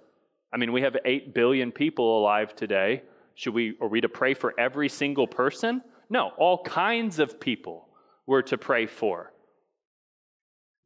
I 0.51 0.57
mean, 0.57 0.71
we 0.71 0.81
have 0.81 0.97
8 1.05 1.33
billion 1.33 1.71
people 1.71 2.19
alive 2.19 2.55
today. 2.55 3.03
Should 3.35 3.53
we 3.53 3.77
are 3.79 3.87
we 3.87 4.01
to 4.01 4.09
pray 4.09 4.33
for 4.33 4.53
every 4.59 4.89
single 4.89 5.27
person? 5.27 5.83
No, 6.09 6.31
all 6.37 6.63
kinds 6.63 7.19
of 7.19 7.39
people 7.39 7.89
we're 8.25 8.41
to 8.43 8.57
pray 8.57 8.87
for. 8.87 9.31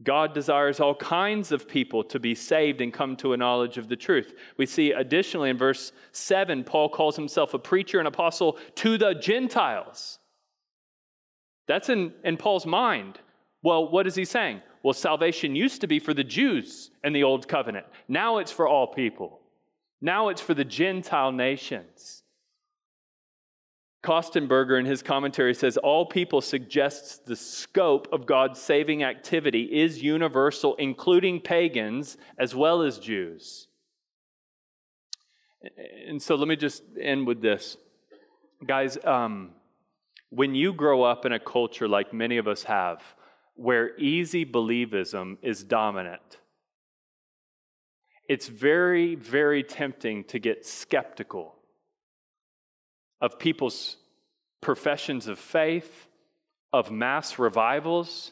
God 0.02 0.34
desires 0.34 0.80
all 0.80 0.96
kinds 0.96 1.52
of 1.52 1.68
people 1.68 2.06
to 2.06 2.20
be 2.20 2.34
saved 2.34 2.80
and 2.80 2.94
come 2.94 3.18
to 3.18 3.34
a 3.34 3.38
knowledge 3.38 3.78
of 3.78 3.90
the 3.90 3.98
truth. 3.98 4.34
We 4.58 4.66
see 4.66 4.92
additionally 4.92 5.50
in 5.50 5.58
verse 5.58 5.92
7, 6.14 6.64
Paul 6.64 6.90
calls 6.90 7.18
himself 7.18 7.54
a 7.54 7.60
preacher 7.60 8.00
and 8.00 8.08
apostle 8.08 8.58
to 8.76 8.98
the 8.98 9.14
Gentiles. 9.14 10.18
That's 11.70 11.88
in, 11.88 12.13
in 12.24 12.36
Paul's 12.36 12.65
mind. 12.65 13.20
Well, 13.61 13.89
what 13.91 14.07
is 14.07 14.15
he 14.15 14.26
saying? 14.26 14.61
Well, 14.82 14.93
salvation 14.93 15.55
used 15.55 15.82
to 15.82 15.88
be 15.88 15.99
for 15.99 16.15
the 16.15 16.24
Jews 16.24 16.89
in 17.03 17.13
the 17.13 17.24
Old 17.24 17.47
Covenant. 17.47 17.86
Now 18.07 18.39
it's 18.39 18.51
for 18.51 18.67
all 18.67 18.88
people. 18.88 19.39
Now 20.01 20.30
it's 20.30 20.41
for 20.41 20.55
the 20.55 20.65
Gentile 20.65 21.32
nations. 21.32 22.24
Kostenberger 24.03 24.80
in 24.80 24.88
his 24.88 25.03
commentary 25.03 25.53
says 25.53 25.78
all 25.78 26.07
people 26.07 26.41
suggests 26.41 27.20
the 27.20 27.36
scope 27.36 28.07
of 28.11 28.26
God's 28.26 28.59
saving 28.59 29.03
activity 29.03 29.63
is 29.65 30.01
universal, 30.01 30.74
including 30.76 31.39
pagans 31.39 32.17
as 32.39 32.55
well 32.55 32.82
as 32.82 32.97
Jews. 32.97 33.67
And 36.07 36.20
so 36.20 36.34
let 36.34 36.47
me 36.47 36.55
just 36.55 36.82
end 36.99 37.28
with 37.28 37.41
this. 37.41 37.78
Guys, 38.65 38.97
um, 39.05 39.51
when 40.30 40.55
you 40.55 40.73
grow 40.73 41.03
up 41.03 41.25
in 41.25 41.34
a 41.34 41.39
culture 41.39 41.88
like 41.88 42.13
many 42.13 42.38
of 42.38 42.47
us 42.47 42.63
have, 42.63 43.01
where 43.55 43.97
easy 43.97 44.45
believism 44.45 45.38
is 45.41 45.63
dominant, 45.63 46.38
it's 48.27 48.47
very, 48.47 49.15
very 49.15 49.63
tempting 49.63 50.23
to 50.25 50.39
get 50.39 50.65
skeptical 50.65 51.55
of 53.19 53.39
people's 53.39 53.97
professions 54.61 55.27
of 55.27 55.39
faith, 55.39 56.07
of 56.71 56.91
mass 56.91 57.39
revivals. 57.39 58.32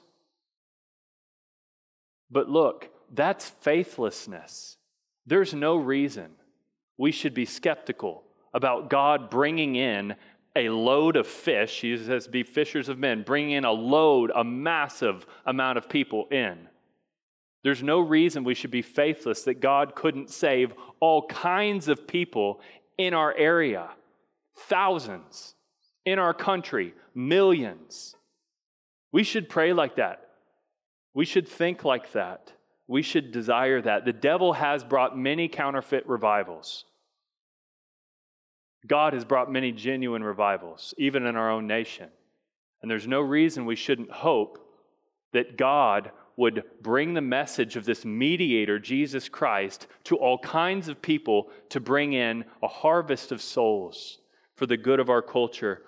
But 2.30 2.50
look, 2.50 2.90
that's 3.14 3.50
faithlessness. 3.50 4.78
There's 5.26 5.54
no 5.54 5.76
reason 5.76 6.32
we 6.98 7.12
should 7.12 7.34
be 7.34 7.46
skeptical 7.46 8.24
about 8.54 8.90
God 8.90 9.30
bringing 9.30 9.76
in 9.76 10.16
a 10.58 10.70
load 10.70 11.16
of 11.16 11.28
fish. 11.28 11.82
He 11.82 11.98
says, 11.98 12.28
be 12.28 12.44
fishers 12.44 12.90
of 12.90 12.98
men, 12.98 13.24
bringing 13.24 13.52
in 13.52 13.66
a 13.66 13.72
load, 13.72 14.32
a 14.34 14.44
massive 14.44 15.26
amount 15.46 15.78
of 15.78 15.90
people 15.90 16.28
in. 16.32 16.68
There's 17.64 17.84
no 17.84 18.00
reason 18.00 18.44
we 18.44 18.54
should 18.54 18.72
be 18.72 18.82
faithless 18.82 19.44
that 19.44 19.60
God 19.60 19.96
couldn't 19.96 20.30
save 20.30 20.74
all 21.00 21.28
kinds 21.28 21.88
of 21.88 22.08
people 22.08 22.62
in 22.98 23.14
our 23.14 23.36
area 23.36 23.90
thousands 24.58 25.56
in 26.06 26.20
our 26.20 26.34
country, 26.34 26.94
millions. 27.14 28.16
We 29.12 29.24
should 29.24 29.50
pray 29.50 29.74
like 29.74 29.98
that. 29.98 30.22
We 31.14 31.26
should 31.26 31.48
think 31.48 31.84
like 31.84 32.14
that. 32.14 32.54
We 32.88 33.02
should 33.02 33.32
desire 33.32 33.82
that. 33.82 34.06
The 34.06 34.14
devil 34.14 34.54
has 34.54 34.84
brought 34.84 35.18
many 35.18 35.50
counterfeit 35.50 36.08
revivals. 36.08 36.86
God 38.88 39.14
has 39.14 39.26
brought 39.26 39.52
many 39.52 39.72
genuine 39.72 40.24
revivals, 40.24 40.94
even 40.98 41.26
in 41.26 41.36
our 41.36 41.52
own 41.52 41.68
nation. 41.68 42.10
And 42.82 42.90
there's 42.90 43.08
no 43.08 43.22
reason 43.22 43.66
we 43.66 43.76
shouldn't 43.76 44.12
hope 44.12 44.60
that 45.34 45.58
God 45.58 46.12
would 46.38 46.64
bring 46.82 47.14
the 47.14 47.22
message 47.22 47.76
of 47.76 47.86
this 47.86 48.06
mediator, 48.06 48.80
Jesus 48.80 49.28
Christ, 49.28 49.88
to 50.06 50.16
all 50.16 50.38
kinds 50.38 50.88
of 50.88 51.02
people 51.02 51.50
to 51.70 51.80
bring 51.80 52.14
in 52.14 52.46
a 52.62 52.68
harvest 52.68 53.32
of 53.32 53.42
souls 53.42 54.20
for 54.56 54.68
the 54.68 54.78
good 54.78 55.00
of 55.00 55.10
our 55.10 55.24
culture. 55.24 55.82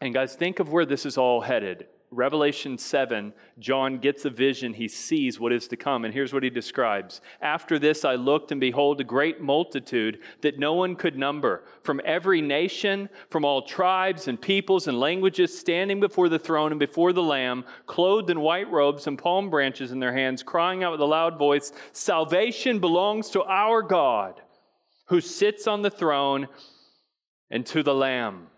And 0.00 0.14
guys, 0.14 0.34
think 0.34 0.60
of 0.60 0.72
where 0.72 0.86
this 0.86 1.04
is 1.04 1.18
all 1.18 1.42
headed. 1.42 1.86
Revelation 2.12 2.76
7, 2.76 3.32
John 3.60 3.98
gets 3.98 4.24
a 4.24 4.30
vision. 4.30 4.74
He 4.74 4.88
sees 4.88 5.38
what 5.38 5.52
is 5.52 5.68
to 5.68 5.76
come. 5.76 6.04
And 6.04 6.12
here's 6.12 6.32
what 6.32 6.42
he 6.42 6.50
describes 6.50 7.20
After 7.40 7.78
this, 7.78 8.04
I 8.04 8.16
looked, 8.16 8.50
and 8.50 8.60
behold, 8.60 9.00
a 9.00 9.04
great 9.04 9.40
multitude 9.40 10.18
that 10.40 10.58
no 10.58 10.74
one 10.74 10.96
could 10.96 11.16
number, 11.16 11.62
from 11.84 12.00
every 12.04 12.40
nation, 12.40 13.08
from 13.30 13.44
all 13.44 13.62
tribes 13.62 14.26
and 14.26 14.40
peoples 14.40 14.88
and 14.88 14.98
languages, 14.98 15.56
standing 15.56 16.00
before 16.00 16.28
the 16.28 16.38
throne 16.38 16.72
and 16.72 16.80
before 16.80 17.12
the 17.12 17.22
Lamb, 17.22 17.64
clothed 17.86 18.30
in 18.30 18.40
white 18.40 18.70
robes 18.72 19.06
and 19.06 19.16
palm 19.16 19.48
branches 19.48 19.92
in 19.92 20.00
their 20.00 20.12
hands, 20.12 20.42
crying 20.42 20.82
out 20.82 20.90
with 20.90 21.00
a 21.00 21.04
loud 21.04 21.38
voice 21.38 21.72
Salvation 21.92 22.80
belongs 22.80 23.30
to 23.30 23.44
our 23.44 23.82
God, 23.82 24.40
who 25.06 25.20
sits 25.20 25.68
on 25.68 25.82
the 25.82 25.90
throne 25.90 26.48
and 27.52 27.64
to 27.66 27.84
the 27.84 27.94
Lamb. 27.94 28.48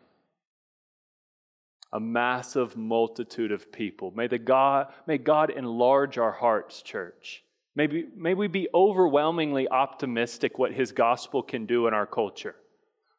A 1.92 2.00
massive 2.00 2.76
multitude 2.76 3.52
of 3.52 3.70
people. 3.70 4.12
May, 4.12 4.26
the 4.26 4.38
God, 4.38 4.92
may 5.06 5.18
God 5.18 5.50
enlarge 5.50 6.16
our 6.16 6.32
hearts, 6.32 6.80
church. 6.82 7.44
May, 7.74 8.04
may 8.16 8.34
we 8.34 8.48
be 8.48 8.68
overwhelmingly 8.74 9.68
optimistic 9.68 10.58
what 10.58 10.72
His 10.72 10.92
gospel 10.92 11.42
can 11.42 11.66
do 11.66 11.86
in 11.86 11.94
our 11.94 12.06
culture. 12.06 12.54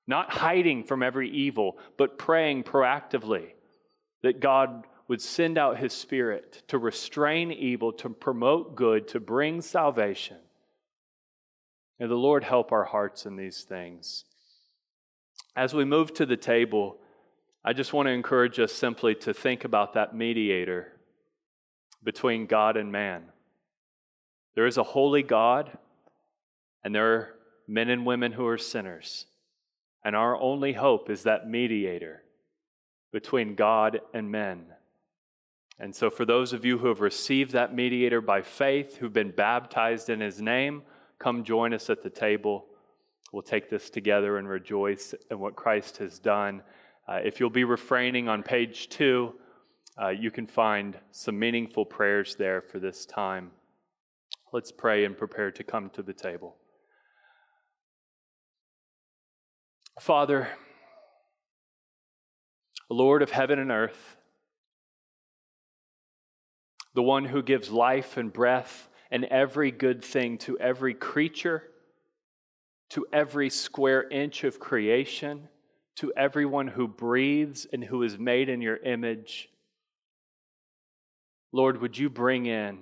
Not 0.07 0.31
hiding 0.31 0.83
from 0.83 1.03
every 1.03 1.29
evil, 1.29 1.77
but 1.97 2.17
praying 2.17 2.63
proactively 2.63 3.51
that 4.21 4.39
God 4.39 4.85
would 5.07 5.21
send 5.21 5.57
out 5.57 5.77
His 5.77 5.93
Spirit 5.93 6.63
to 6.67 6.77
restrain 6.77 7.51
evil, 7.51 7.91
to 7.93 8.09
promote 8.09 8.75
good, 8.75 9.07
to 9.09 9.19
bring 9.19 9.61
salvation. 9.61 10.37
May 11.99 12.07
the 12.07 12.15
Lord 12.15 12.43
help 12.43 12.71
our 12.71 12.85
hearts 12.85 13.25
in 13.25 13.35
these 13.35 13.61
things. 13.61 14.25
As 15.55 15.73
we 15.73 15.85
move 15.85 16.13
to 16.15 16.25
the 16.25 16.37
table, 16.37 16.97
I 17.65 17.73
just 17.73 17.93
want 17.93 18.07
to 18.07 18.11
encourage 18.11 18.59
us 18.59 18.73
simply 18.73 19.15
to 19.15 19.33
think 19.33 19.63
about 19.63 19.93
that 19.93 20.13
mediator 20.13 20.91
between 22.03 22.45
God 22.45 22.75
and 22.75 22.91
man. 22.91 23.23
There 24.55 24.67
is 24.67 24.77
a 24.77 24.83
holy 24.83 25.23
God, 25.23 25.77
and 26.83 26.93
there 26.93 27.13
are 27.13 27.35
men 27.67 27.89
and 27.89 28.05
women 28.05 28.33
who 28.33 28.45
are 28.45 28.57
sinners. 28.57 29.27
And 30.03 30.15
our 30.15 30.39
only 30.39 30.73
hope 30.73 31.09
is 31.09 31.23
that 31.23 31.49
mediator 31.49 32.23
between 33.13 33.55
God 33.55 34.01
and 34.13 34.29
men. 34.29 34.65
And 35.79 35.95
so, 35.95 36.09
for 36.09 36.25
those 36.25 36.51
of 36.51 36.65
you 36.65 36.77
who 36.77 36.87
have 36.87 36.99
received 36.99 37.51
that 37.51 37.73
mediator 37.73 38.19
by 38.19 38.41
faith, 38.41 38.97
who've 38.97 39.13
been 39.13 39.31
baptized 39.31 40.09
in 40.09 40.19
his 40.19 40.41
name, 40.41 40.83
come 41.17 41.43
join 41.43 41.73
us 41.73 41.89
at 41.89 42.03
the 42.03 42.09
table. 42.09 42.65
We'll 43.31 43.41
take 43.41 43.69
this 43.69 43.89
together 43.89 44.37
and 44.37 44.47
rejoice 44.47 45.15
in 45.31 45.39
what 45.39 45.55
Christ 45.55 45.97
has 45.97 46.19
done. 46.19 46.61
Uh, 47.07 47.19
if 47.23 47.39
you'll 47.39 47.49
be 47.49 47.63
refraining 47.63 48.29
on 48.29 48.43
page 48.43 48.89
two, 48.89 49.33
uh, 50.01 50.09
you 50.09 50.31
can 50.31 50.47
find 50.47 50.97
some 51.11 51.37
meaningful 51.37 51.85
prayers 51.85 52.35
there 52.35 52.61
for 52.61 52.79
this 52.79 53.05
time. 53.05 53.51
Let's 54.51 54.71
pray 54.71 55.05
and 55.05 55.17
prepare 55.17 55.51
to 55.51 55.63
come 55.63 55.89
to 55.91 56.01
the 56.01 56.13
table. 56.13 56.55
Father, 59.99 60.47
Lord 62.89 63.21
of 63.21 63.31
heaven 63.31 63.59
and 63.59 63.71
earth, 63.71 64.17
the 66.95 67.03
one 67.03 67.25
who 67.25 67.43
gives 67.43 67.69
life 67.69 68.17
and 68.17 68.31
breath 68.31 68.89
and 69.11 69.25
every 69.25 69.71
good 69.71 70.03
thing 70.03 70.37
to 70.39 70.57
every 70.59 70.93
creature 70.93 71.63
to 72.93 73.07
every 73.11 73.49
square 73.49 74.07
inch 74.09 74.43
of 74.43 74.59
creation, 74.59 75.49
to 75.97 76.11
everyone 76.15 76.67
who 76.67 76.87
breathes 76.87 77.67
and 77.71 77.83
who 77.83 78.03
is 78.03 78.17
made 78.17 78.49
in 78.49 78.61
your 78.61 78.77
image. 78.77 79.49
Lord, 81.51 81.81
would 81.81 81.97
you 81.97 82.09
bring 82.09 82.45
in 82.45 82.79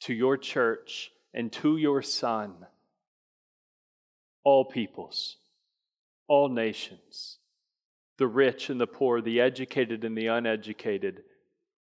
to 0.00 0.14
your 0.14 0.36
church 0.36 1.10
and 1.32 1.52
to 1.52 1.76
your 1.76 2.02
Son 2.02 2.54
all 4.44 4.64
peoples, 4.64 5.36
all 6.28 6.48
nations, 6.48 7.38
the 8.18 8.26
rich 8.26 8.70
and 8.70 8.80
the 8.80 8.86
poor, 8.86 9.20
the 9.20 9.40
educated 9.40 10.04
and 10.04 10.16
the 10.16 10.28
uneducated, 10.28 11.22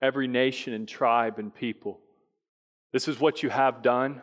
every 0.02 0.26
nation 0.26 0.72
and 0.72 0.88
tribe 0.88 1.38
and 1.38 1.54
people. 1.54 2.00
This 2.92 3.06
is 3.08 3.20
what 3.20 3.42
you 3.42 3.50
have 3.50 3.82
done. 3.82 4.22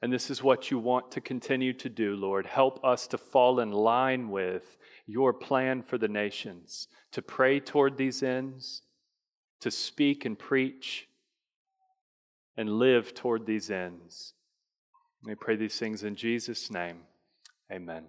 And 0.00 0.12
this 0.12 0.30
is 0.30 0.42
what 0.42 0.70
you 0.70 0.78
want 0.78 1.10
to 1.12 1.20
continue 1.20 1.72
to 1.74 1.88
do, 1.88 2.14
Lord. 2.14 2.46
Help 2.46 2.84
us 2.84 3.06
to 3.08 3.18
fall 3.18 3.58
in 3.58 3.72
line 3.72 4.30
with 4.30 4.76
your 5.06 5.32
plan 5.32 5.82
for 5.82 5.98
the 5.98 6.08
nations, 6.08 6.86
to 7.12 7.22
pray 7.22 7.58
toward 7.58 7.96
these 7.96 8.22
ends, 8.22 8.82
to 9.60 9.70
speak 9.70 10.24
and 10.24 10.38
preach, 10.38 11.08
and 12.56 12.78
live 12.78 13.14
toward 13.14 13.46
these 13.46 13.70
ends. 13.70 14.34
We 15.24 15.34
pray 15.34 15.56
these 15.56 15.78
things 15.78 16.04
in 16.04 16.14
Jesus' 16.14 16.70
name. 16.70 16.98
Amen. 17.72 18.04